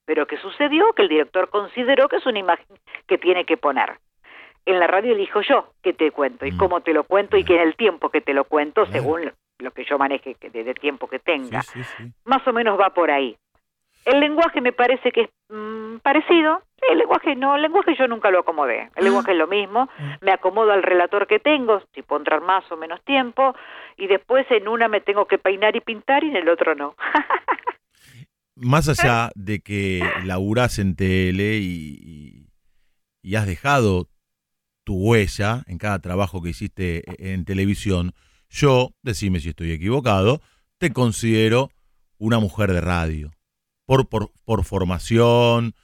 [0.09, 2.65] pero que sucedió que el director consideró que es una imagen
[3.05, 3.99] que tiene que poner.
[4.65, 6.57] En la radio elijo yo que te cuento y mm.
[6.57, 9.69] cómo te lo cuento y que en el tiempo que te lo cuento, según lo
[9.69, 11.61] que yo maneje de tiempo que tenga.
[12.25, 13.37] Más o menos va por ahí.
[14.03, 16.63] El lenguaje me parece que es mm, parecido.
[16.89, 18.89] El lenguaje no, el lenguaje yo nunca lo acomodé.
[18.95, 19.89] El lenguaje es lo mismo.
[19.99, 20.17] Ah.
[20.21, 23.53] Me acomodo al relator que tengo, si puedo entrar más o menos tiempo,
[23.95, 26.95] y después en una me tengo que peinar y pintar y en el otro no.
[28.59, 32.45] más allá de que laburás en tele y,
[33.35, 34.09] has dejado
[34.83, 38.13] tu huella en cada trabajo que hiciste en televisión,
[38.49, 40.41] yo, decime si estoy equivocado,
[40.79, 41.69] te considero
[42.17, 43.31] una mujer de radio.
[43.85, 45.75] Por, por, por formación,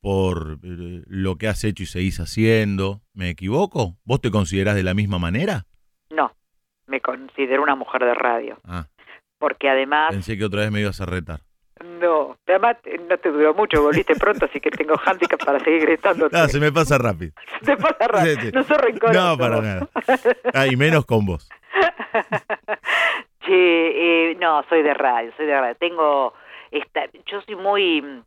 [0.00, 3.00] por eh, lo que has hecho y seguís haciendo.
[3.14, 3.96] ¿Me equivoco?
[4.04, 5.66] ¿Vos te considerás de la misma manera?
[6.10, 6.32] No,
[6.86, 8.58] me considero una mujer de radio.
[8.64, 8.86] Ah.
[9.38, 10.10] Porque además...
[10.10, 11.47] Pensé que otra vez me ibas a retar.
[11.84, 12.76] No, además
[13.08, 16.28] no te duró mucho, volviste pronto, así que tengo handicap para seguir gritando.
[16.30, 17.32] No, se me pasa rápido.
[17.62, 19.20] Se pasa rápido, no soy rencoroso.
[19.20, 19.88] No, para nada.
[20.54, 21.48] Ah, y menos con vos.
[23.48, 25.74] Sí, eh, no, soy de radio, soy de radio.
[25.76, 26.34] Tengo,
[26.70, 28.22] esta, yo soy muy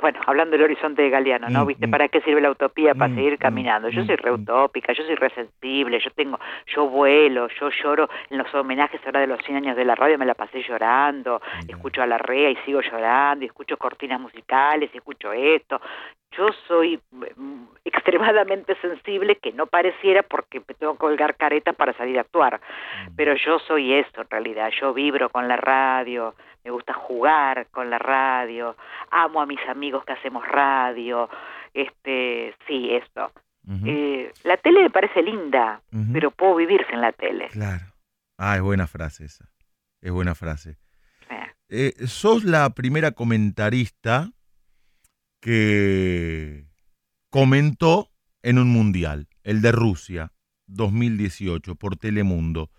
[0.00, 1.64] bueno, hablando del horizonte de Galeano, ¿no?
[1.64, 1.86] Mm, ¿Viste?
[1.86, 1.90] Mm.
[1.90, 2.94] ¿Para qué sirve la utopía?
[2.94, 3.88] Para mm, seguir caminando.
[3.88, 6.38] Yo soy reutópica, yo soy resensible, yo tengo,
[6.74, 10.18] yo vuelo, yo lloro en los homenajes ahora de los 100 años de la radio,
[10.18, 14.90] me la pasé llorando, escucho a la REA y sigo llorando, y escucho cortinas musicales,
[14.92, 15.80] y escucho esto.
[16.36, 17.00] Yo soy
[17.84, 22.60] extremadamente sensible, que no pareciera porque me tengo que colgar caretas para salir a actuar,
[23.16, 26.34] pero yo soy esto en realidad, yo vibro con la radio,
[26.64, 28.76] me gusta jugar con la radio,
[29.10, 31.28] amo a mis amigos que hacemos radio,
[31.72, 33.30] este, sí, esto.
[33.86, 35.80] Eh, la tele me parece linda,
[36.12, 37.48] pero puedo vivirse en la tele.
[37.48, 37.84] Claro.
[38.36, 39.48] Ah, es buena frase esa.
[40.02, 40.76] Es buena frase.
[41.70, 44.30] Eh, sos la primera comentarista
[45.44, 46.64] que
[47.28, 48.08] comentó
[48.42, 50.32] en un mundial, el de Rusia,
[50.68, 52.70] 2018, por Telemundo.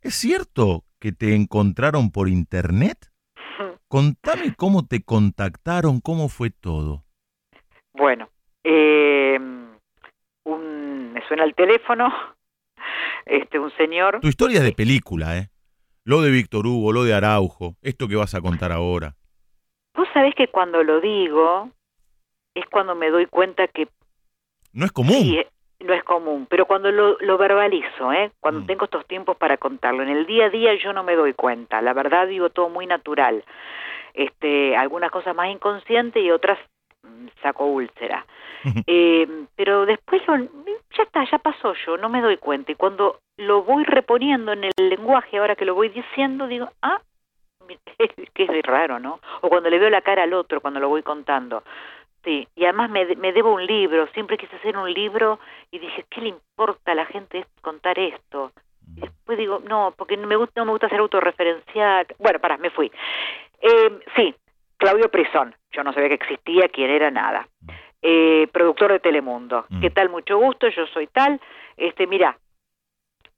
[0.00, 2.96] ¿Es cierto que te encontraron por internet?
[3.88, 7.04] Contame cómo te contactaron, cómo fue todo.
[7.92, 8.30] Bueno,
[8.64, 9.38] eh,
[10.44, 12.08] un, me suena el teléfono,
[13.26, 14.20] este, un señor.
[14.22, 15.50] Tu historia es de película, ¿eh?
[16.04, 19.16] Lo de Víctor Hugo, lo de Araujo, esto que vas a contar ahora.
[19.94, 21.70] Vos sabés que cuando lo digo
[22.54, 23.88] es cuando me doy cuenta que...
[24.72, 25.34] No es común.
[25.36, 25.46] Eh,
[25.80, 28.30] no es común, pero cuando lo, lo verbalizo, ¿eh?
[28.40, 28.66] cuando mm.
[28.66, 31.80] tengo estos tiempos para contarlo, en el día a día yo no me doy cuenta,
[31.80, 33.42] la verdad digo todo muy natural,
[34.12, 36.58] este, algunas cosas más inconscientes y otras
[37.02, 38.26] mm, saco úlcera,
[38.86, 43.62] eh, pero después ya está, ya pasó yo, no me doy cuenta y cuando lo
[43.62, 47.00] voy reponiendo en el lenguaje, ahora que lo voy diciendo, digo, ah,
[48.34, 49.20] que es raro, ¿no?
[49.40, 51.62] O cuando le veo la cara al otro, cuando lo voy contando.
[52.24, 55.40] Sí, y además me, me debo un libro, siempre quise hacer un libro
[55.70, 58.52] y dije, ¿qué le importa a la gente contar esto?
[58.96, 62.06] Y después digo, no, porque no me gusta, no me gusta hacer autorreferencial.
[62.18, 62.90] Bueno, pará, me fui.
[63.62, 64.34] Eh, sí,
[64.76, 67.48] Claudio Prisón, yo no sabía que existía, quién era nada.
[68.02, 69.66] Eh, productor de Telemundo.
[69.68, 69.80] Mm.
[69.80, 70.08] ¿Qué tal?
[70.08, 71.40] Mucho gusto, yo soy tal.
[71.76, 72.36] Este, mira,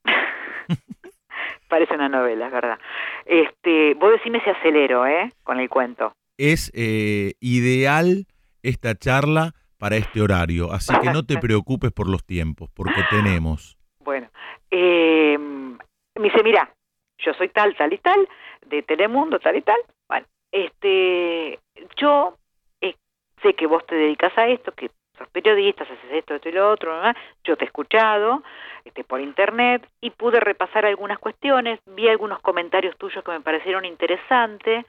[1.67, 2.79] parece una novela, es verdad.
[3.25, 5.31] Este, vos decime si acelero, ¿eh?
[5.43, 6.13] Con el cuento.
[6.37, 8.25] Es eh, ideal
[8.63, 13.77] esta charla para este horario, así que no te preocupes por los tiempos, porque tenemos.
[13.99, 14.29] Bueno,
[14.71, 16.73] eh, me dice, mira,
[17.17, 18.27] yo soy tal, tal y tal,
[18.65, 19.75] de Telemundo, tal y tal.
[20.07, 21.59] Bueno, este,
[21.97, 22.37] yo
[22.81, 22.95] eh,
[23.41, 26.71] sé que vos te dedicas a esto, que sos periodista, haces esto, esto y lo
[26.71, 27.13] otro, ¿no?
[27.43, 28.41] yo te he escuchado
[28.85, 33.85] este, por internet y pude repasar algunas cuestiones, vi algunos comentarios tuyos que me parecieron
[33.85, 34.85] interesantes,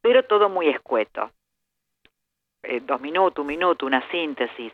[0.00, 1.30] pero todo muy escueto.
[2.62, 4.72] Eh, dos minutos, un minuto, una síntesis,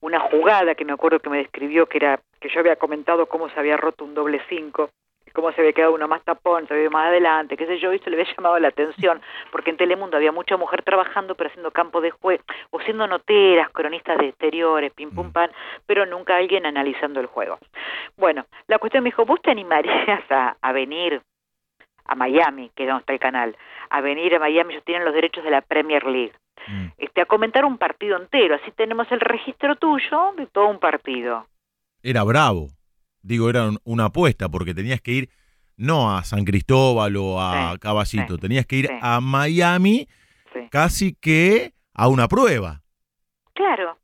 [0.00, 3.48] una jugada que me acuerdo que me describió que era que yo había comentado cómo
[3.48, 4.90] se había roto un doble cinco,
[5.32, 7.92] cómo se había quedado uno más tapón, se había ido más adelante, qué sé yo,
[7.92, 9.20] y eso le había llamado la atención,
[9.52, 13.70] porque en Telemundo había mucha mujer trabajando, pero haciendo campo de juez, o siendo noteras,
[13.70, 15.50] cronistas de exteriores, pim pum pan,
[15.86, 17.58] pero nunca alguien analizando el juego.
[18.16, 21.22] Bueno, la cuestión me dijo, ¿vos te animarías a, a venir
[22.08, 23.56] a Miami, que es donde está el canal,
[23.90, 26.32] a venir a Miami, ellos tienen los derechos de la Premier League,
[26.68, 26.86] Mm.
[26.98, 31.46] este, a comentar un partido entero, así tenemos el registro tuyo de todo un partido.
[32.02, 32.68] Era bravo,
[33.22, 35.28] digo, era un- una apuesta, porque tenías que ir
[35.76, 38.94] no a San Cristóbal o a Sí, Caballito, sí, tenías que ir sí.
[39.02, 40.08] a Miami
[40.70, 42.80] casi que a una prueba.
[43.54, 43.98] Claro.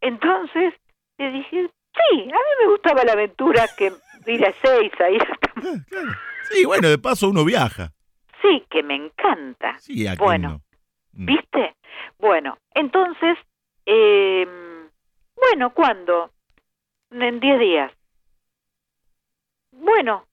[0.00, 0.72] Entonces,
[1.18, 3.92] le dije, sí, a mí me gustaba la aventura que
[4.26, 5.49] ir a Seiza, ir a...
[5.88, 6.12] Claro.
[6.50, 7.92] Sí, bueno, de paso uno viaja.
[8.42, 9.78] Sí, que me encanta.
[9.78, 10.60] Sí, ¿a quién Bueno, no?
[11.12, 11.26] Mm.
[11.26, 11.74] ¿Viste?
[12.18, 13.36] Bueno, entonces,
[13.86, 14.46] eh,
[15.36, 16.30] bueno, ¿cuándo?
[17.10, 17.92] En 10 días.
[19.72, 20.26] Bueno,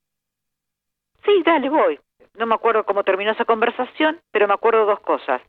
[1.25, 1.99] sí, dale, voy.
[2.35, 5.41] No me acuerdo cómo terminó esa conversación, pero me acuerdo dos cosas.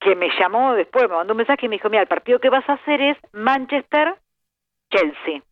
[0.00, 2.50] Que me llamó después, me mandó un mensaje y me dijo, mira, el partido que
[2.50, 5.42] vas a hacer es Manchester-Chelsea.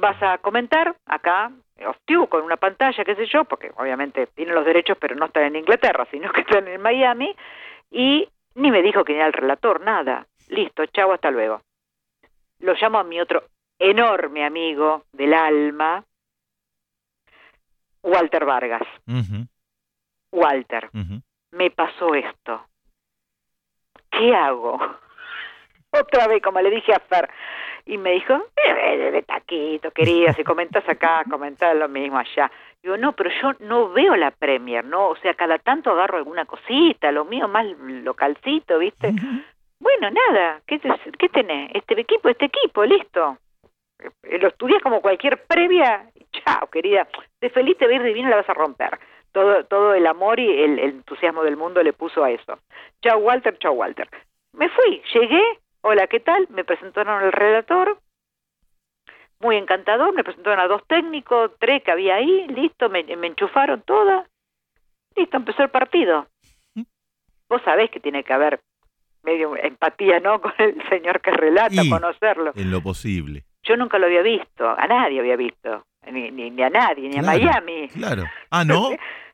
[0.00, 1.52] Vas a comentar acá,
[2.06, 5.44] tube, con una pantalla, qué sé yo, porque obviamente tienen los derechos, pero no están
[5.44, 7.34] en Inglaterra, sino que están en Miami,
[7.90, 10.26] y ni me dijo que era el relator, nada.
[10.48, 11.60] Listo, chao, hasta luego.
[12.60, 13.44] Lo llamo a mi otro
[13.78, 16.02] enorme amigo del alma,
[18.02, 18.88] Walter Vargas.
[20.30, 20.90] Walter,
[21.50, 22.64] me pasó esto.
[24.10, 24.78] ¿Qué hago?
[25.92, 27.28] Otra vez, como le dije a Fer,
[27.86, 32.50] y me dijo, eh, de taquito, querida, si comentas acá, comentás lo mismo allá.
[32.82, 35.08] Digo, no, pero yo no veo la Premier, ¿no?
[35.08, 39.12] O sea, cada tanto agarro alguna cosita, lo mío más localcito, ¿viste?
[39.82, 40.88] Bueno, nada, ¿qué, te-
[41.18, 41.72] qué tenés?
[41.74, 43.36] Este equipo, este equipo, listo.
[44.22, 47.08] Eh, Lo estudias como cualquier previa, y chao, querida.
[47.40, 48.96] De feliz te va a ir divino, la vas a romper.
[49.32, 52.60] Todo, todo el amor y el, el entusiasmo del mundo le puso a eso.
[53.02, 54.08] Chao, Walter, chao, Walter.
[54.52, 55.42] Me fui, llegué,
[55.82, 56.46] hola, ¿qué tal?
[56.50, 57.98] Me presentaron el relator,
[59.40, 63.82] muy encantador, me presentaron a dos técnicos, tres que había ahí, listo, me, me enchufaron
[63.82, 64.26] todas,
[65.16, 66.26] listo, empezó el partido.
[67.48, 68.60] Vos sabés que tiene que haber
[69.22, 70.40] medio empatía, ¿no?
[70.40, 72.52] Con el señor que relata, Y- conocerlo.
[72.54, 73.44] En lo posible.
[73.64, 77.18] Yo nunca lo había visto, a nadie había visto, ni, ni, ni a nadie, ni
[77.18, 77.88] a Miami.
[77.88, 78.24] Claro.
[78.50, 78.90] Ah, ¿no?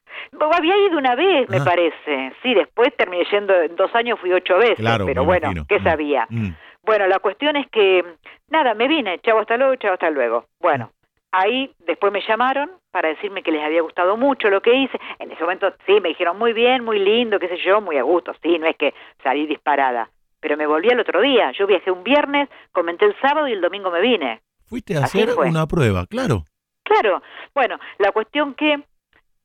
[0.52, 1.64] Había ido una vez, me Ah.
[1.64, 2.32] parece.
[2.42, 5.66] Sí, después terminé yendo, en dos años fui ocho veces, Claro, pero bueno, imagino.
[5.68, 5.84] ¿qué Mm.
[5.84, 6.26] sabía?
[6.30, 6.48] Mm.
[6.84, 8.02] Bueno, la cuestión es que,
[8.48, 10.46] nada, me vine, chavo hasta luego, chavo hasta luego.
[10.60, 10.90] Bueno,
[11.32, 14.98] ahí después me llamaron para decirme que les había gustado mucho lo que hice.
[15.18, 18.02] En ese momento sí, me dijeron muy bien, muy lindo, qué sé yo, muy a
[18.02, 20.08] gusto, sí, no es que salí disparada.
[20.40, 23.60] Pero me volví al otro día, yo viajé un viernes, comenté el sábado y el
[23.60, 24.40] domingo me vine.
[24.66, 25.48] Fuiste a Así hacer fue.
[25.48, 26.44] una prueba, claro.
[26.84, 27.20] Claro,
[27.54, 28.80] bueno, la cuestión que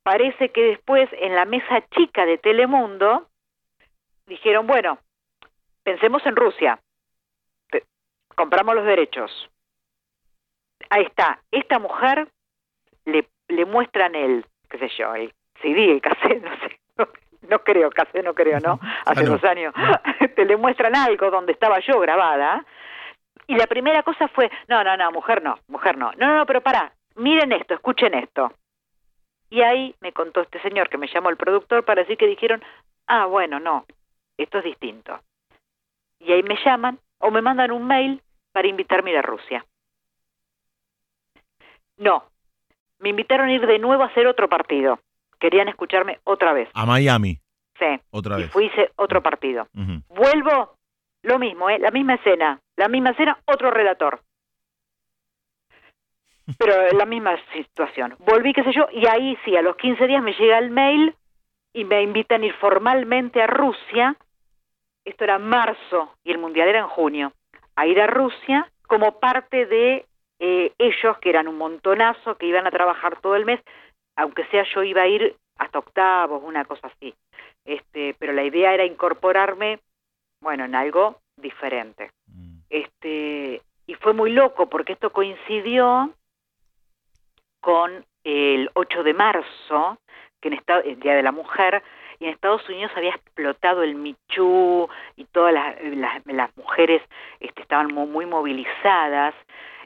[0.04, 3.28] parece que después en la mesa chica de Telemundo
[4.28, 5.00] dijeron, bueno,
[5.84, 6.80] pensemos en Rusia,
[8.36, 9.50] compramos los derechos.
[10.90, 12.28] Ahí está, esta mujer
[13.06, 17.08] le, le muestran el, qué sé yo, el CD, el cassette, no sé, no,
[17.50, 18.80] no creo, cassette no creo, ¿no?
[19.06, 19.32] Hace Ah, no.
[19.32, 19.74] dos años,
[20.36, 22.66] te le muestran algo donde estaba yo grabada,
[23.48, 26.12] y la primera cosa fue, no, no, no, mujer no, mujer no.
[26.14, 28.54] No, no, no, pero pará, miren esto, escuchen esto.
[29.54, 32.64] Y ahí me contó este señor que me llamó el productor para decir que dijeron,
[33.06, 33.86] ah, bueno, no,
[34.36, 35.20] esto es distinto.
[36.18, 38.20] Y ahí me llaman o me mandan un mail
[38.52, 39.64] para invitarme a ir a Rusia.
[41.98, 42.24] No,
[42.98, 45.00] me invitaron a ir de nuevo a hacer otro partido,
[45.40, 46.68] querían escucharme otra vez.
[46.74, 47.40] A Miami,
[47.78, 48.00] Sí.
[48.10, 48.52] otra Y vez.
[48.52, 49.68] fui hice otro partido.
[49.76, 50.02] Ujú.
[50.20, 50.78] Vuelvo,
[51.22, 51.78] lo mismo, ¿eh?
[51.78, 54.20] la misma escena, la misma escena, otro relator.
[56.58, 58.16] Pero en la misma situación.
[58.20, 61.16] Volví, qué sé yo, y ahí sí, a los 15 días me llega el mail
[61.74, 64.16] y me invitan a ir formalmente a Rusia.
[65.06, 67.34] Esto era marzo y el mundial era en junio.
[67.76, 70.06] A ir a Rusia como parte de
[70.40, 73.62] eh, ellos, que eran un montonazo, que iban a trabajar todo el mes,
[74.16, 77.16] aunque sea yo iba a ir hasta octavos, una cosa así.
[77.66, 79.80] Este, pero la idea era incorporarme,
[80.42, 82.12] bueno, en algo diferente.
[82.28, 82.58] Mm.
[82.70, 86.12] Este, y fue muy loco porque esto coincidió
[87.64, 89.98] con el 8 de marzo,
[90.42, 91.82] que en Estados, el Día de la Mujer,
[92.20, 97.02] y en Estados Unidos había explotado el Michu y todas las, las, las mujeres
[97.40, 99.34] este, estaban muy, muy movilizadas.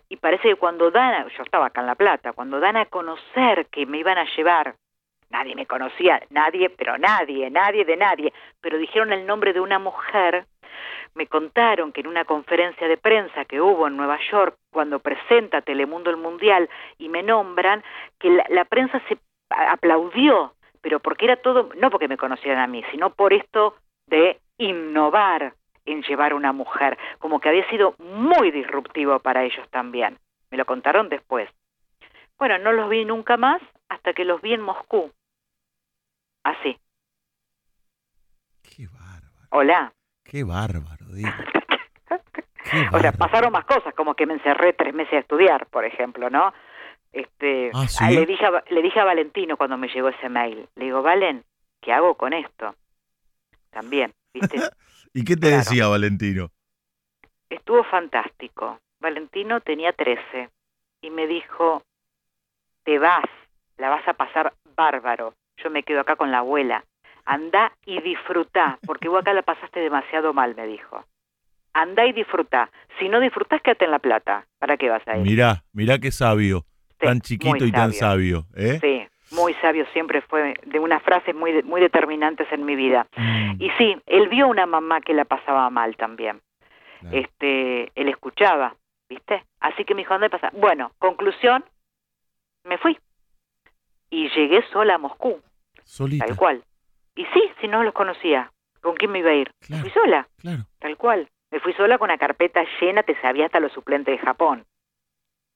[0.09, 3.67] Y parece que cuando dan, yo estaba acá en La Plata, cuando dan a conocer
[3.67, 4.75] que me iban a llevar,
[5.29, 9.79] nadie me conocía, nadie, pero nadie, nadie de nadie, pero dijeron el nombre de una
[9.79, 10.45] mujer
[11.15, 15.61] me contaron que en una conferencia de prensa que hubo en Nueva York, cuando presenta
[15.61, 17.83] Telemundo el Mundial y me nombran,
[18.19, 19.17] que la, la prensa se
[19.49, 23.75] aplaudió, pero porque era todo, no porque me conocieran a mí, sino por esto
[24.07, 25.53] de innovar
[25.85, 30.17] en llevar una mujer, como que había sido muy disruptivo para ellos también.
[30.51, 31.49] Me lo contaron después.
[32.37, 35.11] Bueno, no los vi nunca más hasta que los vi en Moscú.
[36.43, 36.77] Así.
[38.63, 39.93] Qué bárbaro, Hola.
[40.23, 41.29] qué bárbaro, digo.
[42.69, 45.85] Qué O sea, pasaron más cosas, como que me encerré tres meses a estudiar, por
[45.85, 46.53] ejemplo, ¿no?
[47.13, 48.03] Este, Ah, ¿sí?
[48.03, 51.01] ah, le, dije a, le dije a Valentino cuando me llegó ese mail, le digo,
[51.01, 51.45] Valen,
[51.81, 52.75] ¿qué hago con esto?
[53.69, 54.57] También, ¿viste?
[55.13, 55.57] ¿Y qué te Claro.
[55.59, 56.51] decía Valentino?
[57.49, 58.79] Estuvo fantástico.
[58.99, 60.49] Valentino tenía 13
[61.01, 61.83] y me dijo,
[62.83, 63.23] te vas,
[63.77, 65.33] la vas a pasar bárbaro.
[65.57, 66.83] Yo me quedo acá con la abuela.
[67.25, 71.03] Andá y disfrutá, porque vos acá la pasaste demasiado mal, me dijo.
[71.73, 72.69] Andá y disfrutá.
[72.97, 74.45] Si no disfrutás, quédate en La Plata.
[74.59, 75.23] ¿Para qué vas a ir?
[75.23, 76.61] Mirá, mirá qué sabio.
[76.99, 78.79] Sí, tan chiquito y tan sabio, ¿eh?
[78.81, 83.05] Sí, muy sabio siempre fue, de unas frases muy, muy determinantes en mi vida.
[83.15, 86.41] Mm, Y sí, él vio una mamá que la pasaba mal también.
[87.11, 88.75] Este, él escuchaba,
[89.07, 89.43] ¿viste?
[89.59, 90.49] Así que me dijo, ¿dónde pasa?
[90.53, 91.63] Bueno, conclusión,
[92.63, 92.97] me fui.
[94.09, 95.41] Y llegué sola a Moscú,
[95.83, 96.25] Solita.
[96.25, 96.63] tal cual.
[97.15, 98.51] Y sí, si no los conocía,
[98.81, 99.51] ¿con quién me iba a ir?
[99.59, 99.83] Claro.
[99.83, 100.63] Me fui sola, Claro.
[100.79, 101.27] tal cual.
[101.51, 104.65] Me fui sola con una carpeta llena, te sabía hasta los suplentes de Japón.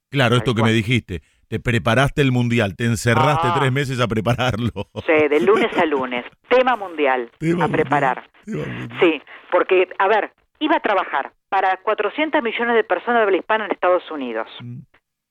[0.09, 1.21] Claro, Tal esto que me dijiste.
[1.47, 3.55] Te preparaste el mundial, te encerraste Ah.
[3.59, 4.71] tres meses a prepararlo.
[5.05, 8.29] Sí, de lunes a lunes, tema mundial, Tema a preparar.
[8.45, 8.89] mundial.
[9.01, 9.21] Sí,
[9.51, 13.71] porque, a ver, iba a trabajar para 400 millones de personas de habla hispana en
[13.71, 14.79] Estados Unidos, Mm,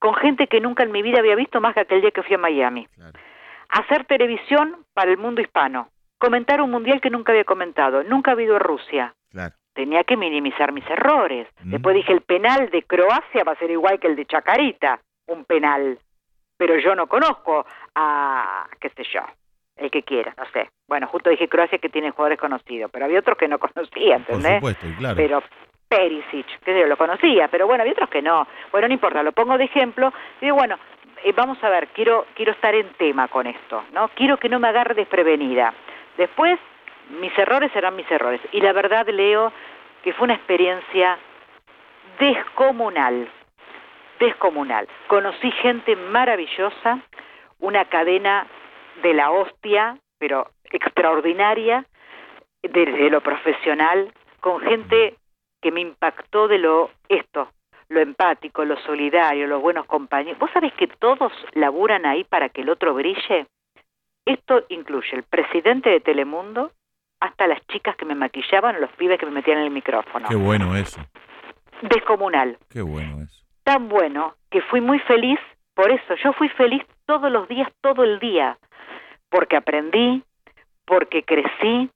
[0.00, 2.34] con gente que nunca en mi vida había visto más que aquel día que fui
[2.34, 2.88] a Miami.
[2.96, 3.16] claro.
[3.68, 8.46] Hacer televisión para el mundo hispano, comentar un mundial que nunca había comentado, nunca había
[8.46, 9.14] ido a Rusia.
[9.30, 9.54] Claro.
[9.74, 11.46] Tenía que minimizar mis errores.
[11.62, 11.70] Mm.
[11.70, 15.44] Después dije, el penal de Croacia va a ser igual que el de Chacarita, un
[15.44, 16.00] penal.
[16.56, 17.64] Pero yo no conozco
[17.94, 19.20] a, qué sé yo,
[19.76, 20.68] el que quiera, no sé.
[20.88, 24.34] Bueno, justo dije Croacia que tiene jugadores conocidos, pero había otros que no conocía, Por
[24.34, 24.54] ¿entendés?
[24.56, 25.16] supuesto, y claro.
[25.16, 25.42] pero
[25.90, 28.46] Perisic, que yo lo conocía, pero bueno, había otros que no.
[28.70, 30.12] Bueno, no importa, lo pongo de ejemplo.
[30.40, 30.78] Digo, bueno,
[31.24, 34.08] eh, vamos a ver, quiero quiero estar en tema con esto, ¿no?
[34.10, 35.74] Quiero que no me agarre desprevenida.
[36.16, 36.60] Después,
[37.20, 38.40] mis errores serán mis errores.
[38.52, 39.52] Y la verdad, Leo,
[40.04, 41.18] que fue una experiencia
[42.20, 43.28] descomunal,
[44.20, 44.86] descomunal.
[45.08, 47.00] Conocí gente maravillosa,
[47.58, 48.46] una cadena
[49.02, 51.84] de la hostia, pero extraordinaria,
[52.62, 55.16] desde lo profesional, con gente
[55.60, 57.48] que me impactó de lo esto,
[57.88, 60.38] lo empático, lo solidario, los buenos compañeros.
[60.38, 63.46] ¿Vos sabés que todos laburan ahí para que el otro brille?
[64.24, 66.72] Esto incluye el presidente de Telemundo,
[67.20, 70.28] hasta las chicas que me maquillaban los pibes que me metían en el micrófono.
[70.28, 71.00] Qué bueno eso.
[71.82, 72.58] Descomunal.
[72.70, 73.44] Qué bueno eso.
[73.64, 75.38] Tan bueno que fui muy feliz
[75.74, 76.14] por eso.
[76.22, 78.58] Yo fui feliz todos los días, todo el día.
[79.28, 80.22] Porque aprendí,
[80.86, 81.90] porque crecí,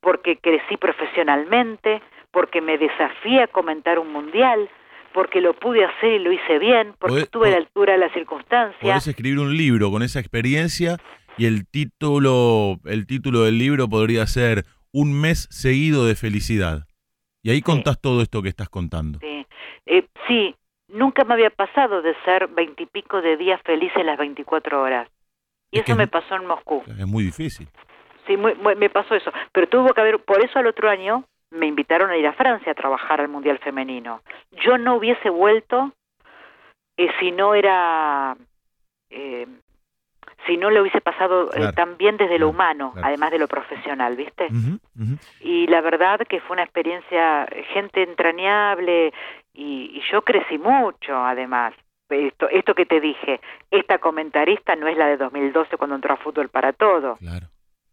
[0.00, 4.68] porque crecí profesionalmente, porque me desafié a comentar un mundial,
[5.12, 7.98] porque lo pude hacer y lo hice bien, porque Podés- estuve a la altura de
[7.98, 8.80] las circunstancias.
[8.80, 10.96] Podés escribir un libro con esa experiencia
[11.36, 16.86] y el título, el título del libro podría ser Un mes seguido de felicidad.
[17.42, 19.18] Y ahí contás todo esto que estás contando.
[19.20, 19.46] Sí.
[19.86, 20.54] Eh, sí,
[20.88, 25.08] nunca me había pasado de ser veintipico de días felices las 24 horas.
[25.70, 26.82] Y Es eso me es- pasó en Moscú.
[26.98, 27.68] Es muy difícil.
[28.26, 29.30] Sí, muy- muy- me pasó eso.
[29.52, 32.72] Pero tuvo que haber, por eso al otro año me invitaron a ir a Francia
[32.72, 34.22] a trabajar al Mundial Femenino.
[34.64, 35.92] Yo no hubiese vuelto
[36.96, 38.36] eh, si no era,
[39.10, 39.46] eh,
[40.46, 41.72] si no le hubiese pasado eh, Claro.
[41.72, 43.06] también desde lo humano, claro.
[43.06, 44.48] además de lo profesional, ¿viste?
[45.40, 49.12] Y la verdad que fue una experiencia, gente entrañable
[49.54, 51.74] y, y yo crecí mucho además.
[52.10, 53.38] Esto, esto que te dije,
[53.70, 57.16] esta comentarista no es la de 2012 cuando entró a Fútbol para Todo.
[57.16, 57.46] Claro,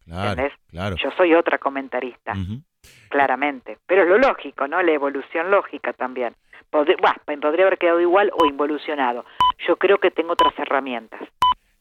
[0.06, 0.96] claro.
[0.98, 2.34] Yo soy otra comentarista,
[3.10, 3.78] claramente.
[3.86, 4.82] Pero es lo lógico, ¿no?
[4.82, 6.36] La evolución lógica también.
[6.70, 9.26] Podría, haber quedado igual o involucionado.
[9.68, 11.22] Yo creo que tengo otras herramientas.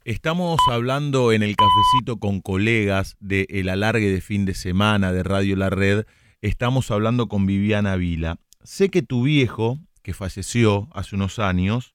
[0.04, 5.22] Estamos hablando en el cafecito con colegas de El Alargue de Fin de Semana de
[5.22, 6.04] Radio La Red.
[6.42, 8.36] Estamos hablando con Viviana Vila.
[8.62, 11.94] Sé que tu viejo, que falleció hace unos años,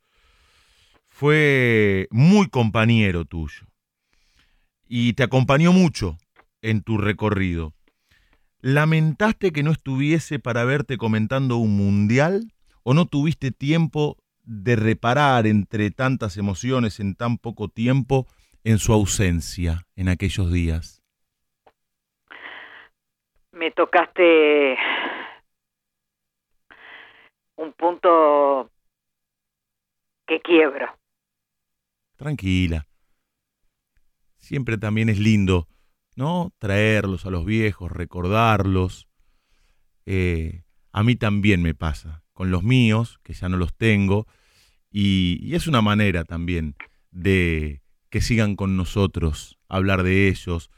[1.07, 3.68] fue muy compañero tuyo
[4.89, 6.17] y te acompañó mucho
[6.61, 7.73] en tu recorrido.
[8.59, 12.51] ¿Lamentaste que no estuviese para verte comentando un mundial
[12.83, 18.25] o no tuviste tiempo de reparar entre tantas emociones en tan poco tiempo
[18.63, 21.01] en su ausencia en aquellos días?
[23.51, 24.75] Me tocaste
[27.57, 28.71] un punto
[30.25, 30.87] que quiebro.
[32.17, 32.88] Tranquila.
[34.49, 35.67] Siempre también es lindo,
[36.15, 36.51] ¿no?
[36.57, 39.07] Traerlos a los viejos, recordarlos.
[40.07, 44.25] Eh, a mí también me pasa, con los míos, que ya no los tengo,
[44.89, 46.75] y, y es una manera también
[47.11, 50.71] de que sigan con nosotros, hablar de ellos,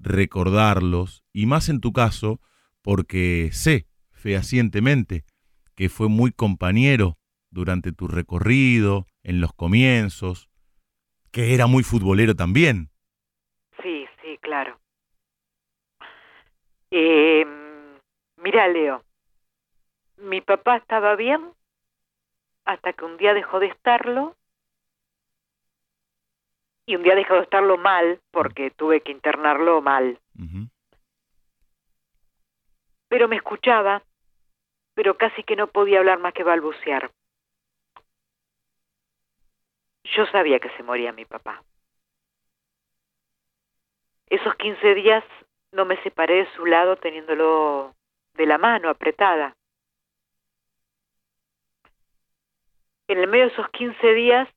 [0.00, 2.40] recordarlos, y más en tu caso,
[2.82, 5.24] porque sé fehacientemente
[5.76, 7.18] que fue muy compañero
[7.52, 10.50] durante tu recorrido, en los comienzos,
[11.30, 12.88] que era muy futbolero también.
[13.82, 14.78] Sí, sí, claro.
[16.94, 17.46] Eh,
[18.36, 19.02] mira, Leo,
[20.18, 21.54] mi papá estaba bien
[22.66, 24.36] hasta que un día dejó de estarlo
[26.84, 30.20] y un día dejó de estarlo mal porque tuve que internarlo mal.
[33.08, 34.02] Pero me escuchaba,
[34.92, 37.10] pero casi que no podía hablar más que balbucear.
[40.14, 41.64] Yo sabía que se moría mi papá.
[44.26, 45.24] Esos 15 días
[45.72, 47.94] no me separé de su lado teniéndolo
[48.34, 49.56] de la mano apretada.
[53.08, 54.48] En el medio de esos 15 días,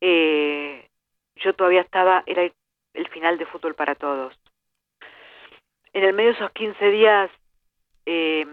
[0.00, 0.88] eh,
[1.36, 4.38] yo todavía estaba, era el, final de fútbol para todos.
[5.92, 7.30] En el medio de esos 15 días
[8.06, 8.46] eh,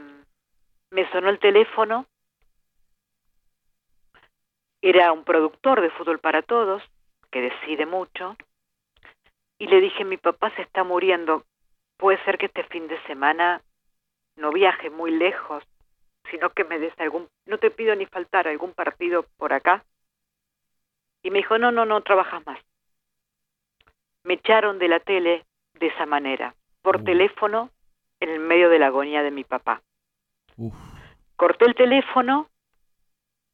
[0.92, 2.06] me sonó el teléfono,
[4.82, 6.84] era un productor de fútbol para todos,
[7.32, 8.36] que decide mucho,
[9.64, 11.46] y le dije, mi papá se está muriendo,
[11.96, 13.62] puede ser que este fin de semana
[14.36, 15.64] no viaje muy lejos,
[16.30, 19.86] sino que me des algún, no te pido ni faltar algún partido por acá.
[21.24, 22.60] Y me dijo, no, no, no trabajas más.
[24.26, 25.46] Me echaron de la tele
[25.80, 27.04] de esa manera, por Uh.
[27.06, 27.70] teléfono,
[28.20, 29.82] en el medio de la agonía de mi papá.
[30.58, 30.74] Uf,
[31.38, 32.50] Corté el teléfono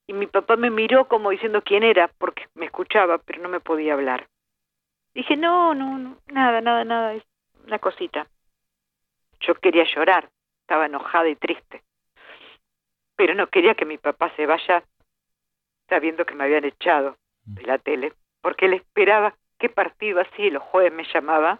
[0.07, 3.60] y mi papá me miró como diciendo quién era, porque me escuchaba, pero no me
[3.60, 4.27] podía hablar.
[5.14, 7.23] Dije, no, no, no, nada, nada, nada, es
[7.65, 8.27] una cosita.
[9.41, 10.30] Yo quería llorar,
[10.61, 11.84] estaba enojada y triste,
[13.15, 14.84] pero no quería que mi papá se vaya
[15.88, 20.64] sabiendo que me habían echado de la tele, porque él esperaba qué partido así, los
[20.64, 21.60] jueves me llamaba,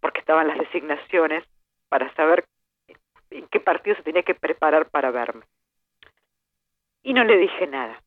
[0.00, 1.44] porque estaban las designaciones,
[1.88, 2.46] para saber
[3.30, 5.44] en qué partido se tenía que preparar para verme.
[7.02, 8.00] Y no le dije nada.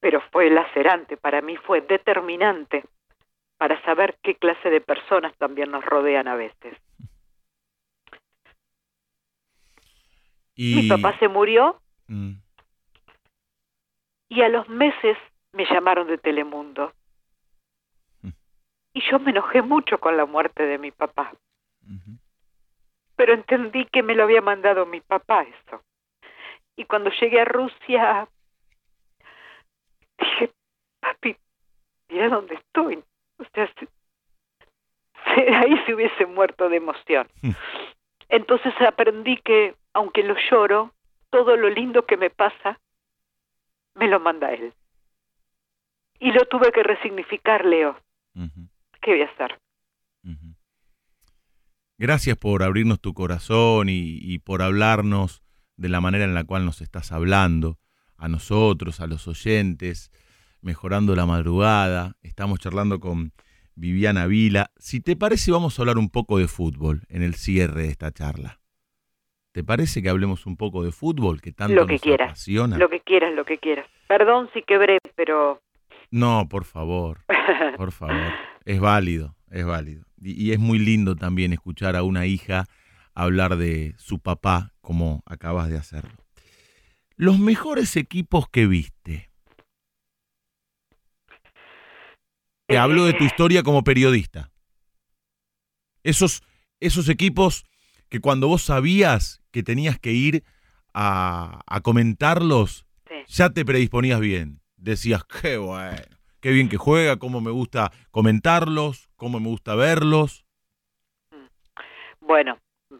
[0.00, 2.84] Pero fue lacerante, para mí fue determinante
[3.56, 6.76] para saber qué clase de personas también nos rodean a veces.
[10.54, 12.32] y, Mi papá se murió Mm,
[14.30, 15.16] y a los meses
[15.52, 16.92] me llamaron de Telemundo.
[18.22, 18.30] Mm.
[18.94, 21.32] Y yo me enojé mucho con la muerte de mi papá.
[23.16, 25.82] pero entendí que me lo había mandado mi papá eso.
[26.76, 28.28] Y cuando llegué a Rusia,
[30.18, 30.52] dije,
[31.00, 31.36] papi,
[32.08, 33.02] mira dónde estoy.
[33.38, 33.88] O sea, se-
[35.34, 37.28] se- ahí se hubiese muerto de emoción.
[37.42, 37.50] Hmm.
[38.28, 40.92] Entonces aprendí que, aunque lo lloro,
[41.30, 42.78] todo lo lindo que me pasa,
[43.94, 44.72] me lo manda él.
[46.20, 47.98] Y lo tuve que resignificar, Leo.
[49.00, 49.58] ¿Qué voy a hacer?
[52.00, 55.42] Gracias por abrirnos tu corazón y, y por hablarnos
[55.76, 57.78] de la manera en la cual nos estás hablando,
[58.18, 60.10] a nosotros, a los oyentes,
[60.60, 62.16] mejorando la madrugada.
[62.22, 63.32] Estamos charlando con
[63.74, 64.70] Viviana Vila.
[64.76, 68.12] Si te parece, vamos a hablar un poco de fútbol en el cierre de esta
[68.12, 68.60] charla.
[69.52, 72.76] ¿Te parece que hablemos un poco de fútbol que tanto Lo que nos quieras, apasiona?
[72.76, 73.86] Lo que quieras, lo que quieras.
[74.06, 75.62] Perdón si quebré, pero
[76.10, 77.24] No, por favor,
[77.76, 78.32] por favor.
[78.64, 80.04] Es válido, es válido.
[80.20, 82.66] Y, y es muy lindo también escuchar a una hija
[83.14, 86.27] hablar de su papá como acabas de hacerlo.
[87.18, 89.28] Los mejores equipos que viste.
[92.68, 94.52] Te hablo de tu historia como periodista.
[96.04, 96.44] Esos,
[96.78, 97.64] esos equipos
[98.08, 100.44] que cuando vos sabías que tenías que ir
[100.94, 103.14] a, a comentarlos, Sí.
[103.26, 104.60] ya te predisponías bien.
[104.76, 105.96] Decías, qué bueno,
[106.40, 110.44] qué bien que juega, cómo me gusta comentarlos, cómo me gusta verlos.
[112.20, 112.58] Bueno,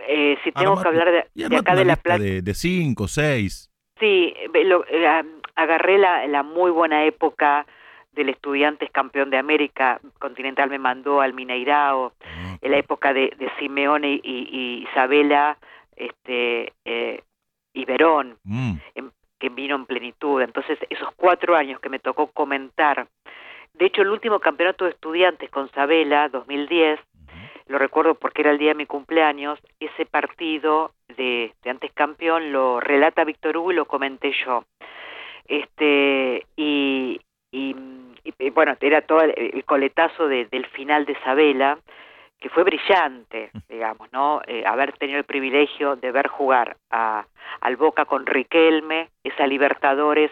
[0.09, 3.68] eh, si tengo Armate- que hablar de, acá de La Plata, De, de cinco, seis.
[4.01, 4.35] Sí,
[4.65, 5.23] lo- eh,
[5.55, 7.67] agarré la, la muy buena época
[8.13, 12.13] del Estudiantes campeón de América, Continental me mandó al Mineirao,
[12.61, 15.57] en la época de, de Simeone y, y Isabela
[15.97, 17.23] este, eh,
[17.75, 18.75] y Verón, Mm,
[19.39, 20.43] que vino en plenitud.
[20.43, 23.07] Entonces, esos cuatro años que me tocó comentar,
[23.75, 26.99] de hecho, el último campeonato de estudiantes con Sabela, 2010,
[27.69, 32.53] lo recuerdo porque era el día de mi cumpleaños, ese partido de, de antes campeón
[32.53, 34.65] lo relata Víctor Hugo y lo comenté yo.
[35.47, 37.21] Este, y,
[37.53, 37.75] y,
[38.39, 41.79] y, bueno, era todo el, el coletazo de- del final de Sabela,
[42.41, 44.41] que fue brillante, digamos, ¿no?
[44.47, 47.27] Eh, haber tenido el privilegio de ver jugar a,
[47.61, 50.31] al Boca con Riquelme, esa Libertadores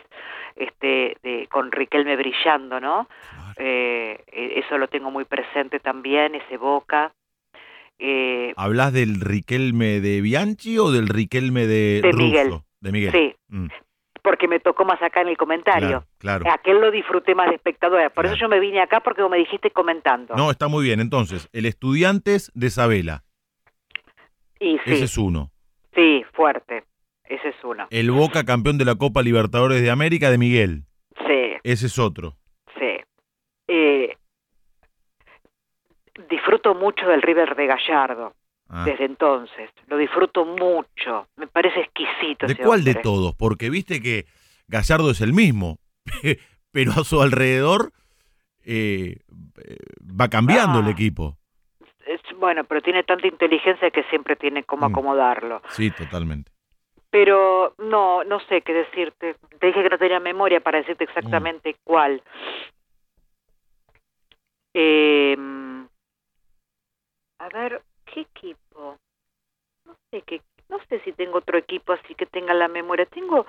[0.54, 3.08] este, de, con Riquelme brillando, ¿no?
[3.56, 7.12] Eh, eh, eso lo tengo muy presente también, ese Boca.
[7.98, 12.24] Eh, ¿Hablas del Riquelme de Bianchi o del Riquelme de, De Russo?
[12.24, 12.54] Miguel.
[12.80, 13.12] De Miguel.
[13.12, 13.68] sí, Mm,
[14.22, 16.04] porque me tocó más acá en el comentario.
[16.18, 16.44] claro, claro.
[16.52, 18.34] Aquel lo disfruté más de espectadora, por Claro.
[18.36, 20.34] eso yo me vine acá porque me dijiste comentando.
[20.34, 20.98] No, está muy bien.
[21.00, 23.22] Entonces, el Estudiantes de Sabela,
[24.58, 25.52] y sí, ese es uno.
[25.94, 26.84] sí, fuerte,
[27.24, 27.86] ese es uno.
[27.90, 30.84] El Boca campeón de la Copa Libertadores de América de Miguel,
[31.26, 32.36] Sí, ese es otro.
[32.78, 32.96] sí.
[33.68, 34.16] Eh,
[36.28, 38.32] disfruto mucho del River de Gallardo
[38.68, 38.84] Ah.
[38.84, 42.46] desde entonces, lo disfruto mucho, me parece exquisito.
[42.48, 43.32] ¿De ese cuál de todos?
[43.36, 44.26] Porque viste que
[44.66, 45.78] Gallardo es el mismo,
[46.72, 47.92] pero a su alrededor
[48.64, 49.18] eh,
[49.64, 49.76] eh,
[50.20, 50.90] va cambiando el Ah.
[50.90, 51.36] equipo.
[52.04, 54.92] Es- bueno, pero tiene tanta inteligencia que siempre tiene cómo Mm.
[54.92, 55.62] acomodarlo.
[55.68, 56.50] Sí, totalmente.
[57.10, 59.36] Pero no, no sé qué decirte.
[59.60, 61.76] Te dije que no tenía memoria para decirte exactamente Mm.
[61.84, 62.22] cuál.
[64.74, 65.36] Eh,
[67.38, 67.82] a ver,
[68.12, 68.96] ¿qué equipo?
[69.84, 73.06] No sé qué, no sé si tengo otro equipo así que tenga la memoria.
[73.06, 73.46] Tengo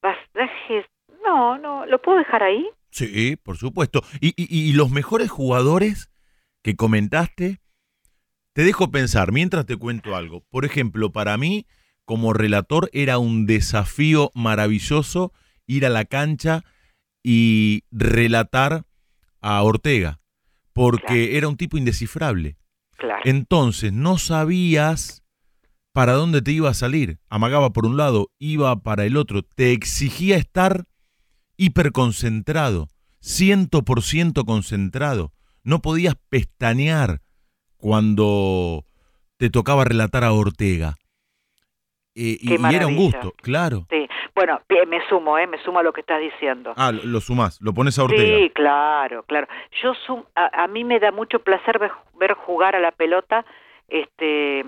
[0.00, 0.86] pasajes.
[1.24, 2.68] No, no, ¿lo puedo dejar ahí?
[2.90, 4.02] Sí, por supuesto.
[4.20, 6.10] Y, y- y los mejores jugadores
[6.62, 7.60] que comentaste,
[8.52, 10.42] te dejo pensar mientras te cuento algo.
[10.50, 11.66] Por ejemplo, para mí,
[12.04, 15.32] como relator, era un desafío maravilloso
[15.66, 16.62] ir a la cancha
[17.22, 18.84] y relatar
[19.40, 20.20] a Ortega,
[20.72, 22.56] porque era un tipo indescifrable.
[22.96, 23.22] Claro.
[23.24, 25.24] Entonces, no sabías
[25.92, 27.18] para dónde te iba a salir.
[27.28, 29.42] Amagaba por un lado, iba para el otro.
[29.42, 30.86] Te exigía estar
[31.56, 32.88] hiperconcentrado,
[33.20, 35.32] ciento por ciento concentrado.
[35.62, 37.22] No podías pestañear
[37.76, 38.84] cuando
[39.36, 40.96] te tocaba relatar a Ortega.
[42.16, 43.86] Eh, y, era un gusto, claro.
[43.90, 44.03] Sí.
[44.34, 45.46] Bueno, me sumo, ¿eh?
[45.46, 46.72] Me sumo a lo que estás diciendo.
[46.76, 48.38] Ah, lo, sumás, lo pones a Ortega.
[48.38, 49.46] Sí, claro, claro.
[49.82, 53.44] Yo sum- a, a mí me da mucho placer ver, ver jugar a la pelota
[53.88, 54.64] este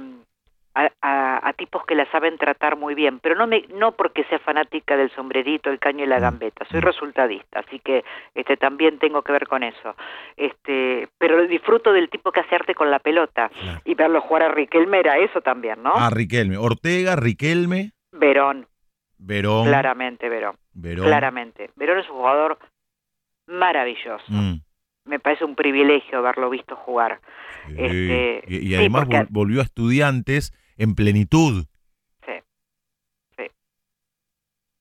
[0.74, 4.24] a, a- a tipos que la saben tratar muy bien, pero no me no porque
[4.24, 6.84] sea fanática del sombrerito, el caño y la Mm, gambeta, soy mm.
[6.84, 9.97] resultadista, así que este también tengo que ver con eso.
[10.36, 13.80] Este, pero disfruto del tipo que hace arte con la pelota Claro.
[13.86, 15.93] y verlo jugar a Riquelme era eso también, ¿no?
[15.94, 16.59] Ah, Riquelme.
[16.59, 18.66] Ortega, Riquelme, Verón,
[19.18, 19.66] Verón.
[19.66, 21.06] claramente Verón, Verón.
[21.06, 21.70] claramente.
[21.76, 22.59] Verón es un jugador
[23.47, 24.24] maravilloso.
[24.28, 24.60] Mm,
[25.05, 27.20] me parece un privilegio haberlo visto jugar.
[27.66, 27.74] sí.
[27.78, 31.64] Este, y, y sí, además porque- volvió a estudiantes en plenitud.
[32.26, 32.32] Sí,
[33.36, 33.44] sí.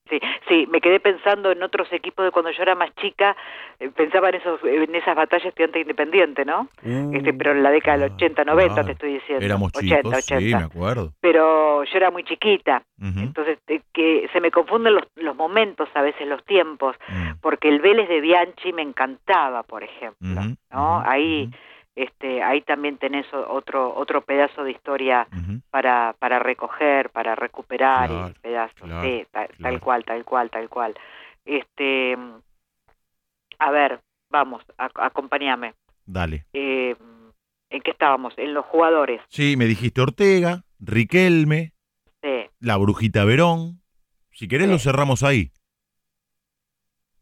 [0.10, 3.36] Sí, sí, me quedé pensando en otros equipos de cuando yo era más chica,
[3.80, 6.69] eh, pensaba en esos en esas batallas estudiante independiente, ¿no?
[7.11, 8.86] Este, pero en la década del Ah, 80, 90 claro.
[8.86, 9.44] te estoy diciendo.
[9.44, 10.57] Éramos 80, chicos, sí, 80.
[10.60, 11.11] me acuerdo.
[11.22, 16.02] Pero yo era muy chiquita, entonces eh, que se me confunden los, los momentos, a
[16.03, 20.41] veces los tiempos, mm, porque el Vélez de Bianchi me encantaba, por ejemplo,
[20.72, 21.02] ¿no?
[21.06, 21.49] Ahí
[21.96, 25.28] este ahí también tenés otro otro pedazo de historia
[25.70, 29.80] para, para recoger, para recuperar Claro, pedazos, claro, sí, ta- tal, claro.
[29.80, 30.96] cual, tal cual, tal cual.
[31.46, 32.18] Este,
[33.60, 34.00] a ver,
[34.30, 35.74] vamos, ac- acompáñame.
[36.06, 36.46] Dale.
[36.54, 36.96] Eh,
[37.70, 38.34] ¿En qué estábamos?
[38.38, 39.22] En los jugadores.
[39.30, 41.74] Sí, me dijiste Ortega, Riquelme,
[42.22, 43.82] Sí, la Brujita Verón.
[44.32, 44.72] Si querés Sí.
[44.74, 45.52] lo cerramos ahí.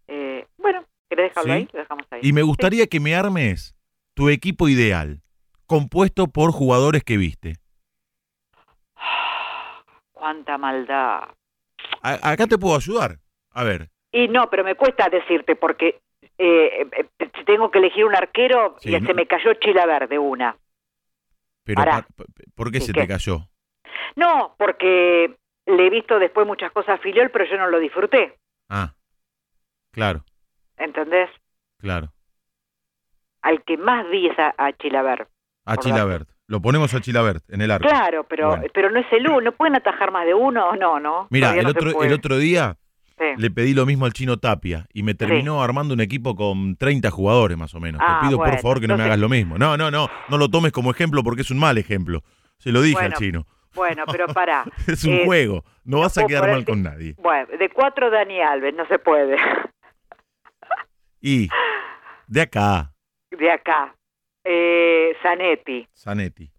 [0.08, 1.68] eh, bueno, ¿Querés dejarlo ahí?
[1.72, 2.20] Lo dejamos ahí.
[2.24, 3.76] Y me gustaría que me armes
[4.14, 5.22] tu equipo ideal,
[5.66, 7.56] compuesto por jugadores que viste.
[10.12, 11.24] Cuánta maldad.
[12.02, 13.18] A- acá te puedo ayudar.
[13.52, 13.90] A ver.
[14.12, 16.02] Y no, pero me cuesta decirte porque
[16.38, 20.20] eh, eh, tengo que elegir un arquero Sí, y no- se me cayó Chilaver de
[20.20, 20.56] una.
[21.64, 22.08] Pero Pará.
[22.56, 23.02] ¿por qué se ¿qué?
[23.02, 23.48] te cayó?
[24.16, 25.36] No, porque
[25.66, 28.38] le he visto después muchas cosas a Filiol, pero yo no lo disfruté,
[28.70, 28.94] Ah,
[29.92, 30.24] claro,
[30.78, 31.30] ¿entendés?
[31.80, 32.12] claro.
[33.44, 35.28] Al que más vi es a, a Chilaver.
[35.66, 36.28] A Chilabert.
[36.48, 37.88] Lo ponemos a Chilabert en el arco.
[37.88, 38.64] Claro, pero Bueno.
[38.74, 39.42] pero no es el uno.
[39.42, 40.76] ¿No pueden atajar más de uno?
[40.76, 41.28] No, no.
[41.30, 42.78] Mira, el no otro, el otro día
[43.18, 43.26] Sí.
[43.38, 47.12] le pedí lo mismo al chino Tapia y me terminó armando un equipo con 30
[47.12, 48.02] jugadores más o menos.
[48.04, 49.58] Ah, Te pido bueno, por favor que no me hagas lo mismo.
[49.58, 52.24] No, no, no, no lo tomes como ejemplo porque es un mal ejemplo.
[52.58, 53.48] Se lo dije Bueno, al chino.
[53.76, 54.64] Bueno, pero pará.
[54.88, 57.16] Es un eh, juego, no vas a quedar mal con nadie.
[57.20, 59.38] Bueno, de cuatro Dani Alves, no se puede.
[61.22, 61.50] Y
[62.28, 62.93] de acá,
[63.38, 63.96] De acá.
[64.44, 65.88] Eh, Zanetti.
[65.96, 66.50] Zanetti.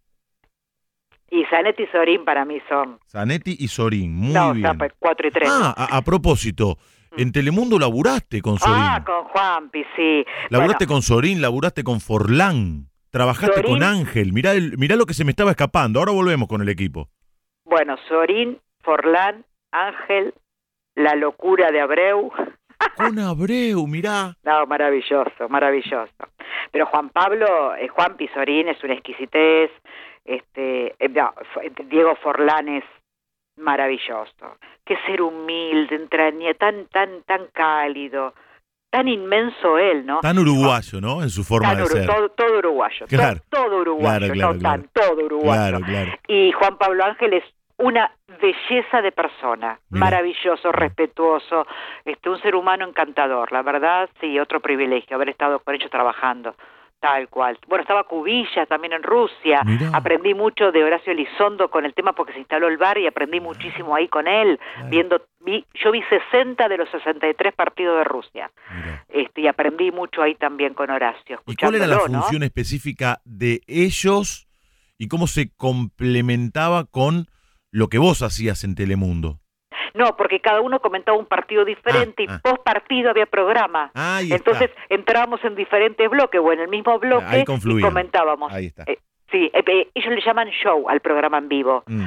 [1.30, 2.98] Y Zanetti y Sorín para mí son.
[3.08, 4.78] Zanetti y Sorín, muy no, bien.
[4.98, 5.48] 4 y 3.
[5.50, 6.78] Ah, a, a propósito,
[7.16, 8.76] en Telemundo laburaste con Sorín.
[8.78, 10.24] Ah, con Juanpi, sí.
[10.50, 12.88] laburaste Bueno, con Sorín, laburaste con Forlán.
[13.10, 14.32] Trabajaste Sorín- con Ángel.
[14.32, 15.98] Mirá, el- mirá lo que se me estaba escapando.
[15.98, 17.08] Ahora volvemos con el equipo.
[17.64, 20.34] bueno, Sorín, Forlán, Ángel,
[20.94, 22.30] La locura de Abreu.
[22.96, 24.34] Con Abreu, mirá.
[24.44, 26.12] No, maravilloso, maravilloso.
[26.70, 29.70] Pero Juan Pablo, eh, Juan Pizorín es una exquisitez.
[30.24, 31.34] Este, eh, no,
[31.88, 32.84] Diego Forlán es
[33.56, 34.56] maravilloso.
[34.84, 38.34] Qué ser humilde, entraña, tan, tan, tan cálido,
[38.90, 40.20] tan inmenso él, ¿no?
[40.20, 41.22] Tan uruguayo, ¿no?
[41.22, 42.06] En su forma Tan de ser.
[42.06, 43.40] todo, todo uruguayo, Claro.
[43.48, 44.82] todo, uruguayo, Claro, claro, no claro.
[44.82, 45.60] tan, todo uruguayo.
[45.78, 46.12] Claro, claro.
[46.28, 47.44] Y Juan Pablo Ángel es
[47.78, 48.10] una
[48.40, 51.66] belleza de persona, maravilloso, respetuoso,
[52.04, 56.54] este, un ser humano encantador, la verdad, sí, otro privilegio haber estado con ellos trabajando,
[57.00, 57.58] tal cual.
[57.68, 59.90] Bueno, estaba Cubilla también en Rusia, Mirá.
[59.92, 63.40] aprendí mucho de Horacio Elizondo con el tema porque se instaló el bar y aprendí
[63.40, 68.50] muchísimo ahí con él, viendo, vi, yo vi 60 de los 63 partidos de Rusia,
[68.70, 69.04] Mirá.
[69.08, 71.42] este, y aprendí mucho ahí también con Horacio.
[71.46, 74.46] ¿Y cuál era la función específica de ellos
[74.96, 77.26] y cómo se complementaba con
[77.74, 79.40] lo que vos hacías en Telemundo?
[79.94, 82.36] No, porque cada uno comentaba un partido diferente Ah, ah.
[82.36, 83.90] y post partido había programa.
[83.94, 84.94] Ahí Entonces está.
[84.94, 88.52] entrábamos en diferentes bloques o en el mismo bloque Ahí y comentábamos.
[88.52, 88.84] Ahí está.
[88.86, 88.98] Eh,
[89.34, 91.82] sí, eh, eh, ellos le llaman show al programa en vivo.
[91.86, 92.06] Mm.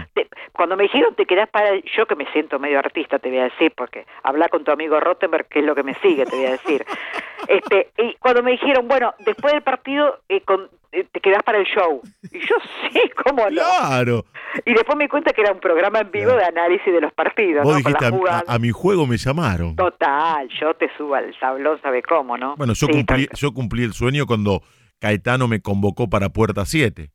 [0.54, 3.40] Cuando me dijeron te quedás para el- yo que me siento medio artista te voy
[3.40, 6.36] a decir porque habla con tu amigo Rottenberg que es lo que me sigue te
[6.36, 6.84] voy a decir
[7.48, 11.60] este y cuando me dijeron bueno después del partido eh, con- eh, te quedás para
[11.60, 12.02] el show
[12.32, 12.56] y yo
[12.92, 14.26] sí cómo no Claro.
[14.66, 16.40] y después me di cuenta que era un programa en vivo Claro.
[16.40, 17.78] de análisis de los partidos Vos ¿no?
[17.78, 18.06] dijiste,
[18.48, 19.76] a, mi juego me llamaron.
[19.76, 23.84] total yo te subo al tablón sabe cómo no Bueno, yo Sí, cumplí, yo cumplí
[23.84, 24.62] el sueño cuando
[25.00, 27.12] Caetano me convocó para Puerta 7.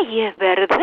[0.00, 0.78] Ay es verdad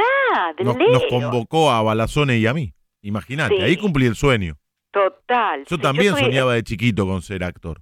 [0.60, 0.92] Nos, Leo.
[0.92, 2.74] nos convocó a Balazone y a mí.
[3.02, 3.62] Imagínate, Sí.
[3.64, 4.56] ahí cumplí el sueño.
[4.92, 7.82] total Yo también estoy- soñaba de chiquito con ser actor.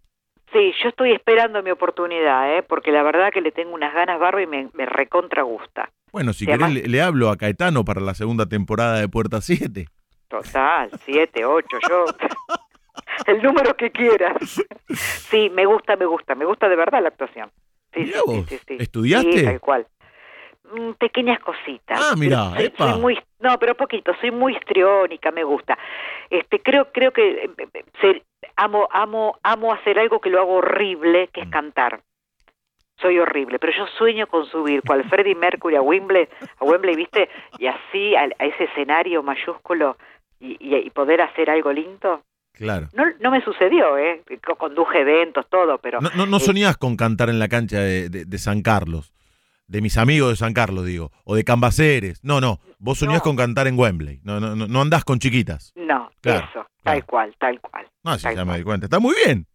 [0.52, 2.64] Sí, yo estoy esperando mi oportunidad, ¿eh?
[2.64, 5.92] porque la verdad que le tengo unas ganas barro y me, me recontra gusta.
[6.12, 9.88] Bueno, si querés le, le hablo a Caetano para la segunda temporada de Puerta 7.
[10.30, 12.06] Total, siete, ocho, yo.
[13.28, 14.62] El número que quieras.
[15.30, 17.50] Sí, me gusta, me gusta, me gusta de verdad la actuación.
[17.94, 18.78] Sí, sí, sí, sí.
[18.80, 19.40] ¿estudiaste?
[19.40, 19.88] Sí, tal cual.
[20.74, 22.00] Mm, Pequeñas cositas.
[22.02, 22.92] Ah, Soy- epa.
[22.92, 25.78] soy muy, no, pero poquito, soy muy histriónica, me gusta.
[26.30, 28.24] Este, creo, creo que eh, eh, ser-
[28.56, 31.52] amo, amo, amo hacer algo que lo hago horrible, que es Mm.
[31.52, 32.02] cantar.
[33.02, 36.28] Soy horrible, pero yo sueño con subir cual Freddie Mercury a Wembley,
[36.60, 37.30] a Wembley, ¿viste?
[37.60, 39.98] Y así a, a ese escenario mayúsculo
[40.40, 42.22] y, y- y poder hacer algo lindo.
[42.54, 42.88] Claro.
[42.94, 44.24] No, no me sucedió, ¿eh?
[44.46, 47.80] Co- Conduje eventos, todo, pero No, no, no eh, soñás con cantar en la cancha
[47.82, 49.12] de, de- de San Carlos,
[49.68, 52.24] de mis amigos de San Carlos, digo, o de Cambaceres.
[52.24, 53.24] No, no, vos soñás No.
[53.24, 54.20] con cantar en Wembley.
[54.24, 55.74] No, no, no, no andás con chiquitas.
[55.76, 57.88] no, Claro, eso, tal cual, tal cual.
[58.04, 58.58] No, si Tal ya me cual.
[58.60, 58.86] di cuenta.
[58.88, 59.46] Está muy bien.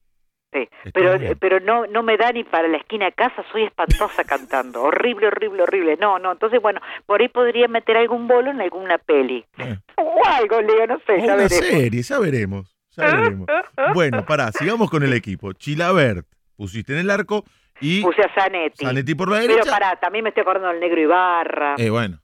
[0.52, 1.38] Sí, Está pero, bien.
[1.40, 5.28] pero no, no me da ni para la esquina de casa, soy espantosa cantando, horrible,
[5.28, 5.96] horrible, horrible.
[6.00, 9.44] No, no, entonces bueno, por ahí podría meter algún bolo en alguna peli.
[9.58, 9.78] Eh.
[9.96, 11.66] O algo, Leo, no sé, O ya una veremos.
[11.68, 12.76] serie, ya veremos.
[12.96, 13.46] Ya veremos.
[13.94, 15.52] Bueno, pará, sigamos con el equipo.
[15.52, 16.26] Chilabert,
[16.56, 17.44] pusiste en el arco
[17.80, 18.84] y Puse a Zanetti.
[18.84, 19.70] Zanetti por la Pero derecha.
[19.70, 21.74] pará, también me estoy acordando del negro Ibarra.
[21.78, 22.18] Eh, bueno.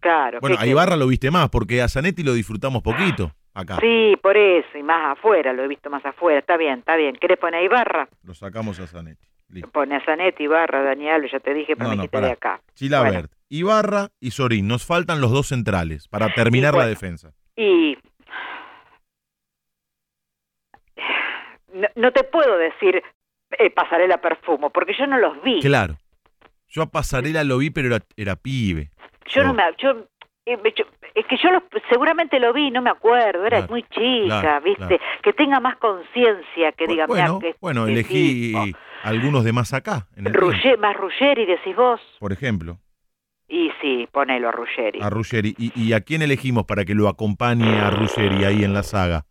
[0.00, 0.38] claro.
[0.40, 3.78] Bueno, a Ibarra lo viste más, porque a Zanetti lo disfrutamos poquito acá.
[3.80, 6.38] Sí, por eso, y más afuera, lo he visto más afuera.
[6.38, 7.14] Está bien, está bien.
[7.16, 8.08] ¿Querés poner a Ibarra?
[8.22, 9.26] Lo sacamos a Zanetti.
[9.48, 9.70] Listo.
[9.70, 12.62] Pone a Zanetti, Ibarra, Daniel, ya te dije, pero No, me no, de acá.
[12.74, 14.66] Chilabert, Ibarra y Sorín.
[14.66, 16.88] Nos faltan los dos centrales para terminar la bueno.
[16.88, 17.34] defensa.
[17.54, 17.98] Y
[21.74, 23.02] no, no te puedo decir
[23.58, 25.60] eh, pasarela perfumo, porque yo no los vi.
[25.60, 25.96] Claro.
[26.68, 28.90] Yo a Pasarela lo vi, pero era, era pibe.
[29.26, 29.62] Yo no me...
[29.78, 30.06] Yo,
[30.46, 33.82] eh, yo- es que yo los- seguramente lo vi, no me acuerdo, era Claro, muy
[33.84, 34.86] chica, claro, ¿viste?
[34.86, 34.98] claro.
[35.22, 38.54] Que tenga más conciencia, que diga, bueno, que bueno, que elegí
[39.02, 40.32] algunos de más acá, en el
[40.78, 42.00] más Ruggeri, decís vos.
[42.18, 42.78] por ejemplo,
[43.48, 45.00] Y sí, ponelo a Ruggeri.
[45.02, 45.54] a Ruggeri.
[45.58, 49.26] ¿Y, y a quién elegimos para que lo acompañe a Ruggeri ahí en la saga?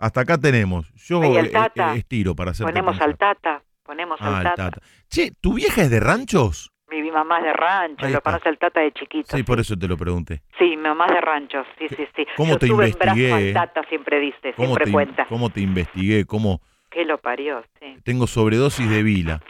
[0.00, 0.90] Hasta acá tenemos.
[0.94, 1.94] Yo eh, Tata.
[1.94, 4.70] eh, estiro para hacer ponemos al Tata, ponemos Ah, al Tata.
[4.70, 4.80] Tata.
[5.08, 6.70] Che, ¿tu vieja es de ranchos?
[6.90, 8.30] Mi, mi mamá es de rancho, Ahí lo está.
[8.32, 9.36] conoce al Tata de chiquito.
[9.36, 10.42] Sí, por eso te lo pregunté.
[10.58, 12.26] Sí, mi mamá es de rancho, sí, sí, sí.
[12.36, 15.26] cómo Yo te investigué, al Tata, siempre dice, ¿Cómo siempre te, cuenta.
[15.26, 16.24] ¿Cómo te investigué?
[16.24, 16.60] ¿Cómo
[16.90, 17.96] Que lo parió, sí.
[18.02, 19.40] tengo sobredosis de Vila?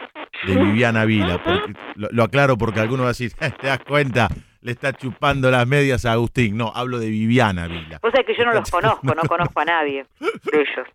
[0.45, 1.41] De Viviana Vila.
[1.43, 4.27] Porque, lo, lo aclaro porque alguno va a decir, "Eh, ¿te das cuenta?
[4.61, 6.55] Le está chupando las medias a Agustín.
[6.55, 7.99] No, hablo de Viviana Vila.
[8.01, 10.87] Vos sabés que yo no los conozco, no conozco a nadie de ellos.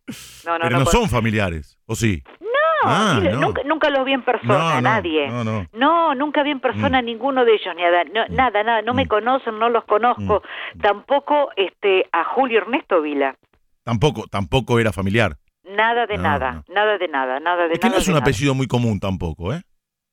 [0.44, 2.22] No, no, Pero no, son familiares, ¿o sí?
[2.40, 2.46] No,
[2.84, 3.40] Ah, no.
[3.40, 5.26] Nunca, nunca los vi en persona, no, nadie.
[5.28, 5.66] no, no.
[5.72, 8.94] No, nunca vi en persona a ninguno de ellos, ni a- no, nada, nada, no
[8.94, 9.08] me Mm.
[9.08, 10.42] conocen, no los conozco.
[10.80, 13.34] Tampoco este a Julio Ernesto Vila.
[13.82, 15.36] Tampoco, tampoco era familiar.
[15.64, 18.22] Nada de nada, nada de nada, nada de Es que no nada es un nada.
[18.24, 19.62] apellido muy común tampoco, ¿eh?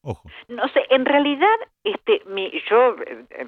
[0.06, 0.30] Ojo.
[0.50, 1.48] No sé, en realidad,
[1.84, 3.48] este, mi, yo eh, eh,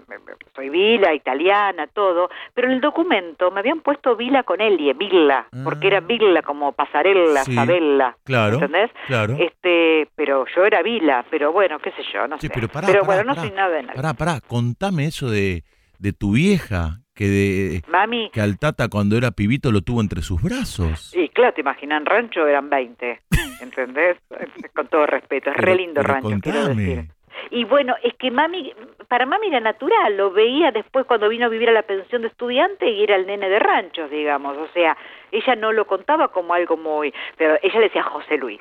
[0.55, 5.47] soy Vila, italiana, todo, pero en el documento me habían puesto Vila con Elie, Villa,
[5.65, 7.43] porque era Villa como pasarela, Ah.
[7.43, 8.53] Sí, Sabella, Claro.
[8.55, 8.89] ¿entendés?
[9.07, 9.35] Claro.
[9.37, 12.53] Este, pero yo era Vila, pero bueno, qué sé yo, no Sí, sé.
[12.55, 13.93] pero pará, pero pará, bueno, no soy nada de nada.
[13.93, 15.63] Pará, pará, contame eso de,
[15.99, 20.21] de tu vieja, que de Mami, que al Tata cuando era pibito lo tuvo entre
[20.21, 21.13] sus brazos.
[21.15, 23.21] y claro, te imaginas, en rancho eran 20,
[23.61, 24.17] ¿entendés?
[24.75, 26.83] Con todo respeto, es re lindo rancho, quiero contame.
[26.83, 27.11] decir.
[27.51, 28.73] Y bueno, es que mami,
[29.07, 32.27] para mami era natural, lo veía después cuando vino a vivir a la pensión de
[32.29, 34.97] estudiante y era el nene de ranchos, digamos, o sea,
[35.31, 38.59] ella no lo contaba como algo muy, pero ella le decía José Luis.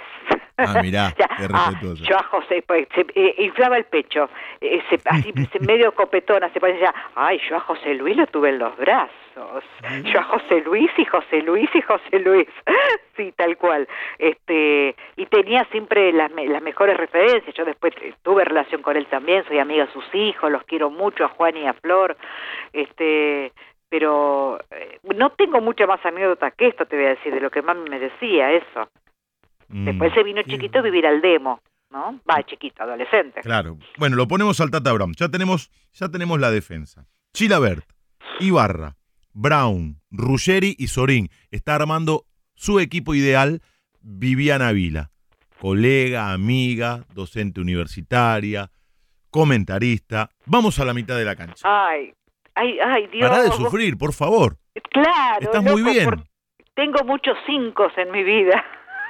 [0.56, 4.28] Ah, mirá, O sea, qué ah, yo a José, pues, se eh, inflaba el pecho,
[4.60, 8.58] eh, se- así medio copetona, se parecía, ay, yo a José Luis lo tuve en
[8.58, 12.48] los brazos, yo a José Luis y José Luis y José Luis,
[13.16, 13.88] sí, tal cual,
[14.18, 19.44] este, y tenía siempre las, las mejores referencias, yo después tuve relación con él también,
[19.46, 22.16] soy amiga de sus hijos, los quiero mucho, a Juan y a Flor,
[22.72, 23.52] este,
[23.88, 27.50] pero eh, no tengo mucha más anécdota que esto, te voy a decir, de lo
[27.50, 28.88] que mami me decía, eso.
[29.68, 32.20] Mm, Después se vino chiquito a vivir al demo, ¿no?
[32.28, 33.40] Va, chiquito, adolescente.
[33.42, 33.76] Claro.
[33.96, 35.14] Bueno, lo ponemos al Tata Brown.
[35.16, 37.06] Ya tenemos, ya tenemos la defensa.
[37.32, 37.84] Chilabert,
[38.40, 38.94] Ibarra,
[39.34, 41.28] Brown, Ruggeri y Sorín.
[41.50, 42.24] Está armando
[42.54, 43.60] su equipo ideal,
[44.00, 45.10] Viviana Vila.
[45.60, 48.70] Colega, amiga, docente universitaria,
[49.30, 50.30] comentarista.
[50.46, 51.62] Vamos a la mitad de la cancha.
[51.64, 52.12] Ay,
[52.54, 53.28] ay, ay, Dios.
[53.28, 54.56] Pará de sufrir, por favor.
[54.90, 56.10] Claro, Estás muy bien.
[56.74, 58.64] Tengo muchos cinco en mi vida.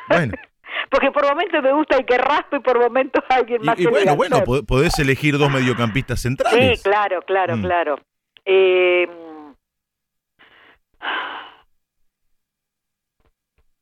[0.09, 0.33] Bueno,
[0.91, 3.87] Porque por momentos me gusta el que raspa y por momentos alguien más y, y
[3.87, 6.79] bueno, bueno, po- podés elegir dos mediocampistas centrales.
[6.79, 7.63] Sí, claro, claro, Mm.
[7.63, 7.97] claro.
[8.45, 9.09] Eh,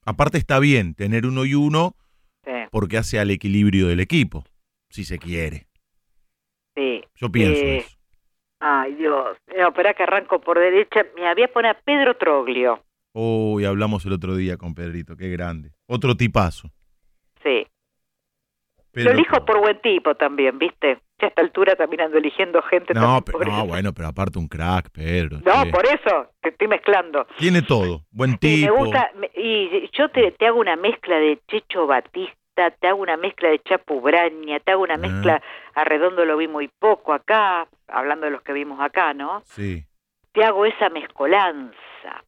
[0.04, 1.94] Aparte está bien tener uno y uno
[2.44, 4.44] sí, porque hace al equilibrio del equipo,
[4.90, 5.68] si se quiere.
[6.76, 7.02] sí.
[7.14, 7.96] Yo pienso Eh, eso.
[8.60, 9.36] Ay, Dios.
[9.56, 11.04] No, espera que arranco por derecha.
[11.16, 12.84] Me había poner a Pedro Troglio.
[13.12, 15.72] Uy, hablamos el otro día con Pedrito, qué grande.
[15.86, 16.70] Otro tipazo.
[18.94, 20.98] Lo elijo por buen tipo también, ¿viste?
[21.18, 24.48] Ya a esta altura también ando eligiendo gente No, pero, no, bueno, pero aparte un
[24.48, 25.38] crack, Pedro.
[25.44, 27.26] No, por eso, te estoy mezclando.
[27.38, 28.02] Tiene todo.
[28.10, 28.74] Buen Y tipo.
[28.74, 33.16] me gusta, y yo te, te hago una mezcla de Checho Batista, te hago una
[33.16, 34.98] mezcla de Chapu Braña, te hago una Ah.
[34.98, 35.42] mezcla,
[35.74, 39.42] a Redondo lo vi muy poco acá, hablando de los que vimos acá, ¿no?
[39.46, 39.86] Sí.
[40.32, 42.24] Te hago esa mezcolanza,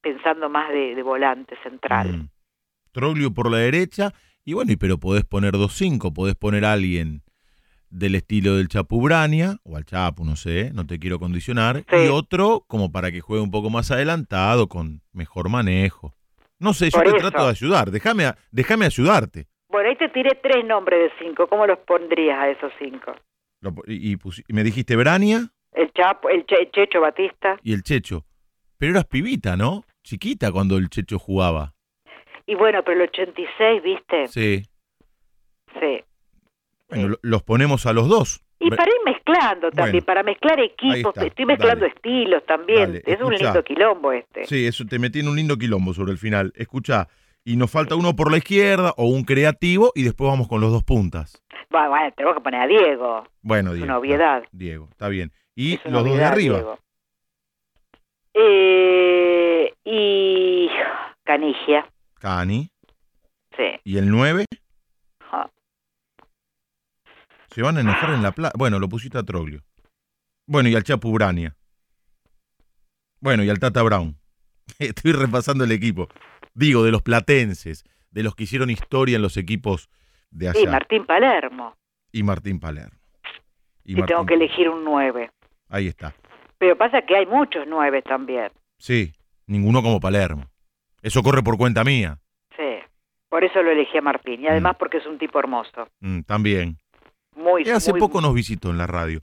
[0.00, 2.08] pensando más de, de volante central.
[2.08, 2.28] Mm.
[2.92, 4.12] Troglio por la derecha.
[4.46, 7.22] Y bueno, y pero podés poner dos cinco, podés poner a alguien
[7.90, 11.96] del estilo del Chapubrania, o al Chapu, no sé, no te quiero condicionar, Sí.
[12.06, 16.14] y otro como para que juegue un poco más adelantado, con mejor manejo.
[16.58, 17.16] No sé, yo te eso.
[17.18, 18.32] trato de ayudar, déjame,
[18.86, 19.46] ayudarte.
[19.68, 23.14] Bueno, ahí te tiré tres nombres de cinco, ¿cómo los pondrías a esos cinco?
[23.60, 28.24] Lo- y, y me dijiste Brania El Chapo, el, Che- Checho Batista, y el Checho.
[28.78, 29.84] Pero eras pibita, ¿no?
[30.04, 31.74] Chiquita cuando el Checho jugaba.
[32.46, 34.26] Y bueno, pero el 86, ¿viste?
[34.28, 34.62] Sí.
[35.80, 36.02] Sí.
[36.88, 38.40] Bueno, lo- los ponemos a los dos.
[38.58, 41.92] Y para ir mezclando también, Bueno, para mezclar equipos, está, estoy mezclando dale.
[41.94, 44.46] estilos también, Dale, es un lindo quilombo este.
[44.46, 46.52] Sí, eso te metí en un lindo quilombo sobre el final.
[46.56, 47.08] Escucha,
[47.44, 50.72] y nos falta uno por la izquierda o un creativo y después vamos con los
[50.72, 51.42] dos puntas.
[51.68, 53.84] Bueno, bueno, tenemos que poner a Diego, Bueno, es Diego.
[53.84, 54.44] una obviedad.
[54.52, 55.32] Diego, está bien.
[55.54, 56.78] Y es los dos de arriba.
[58.34, 60.68] Eh, y
[61.24, 61.86] Canigia,
[62.18, 62.70] Cani.
[63.56, 63.80] Sí.
[63.84, 64.44] ¿Y el 9?
[65.30, 65.50] Ah.
[67.50, 68.52] Se van a enojar en la plaza.
[68.56, 69.62] Bueno, lo pusiste a Troglio.
[70.46, 71.56] Bueno, y al Chapu Brania.
[73.20, 74.16] Bueno, y al Tata Brown.
[74.78, 76.08] Estoy repasando el equipo.
[76.54, 79.88] Digo, de los platenses, de los que hicieron historia en los equipos
[80.30, 80.60] de allá.
[80.60, 81.76] Sí, Martín Palermo.
[82.12, 82.98] y Martín Palermo.
[83.84, 85.30] Y Y tengo que elegir un 9.
[85.68, 86.14] Ahí está.
[86.58, 88.50] Pero pasa que hay muchos 9 también.
[88.78, 89.12] Sí,
[89.46, 90.44] ninguno como Palermo.
[91.02, 92.18] Eso corre por cuenta mía.
[92.56, 92.78] Sí.
[93.28, 94.42] Por eso lo elegí a Martín.
[94.42, 94.78] Y además Mm.
[94.78, 95.88] porque es un tipo hermoso.
[96.00, 96.78] Mm, también.
[97.34, 99.20] Muy, Eh, hace muy poco nos visitó en la radio.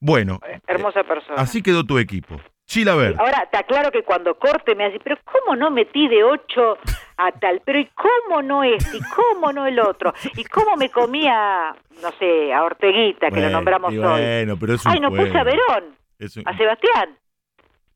[0.00, 1.40] Bueno, eh, hermosa persona.
[1.42, 2.40] así quedó tu equipo.
[2.66, 3.14] Chilaver.
[3.18, 6.76] Ahora, te aclaro que cuando corte me hace, pero ¿cómo no metí de 8
[7.16, 7.62] a tal?
[7.64, 8.98] Pero ¿y cómo no este?
[8.98, 10.12] ¿Y cómo no el otro?
[10.36, 14.04] ¿Y cómo me comía, no sé, a Orteguita, que lo nombramos y hoy?
[14.20, 15.44] Bueno, pero es un Ay, no puse a.
[15.44, 15.84] Verón,
[16.20, 17.16] un- a Sebastián.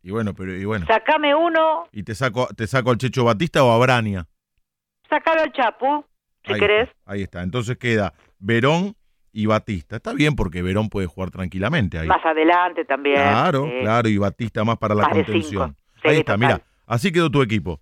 [0.02, 0.86] Y bueno, pero y bueno.
[0.86, 4.26] Sacame uno, Y te saco, te saco al Checho Batista o a Brania.
[5.08, 6.04] sacalo al Chapu,
[6.44, 6.88] si ahí querés.
[6.88, 7.42] Está, ahí está.
[7.42, 8.96] Entonces queda Verón
[9.32, 9.96] y Batista.
[9.96, 12.08] Está bien porque Verón puede jugar tranquilamente ahí.
[12.08, 13.16] Más adelante también.
[13.16, 13.72] Claro, sí.
[13.82, 15.76] claro, y Batista más para la Más contención.
[15.76, 15.80] cinco.
[16.02, 16.38] Sí, ahí está, total.
[16.48, 17.80] mira, así quedó tu equipo.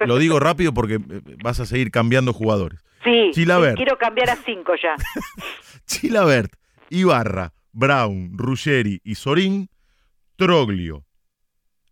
[0.00, 2.82] Lo, lo digo rápido porque eh, vas a seguir cambiando jugadores.
[3.04, 3.70] Sí, Chilaver.
[3.72, 4.96] sí, quiero cambiar a 5 ya.
[5.86, 6.52] Chilabert,
[6.90, 9.68] Ibarra, Brown, Ruggeri y Sorín,
[10.34, 11.04] Troglio,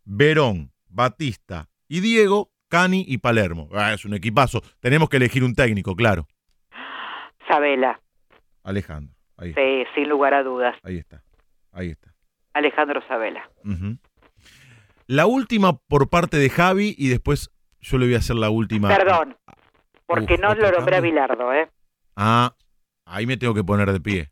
[0.04, 3.68] Verón, Batista y Diego, Cani y Palermo.
[3.72, 4.62] Ah, es un equipazo.
[4.80, 6.26] Tenemos que elegir un técnico, claro.
[7.48, 8.00] Sabela,
[8.62, 9.14] Alejandro.
[9.36, 10.76] Ahí, sí, sin lugar a dudas.
[10.82, 11.22] ahí está.
[11.72, 12.14] Ahí está.
[12.54, 13.48] Alejandro Sabela.
[15.06, 17.50] La última por parte de Javi y después
[17.80, 18.88] yo le voy a hacer la última.
[18.88, 19.36] Perdón,
[20.06, 21.00] porque Uf, no lo nombré a.
[21.00, 21.68] Bilardo, ¿eh?
[22.16, 22.54] Ah,
[23.04, 24.30] ahí me tengo que poner de pie.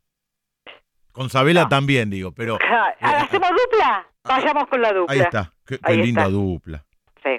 [1.11, 1.69] Con Sabela No.
[1.69, 4.07] también, digo, pero Ja, ¿Hacemos dupla?
[4.25, 5.13] Vayamos con la dupla.
[5.13, 5.53] ahí está.
[5.67, 6.33] Qué, linda está.
[6.33, 6.85] dupla.
[7.23, 7.31] Sí.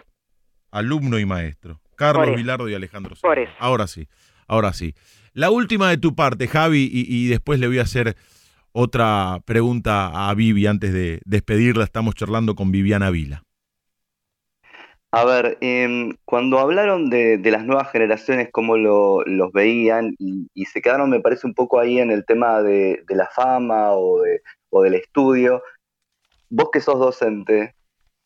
[0.72, 1.80] Alumno y maestro.
[1.96, 2.36] Carlos.
[2.36, 3.52] Vilardo y Alejandro Por eso.
[3.60, 4.08] Ahora sí,
[4.48, 4.96] ahora sí.
[5.34, 8.16] La última de tu parte, Javi, y, y después le voy a hacer
[8.72, 11.84] otra pregunta a Vivi antes de despedirla.
[11.84, 13.44] Estamos charlando con Viviana Vila.
[15.12, 20.48] A ver, em, cuando hablaron de, de las nuevas generaciones, cómo lo- los veían y,
[20.56, 23.92] y se quedaron, me parece, un poco ahí en el tema de, de la fama
[23.92, 24.42] o, de-
[24.72, 25.62] o del estudio,
[26.50, 27.76] vos que sos docente,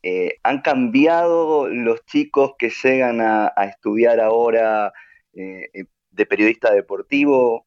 [0.10, 4.94] eh, ¿han cambiado los chicos que llegan a, a estudiar ahora
[5.34, 7.66] eh, eh, de periodista deportivo?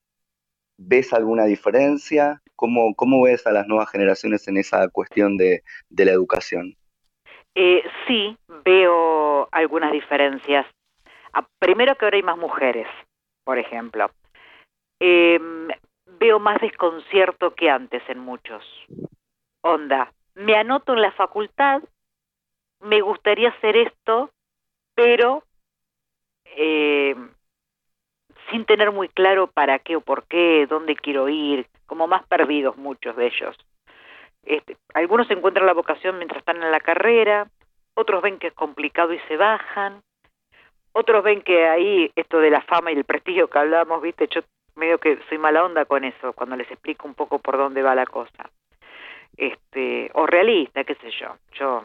[0.79, 2.41] ¿Ves alguna diferencia?
[2.57, 6.77] ¿Cómo, ves a las nuevas generaciones en esa cuestión de, la educación?
[7.55, 10.65] Sí, veo algunas diferencias.
[11.59, 12.87] Primero que ahora hay más mujeres,
[13.45, 14.11] por ejemplo.
[14.99, 15.69] Em,
[16.19, 18.65] veo más desconcierto que antes en muchos.
[19.63, 21.83] Onda, me anoto en la facultad,
[22.81, 24.31] me gustaría hacer esto,
[24.95, 25.43] pero
[26.57, 27.15] eh,
[28.51, 32.77] sin tener muy claro para qué o por qué, dónde quiero ir, como más perdidos
[32.77, 33.57] muchos de ellos.
[34.43, 37.49] Este, algunos encuentran la vocación mientras están en la carrera,
[37.95, 40.03] otros ven que es complicado y se bajan,
[40.93, 44.41] otros ven que ahí esto de la fama y el prestigio que hablábamos, viste, yo
[44.75, 47.95] medio que soy mala onda con eso cuando les explico un poco por dónde va
[47.95, 48.51] la cosa.
[49.37, 51.37] Este, o realista, qué sé yo.
[51.53, 51.85] Yo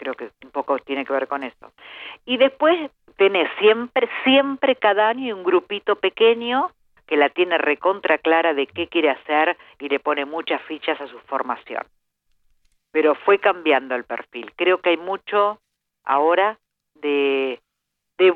[0.00, 1.72] creo que un poco tiene que ver con eso.
[2.24, 6.70] Y después tenés siempre, siempre cada año un grupito pequeño
[7.06, 11.06] que la tiene recontra clara de qué quiere hacer y le pone muchas fichas a
[11.06, 11.84] su formación.
[12.92, 14.52] Pero fue cambiando el perfil.
[14.56, 15.60] Creo que hay mucho
[16.04, 16.58] ahora
[16.94, 17.60] de,
[18.16, 18.34] de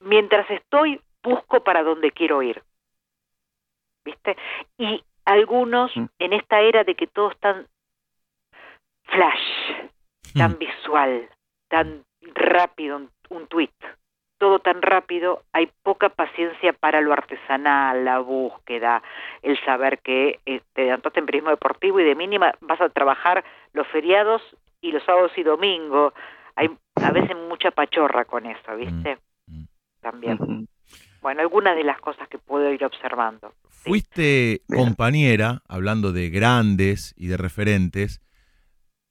[0.00, 2.60] mientras estoy, busco para dónde quiero ir.
[4.04, 4.36] ¿Viste?
[4.78, 6.06] Y algunos Mm.
[6.18, 7.68] en esta era de que todo es tan
[9.04, 9.90] flash,
[10.34, 11.28] tan visual,
[11.68, 12.04] tan
[12.34, 13.70] rápido, un, un tweet,
[14.38, 19.02] todo tan rápido, hay poca paciencia para lo artesanal, la búsqueda,
[19.42, 23.44] el saber que eh, te anotaste en periodismo deportivo y de mínima vas a trabajar
[23.72, 24.42] los feriados
[24.80, 26.12] y los sábados y domingos.
[26.56, 29.18] Hay a veces mucha pachorra con eso, ¿viste?
[29.46, 29.64] mm.
[30.00, 30.68] También.
[31.22, 33.54] Bueno, algunas de las cosas que puedo ir observando.
[33.70, 38.20] Fuiste compañera, hablando de grandes y de referentes,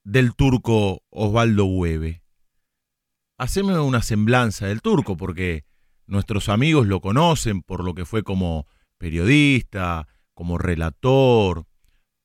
[0.04, 2.22] del turco Osvaldo Hueve.
[3.38, 5.64] Haceme una semblanza del turco, porque
[6.06, 8.66] nuestros amigos lo conocen por lo que fue como
[8.98, 11.64] periodista, como relator.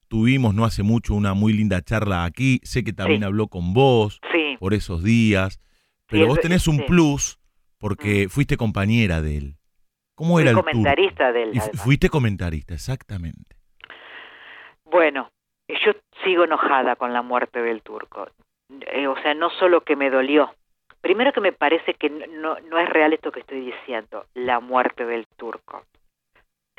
[0.07, 2.59] Tuvimos no hace mucho una muy linda charla aquí.
[2.63, 3.25] Sé que también Sí.
[3.25, 5.59] habló con vos Sí, por esos días.
[6.07, 7.39] Pero vos tenés un plus
[7.77, 9.55] porque fuiste compañera de él.
[10.15, 10.71] ¿Cómo fui era el turco?
[10.71, 11.55] comentarista del...
[11.55, 13.55] Y fu- fuiste comentarista, exactamente.
[14.85, 15.31] Bueno,
[15.85, 15.93] yo
[16.23, 18.29] sigo enojada con la muerte del turco.
[18.81, 20.53] Eh, o sea, no solo que me dolió,
[21.01, 25.05] Primero que me parece que no, no es real esto que estoy diciendo, la muerte
[25.05, 25.83] del turco.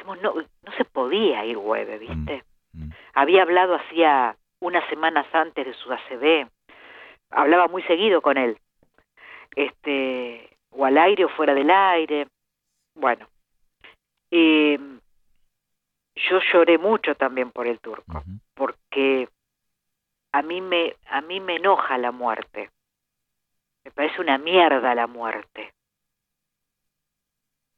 [0.04, 2.44] No, no se podía ir Hueve, ¿viste?
[2.72, 2.90] Mm, mm.
[3.14, 6.48] Había hablado hacía unas semanas antes de su ACB,
[7.30, 8.58] hablaba muy seguido con él,
[9.56, 12.26] este, o al aire o fuera del aire.
[12.94, 13.26] Bueno,
[14.30, 14.78] eh,
[16.14, 18.22] yo lloré mucho también por el turco,
[18.54, 19.28] porque
[20.32, 22.70] a mí me a mí me enoja la muerte.
[23.84, 25.72] Me parece una mierda la muerte.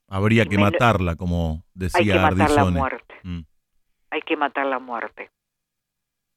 [0.08, 3.14] Habría que matarla, como decía Hay que matar la muerte.
[3.22, 3.40] Mm.
[4.10, 5.30] Hay que matar la muerte.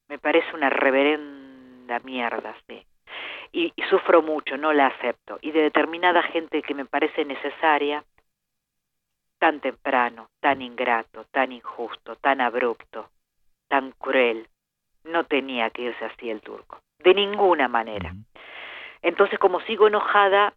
[0.07, 2.85] Me parece una reverenda mierda, sí.
[3.51, 5.39] y sufro mucho, no la acepto.
[5.41, 8.05] Y de determinada gente que me parece necesaria,
[9.40, 13.10] tan temprano, tan ingrato, tan injusto, tan abrupto,
[13.68, 14.48] tan cruel.
[15.03, 18.14] No tenía que irse así el turco, de ninguna manera.
[19.02, 20.53] Entonces, como sigo enojada,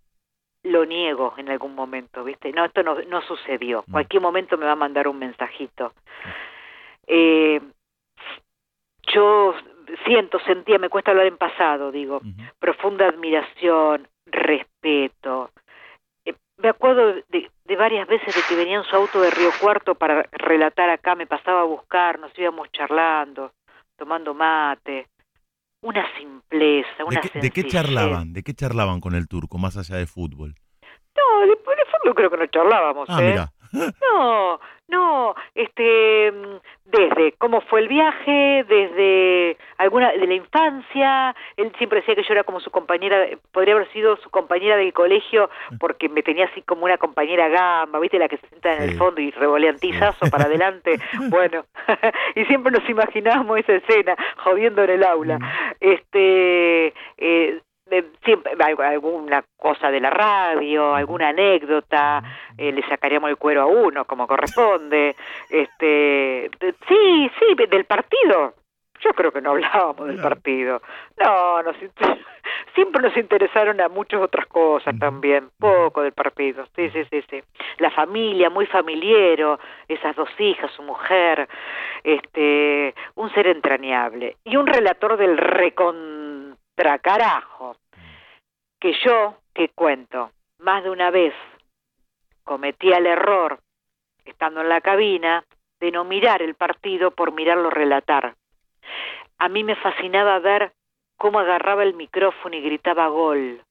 [0.62, 2.52] lo niego en algún momento, ¿viste?
[2.52, 3.84] No, esto no, no sucedió.
[3.90, 5.92] Cualquier momento me va a mandar un mensajito.
[7.06, 7.60] Eh,
[9.14, 9.54] yo
[10.04, 12.20] siento, sentía, me cuesta hablar en pasado, digo,
[12.58, 15.50] profunda admiración, respeto,
[16.58, 20.22] me acuerdo de, varias veces de que venía en su auto de Río Cuarto para
[20.32, 23.52] relatar acá, me pasaba a buscar, nos íbamos charlando,
[23.96, 25.06] tomando mate.
[25.80, 28.32] Una simpleza, una ¿De qué, ¿De qué charlaban?
[28.32, 30.54] ¿De qué charlaban con el turco, más allá de fútbol?
[31.16, 33.36] No, de, de fútbol creo que no charlábamos, ah, ¿eh?
[33.72, 36.32] No, no, este,
[36.86, 42.32] desde cómo fue el viaje, desde alguna de la infancia, él siempre decía que yo
[42.32, 46.62] era como su compañera, podría haber sido su compañera del colegio porque me tenía así
[46.62, 48.18] como una compañera gamba, ¿viste?
[48.18, 50.98] La que se sienta en el fondo y revolean tizazo para adelante.
[51.28, 51.64] Bueno,
[52.34, 55.38] y siempre nos imaginábamos esa escena jodiendo en el aula.
[55.80, 57.60] Este, eh,
[58.24, 58.52] siempre
[58.84, 62.22] alguna cosa de la radio, alguna anécdota,
[62.56, 65.16] eh, le sacaríamos el cuero a uno como corresponde,
[65.50, 66.50] este,
[66.88, 68.54] sí, sí, del partido.
[69.00, 70.82] Yo creo que no hablábamos del partido.
[71.22, 71.76] No, nos,
[72.74, 76.66] siempre nos interesaron a muchas otras cosas también, poco del partido.
[76.74, 77.40] Sí, sí, sí, sí.
[77.78, 81.48] La familia, muy familiero, esas dos hijas, su mujer,
[82.02, 86.37] este, un ser entrañable y un relator del recon
[86.98, 87.76] carajo,
[88.80, 91.34] que yo, que cuento, más de una vez
[92.44, 93.58] cometí el error,
[94.24, 95.44] estando en la cabina,
[95.80, 98.34] de no mirar el partido por mirarlo relatar.
[99.38, 100.72] A mí me fascinaba ver
[101.16, 103.62] cómo agarraba el micrófono y gritaba gol,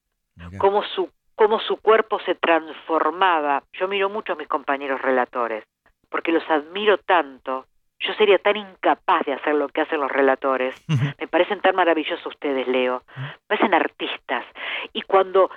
[0.58, 3.64] cómo su, cómo su cuerpo se transformaba.
[3.74, 5.64] Yo miro mucho a mis compañeros relatores,
[6.10, 7.66] porque los admiro tanto
[8.00, 10.76] yo sería tan incapaz de hacer lo que hacen los relatores.
[11.20, 13.02] Me parecen tan maravillosos ustedes, Leo.
[13.16, 14.46] Me parecen artistas.
[14.94, 15.50] Y cuando,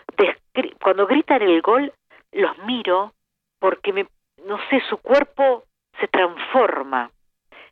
[0.82, 1.92] cuando gritan el gol,
[2.32, 3.12] los miro
[3.58, 4.06] porque, me,
[4.46, 5.64] no sé, su cuerpo
[6.00, 7.10] se transforma.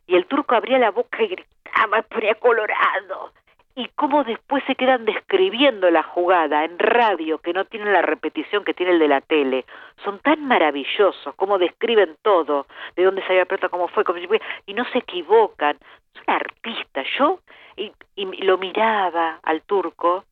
[0.05, 3.33] Y el turco abría la boca y gritaba, ponía colorado
[3.79, 8.65] y cómo después se quedan describiendo la jugada en radio, que no tienen la repetición
[8.65, 9.63] que tiene el de la tele.
[10.03, 14.41] Son tan maravillosos, cómo describen todo, de dónde salió la pelota, cómo fue, cómo fue,
[14.65, 15.77] y no se equivocan.
[16.13, 17.07] Son artistas.
[17.17, 17.39] Yo
[17.77, 20.25] y, y lo miraba al turco,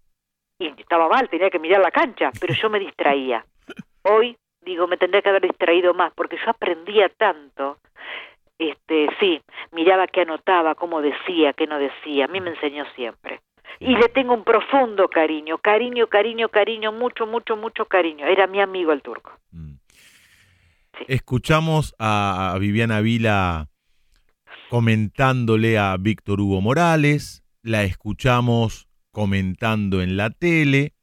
[0.59, 3.45] y estaba mal, tenía que mirar la cancha, pero yo me distraía.
[4.03, 7.77] Hoy, digo, me tendría que haber distraído más, porque yo aprendía tanto
[8.59, 13.41] este, sí, miraba qué anotaba, cómo decía, qué no decía, a mí me enseñó siempre.
[13.79, 18.25] Y le tengo un profundo cariño, cariño, cariño, cariño, mucho, mucho, mucho cariño.
[18.25, 19.31] Era mi amigo el turco.
[19.51, 19.73] Mm.
[21.07, 23.67] Escuchamos a Viviana Vila
[24.69, 30.93] comentándole a Víctor Hugo Morales, la escuchamos comentando en la tele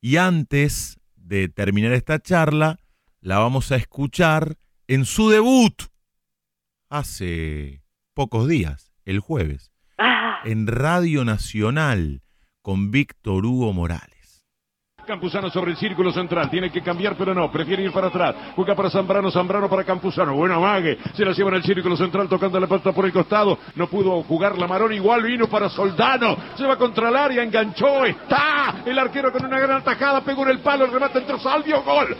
[0.00, 2.78] y antes de terminar esta charla,
[3.20, 4.56] la vamos a escuchar
[4.88, 5.74] en su debut
[6.94, 7.82] hace
[8.14, 10.38] pocos días, el jueves, ah.
[10.44, 12.22] en Radio Nacional
[12.62, 14.46] con Víctor Hugo Morales.
[15.04, 18.76] Campuzano sobre el círculo central, tiene que cambiar pero no, prefiere ir para atrás, juega
[18.76, 22.60] para Zambrano, Zambrano para Campuzano, bueno mague, se la lleva en el círculo central tocando
[22.60, 26.64] la pelota por el costado, no pudo jugar la Marón, igual vino para Soldano, se
[26.64, 30.60] va contra el área, enganchó, está el arquero con una gran atajada, pegó en el
[30.60, 32.16] palo, el remate entró Salvio, gol.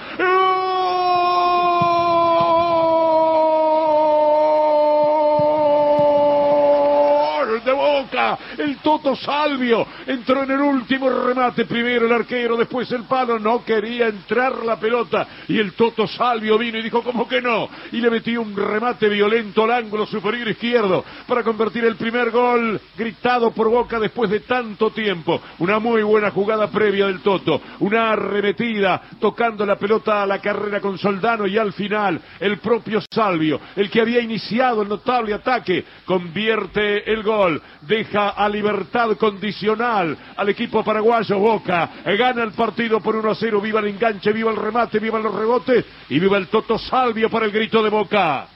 [7.64, 13.04] De Boca, el Toto Salvio, entró en el último remate, primero el arquero, después el
[13.04, 15.26] palo, no quería entrar la pelota.
[15.48, 17.68] Y el Toto Salvio vino y dijo, ¿cómo que no?
[17.92, 22.80] Y le metió un remate violento al ángulo superior izquierdo para convertir el primer gol
[22.96, 25.40] gritado por Boca después de tanto tiempo.
[25.58, 30.80] Una muy buena jugada previa del Toto, una arremetida tocando la pelota a la carrera
[30.80, 35.84] con Soldano y al final el propio Salvio, el que había iniciado el notable ataque,
[36.04, 43.16] convierte el gol, deja a libertad condicional al equipo paraguayo Boca, gana el partido por
[43.16, 46.48] 1 a 0, viva el enganche, viva el remate, viva los rebotes y viva el
[46.48, 48.48] Toto Salvio para el grito de Boca.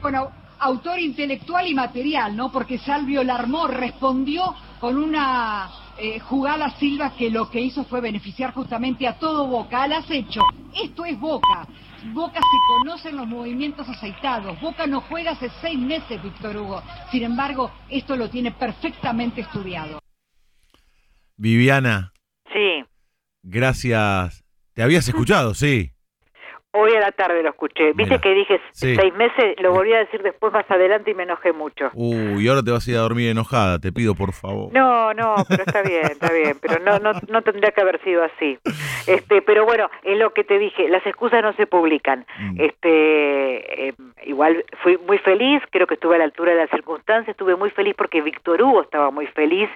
[0.00, 0.30] Bueno,
[0.60, 2.50] autor intelectual y material, ¿no?
[2.50, 5.68] Porque Salvio Larmó respondió con una
[5.98, 10.40] eh, jugada Silva que lo que hizo fue beneficiar justamente a todo Boca, al acecho.
[10.82, 11.66] Esto es Boca.
[12.12, 14.60] Boca se conocen los movimientos aceitados.
[14.60, 16.82] Boca no juega hace seis meses, Víctor Hugo.
[17.10, 20.00] Sin embargo, esto lo tiene perfectamente estudiado.
[21.36, 22.12] Viviana,
[22.52, 22.84] Sí,
[23.42, 24.44] gracias.
[24.74, 25.54] ¿Te habías escuchado?
[25.54, 25.92] Sí.
[26.72, 27.92] Hoy a la tarde lo escuché.
[27.92, 28.94] Viste Mira, que dije sí.
[28.94, 31.90] seis meses, lo volví a decir después más adelante y me enojé mucho.
[31.94, 34.72] Uy, ahora te vas a ir a dormir enojada, te pido por favor.
[34.72, 38.22] No, no, pero está bien, está bien, pero no, no, no tendría que haber sido
[38.22, 38.58] así.
[39.06, 42.26] Este, pero bueno, es lo que te dije, las excusas no se publican.
[42.38, 42.60] Mm.
[42.60, 43.94] Este, eh,
[44.24, 47.70] igual fui muy feliz, creo que estuve a la altura de las circunstancias, estuve muy
[47.70, 49.68] feliz porque Víctor Hugo estaba muy feliz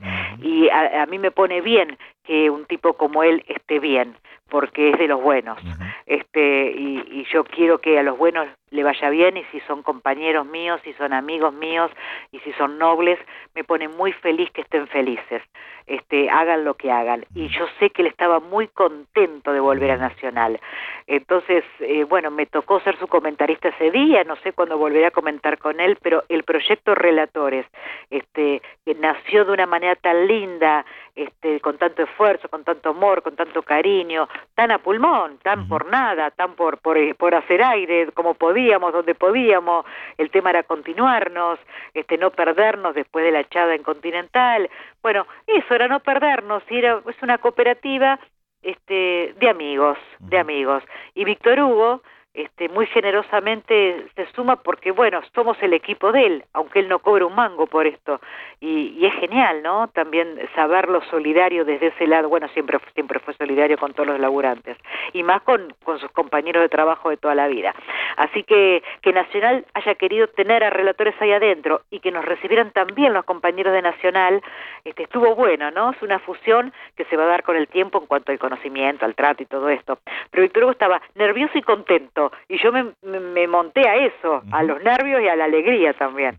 [0.43, 4.17] y a, a mí me pone bien que un tipo como él esté bien,
[4.49, 5.59] porque es de los buenos.
[6.07, 9.83] Este y, y yo quiero que a los buenos le vaya bien y si son
[9.83, 11.91] compañeros míos, si son amigos míos
[12.33, 13.19] y si son nobles,
[13.55, 15.43] me pone muy feliz que estén felices.
[15.87, 17.27] Este, hagan lo que hagan.
[17.35, 20.59] Y yo sé que él estaba muy contento de volver a Nacional.
[21.07, 25.11] Entonces, eh, bueno, me tocó ser su comentarista ese día, no sé cuándo volveré a
[25.11, 27.67] comentar con él, pero el proyecto Relatores,
[28.11, 33.23] este, que nació de una manera tan linda, este, con tanto esfuerzo, con tanto amor,
[33.23, 38.11] con tanto cariño, tan a pulmón, tan por nada, tan por, por, por hacer aire,
[38.13, 38.35] como
[38.65, 39.85] podíamos, donde podíamos,
[40.17, 41.59] el tema era continuarnos,
[41.93, 44.71] este, no perdernos después de la echada en Continental,
[45.03, 48.19] bueno, eso era no perdernos, y era, es una cooperativa
[48.63, 50.83] este, de amigos, de amigos,
[51.15, 52.03] y Víctor Hugo,
[52.35, 56.99] este, muy generosamente se suma porque, bueno, somos el equipo de él, aunque él no
[56.99, 58.21] cobre un mango por esto.
[58.61, 59.89] Y, y es genial, ¿no?
[59.89, 62.29] También saberlo solidario desde ese lado.
[62.29, 64.77] Bueno, siempre, siempre fue solidario con todos los laburantes.
[65.13, 67.75] Y más con, con sus compañeros de trabajo de toda la vida.
[68.17, 72.71] Así que que Nacional haya querido tener a relatores ahí adentro y que nos recibieran
[72.71, 74.43] también los compañeros de Nacional,
[74.85, 75.93] este, estuvo bueno, ¿no?
[75.93, 79.05] Es una fusión que se va a dar con el tiempo en cuanto al conocimiento,
[79.05, 79.99] al trato y todo esto.
[80.31, 84.83] Pero Víctor Hugo estaba nervioso y contento y yo me, monté a eso, a los
[84.83, 86.39] nervios y a la alegría también.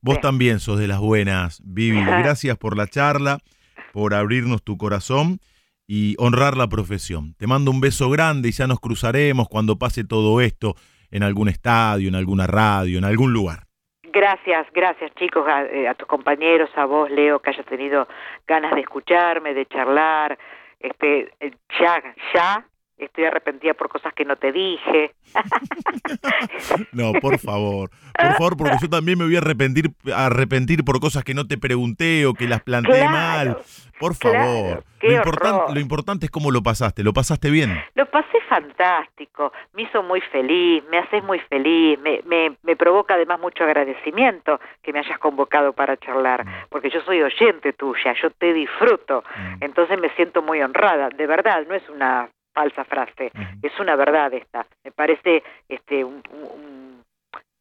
[0.00, 0.20] Vos Sí.
[0.20, 1.98] también sos de las buenas, Vivi.
[2.04, 3.38] Gracias por la charla,
[3.92, 5.38] por abrirnos tu corazón
[5.86, 7.34] y honrar la profesión.
[7.38, 10.74] Te mando un beso grande y ya nos cruzaremos cuando pase todo esto
[11.10, 13.64] en algún estadio, en alguna radio, en algún lugar.
[14.12, 18.06] Gracias, gracias chicos, a, eh, a tus compañeros, a vos Leo, que hayas tenido
[18.46, 20.38] ganas de escucharme, de charlar.
[20.78, 22.02] Este, eh, ya,
[22.34, 22.66] ya
[22.98, 25.14] estoy arrepentida por cosas que no te dije.
[26.92, 31.24] No, por favor, por favor, porque yo también me voy a arrepentir, arrepentir por cosas
[31.24, 33.58] que no te pregunté o que las planteé Claro, mal.
[33.98, 34.84] Por favor.
[35.02, 35.74] lo, importan- horror.
[35.74, 37.02] lo importante es cómo lo pasaste.
[37.02, 37.80] ¿Lo pasaste bien?
[37.94, 43.14] Lo pasé fantástico, me hizo muy feliz, me haces muy feliz, me, me, me provoca
[43.14, 48.30] además mucho agradecimiento que me hayas convocado para charlar, porque yo soy oyente tuya, yo
[48.30, 49.56] te disfruto, Mm.
[49.64, 53.32] entonces me siento muy honrada, de verdad, no es una falsa frase,
[53.62, 57.04] es una verdad esta, me parece este un, un- un-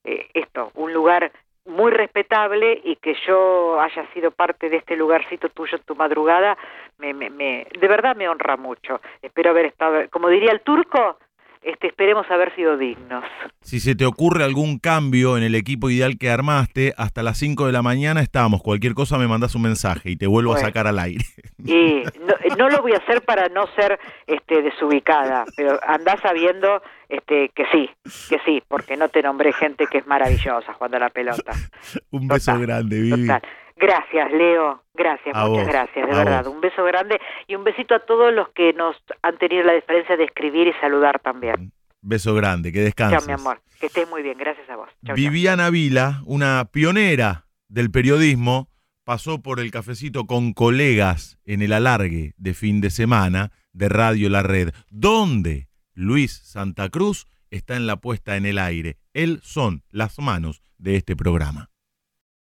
[0.05, 1.31] eh, esto, un lugar
[1.65, 6.57] muy respetable y que yo haya sido parte de este lugarcito tuyo en tu madrugada,
[6.97, 9.01] me, me, me- de verdad me honra mucho.
[9.21, 11.17] Espero haber estado, como diría el turco,
[11.63, 13.23] este, esperemos haber sido dignos.
[13.61, 17.65] Si se te ocurre algún cambio en el equipo ideal que armaste, hasta las 5
[17.65, 18.61] de la mañana estamos.
[18.61, 20.63] Cualquier cosa me mandas un mensaje y te vuelvo Bueno.
[20.65, 21.23] a sacar al aire.
[21.65, 26.81] Y no, no lo voy a hacer para no ser este, desubicada, pero andá sabiendo
[27.07, 27.89] este, que sí,
[28.27, 31.53] que sí, porque no te nombré gente que es maravillosa jugando a la pelota.
[32.11, 33.21] un beso Total, grande, Vivi.
[33.27, 33.41] Total.
[33.75, 34.83] Gracias, Leo.
[34.93, 36.43] Gracias, A muchas vos, gracias, de verdad.
[36.45, 36.53] vos.
[36.55, 40.15] Un beso grande y un besito a todos los que nos han tenido la diferencia
[40.15, 41.71] de escribir y saludar también.
[42.01, 43.27] Beso grande, que Chao, descanses.
[43.27, 43.61] mi amor.
[43.79, 44.37] Que estés muy bien.
[44.37, 44.89] Gracias a vos.
[44.89, 45.15] Chao, chao.
[45.15, 48.69] Viviana Vila, una pionera del periodismo,
[49.03, 54.29] pasó por el cafecito con colegas en el alargue de fin de semana de Radio
[54.29, 58.97] La Red, donde Luis Santa Cruz está en la puesta en el aire.
[59.13, 61.69] Él son las manos de este programa.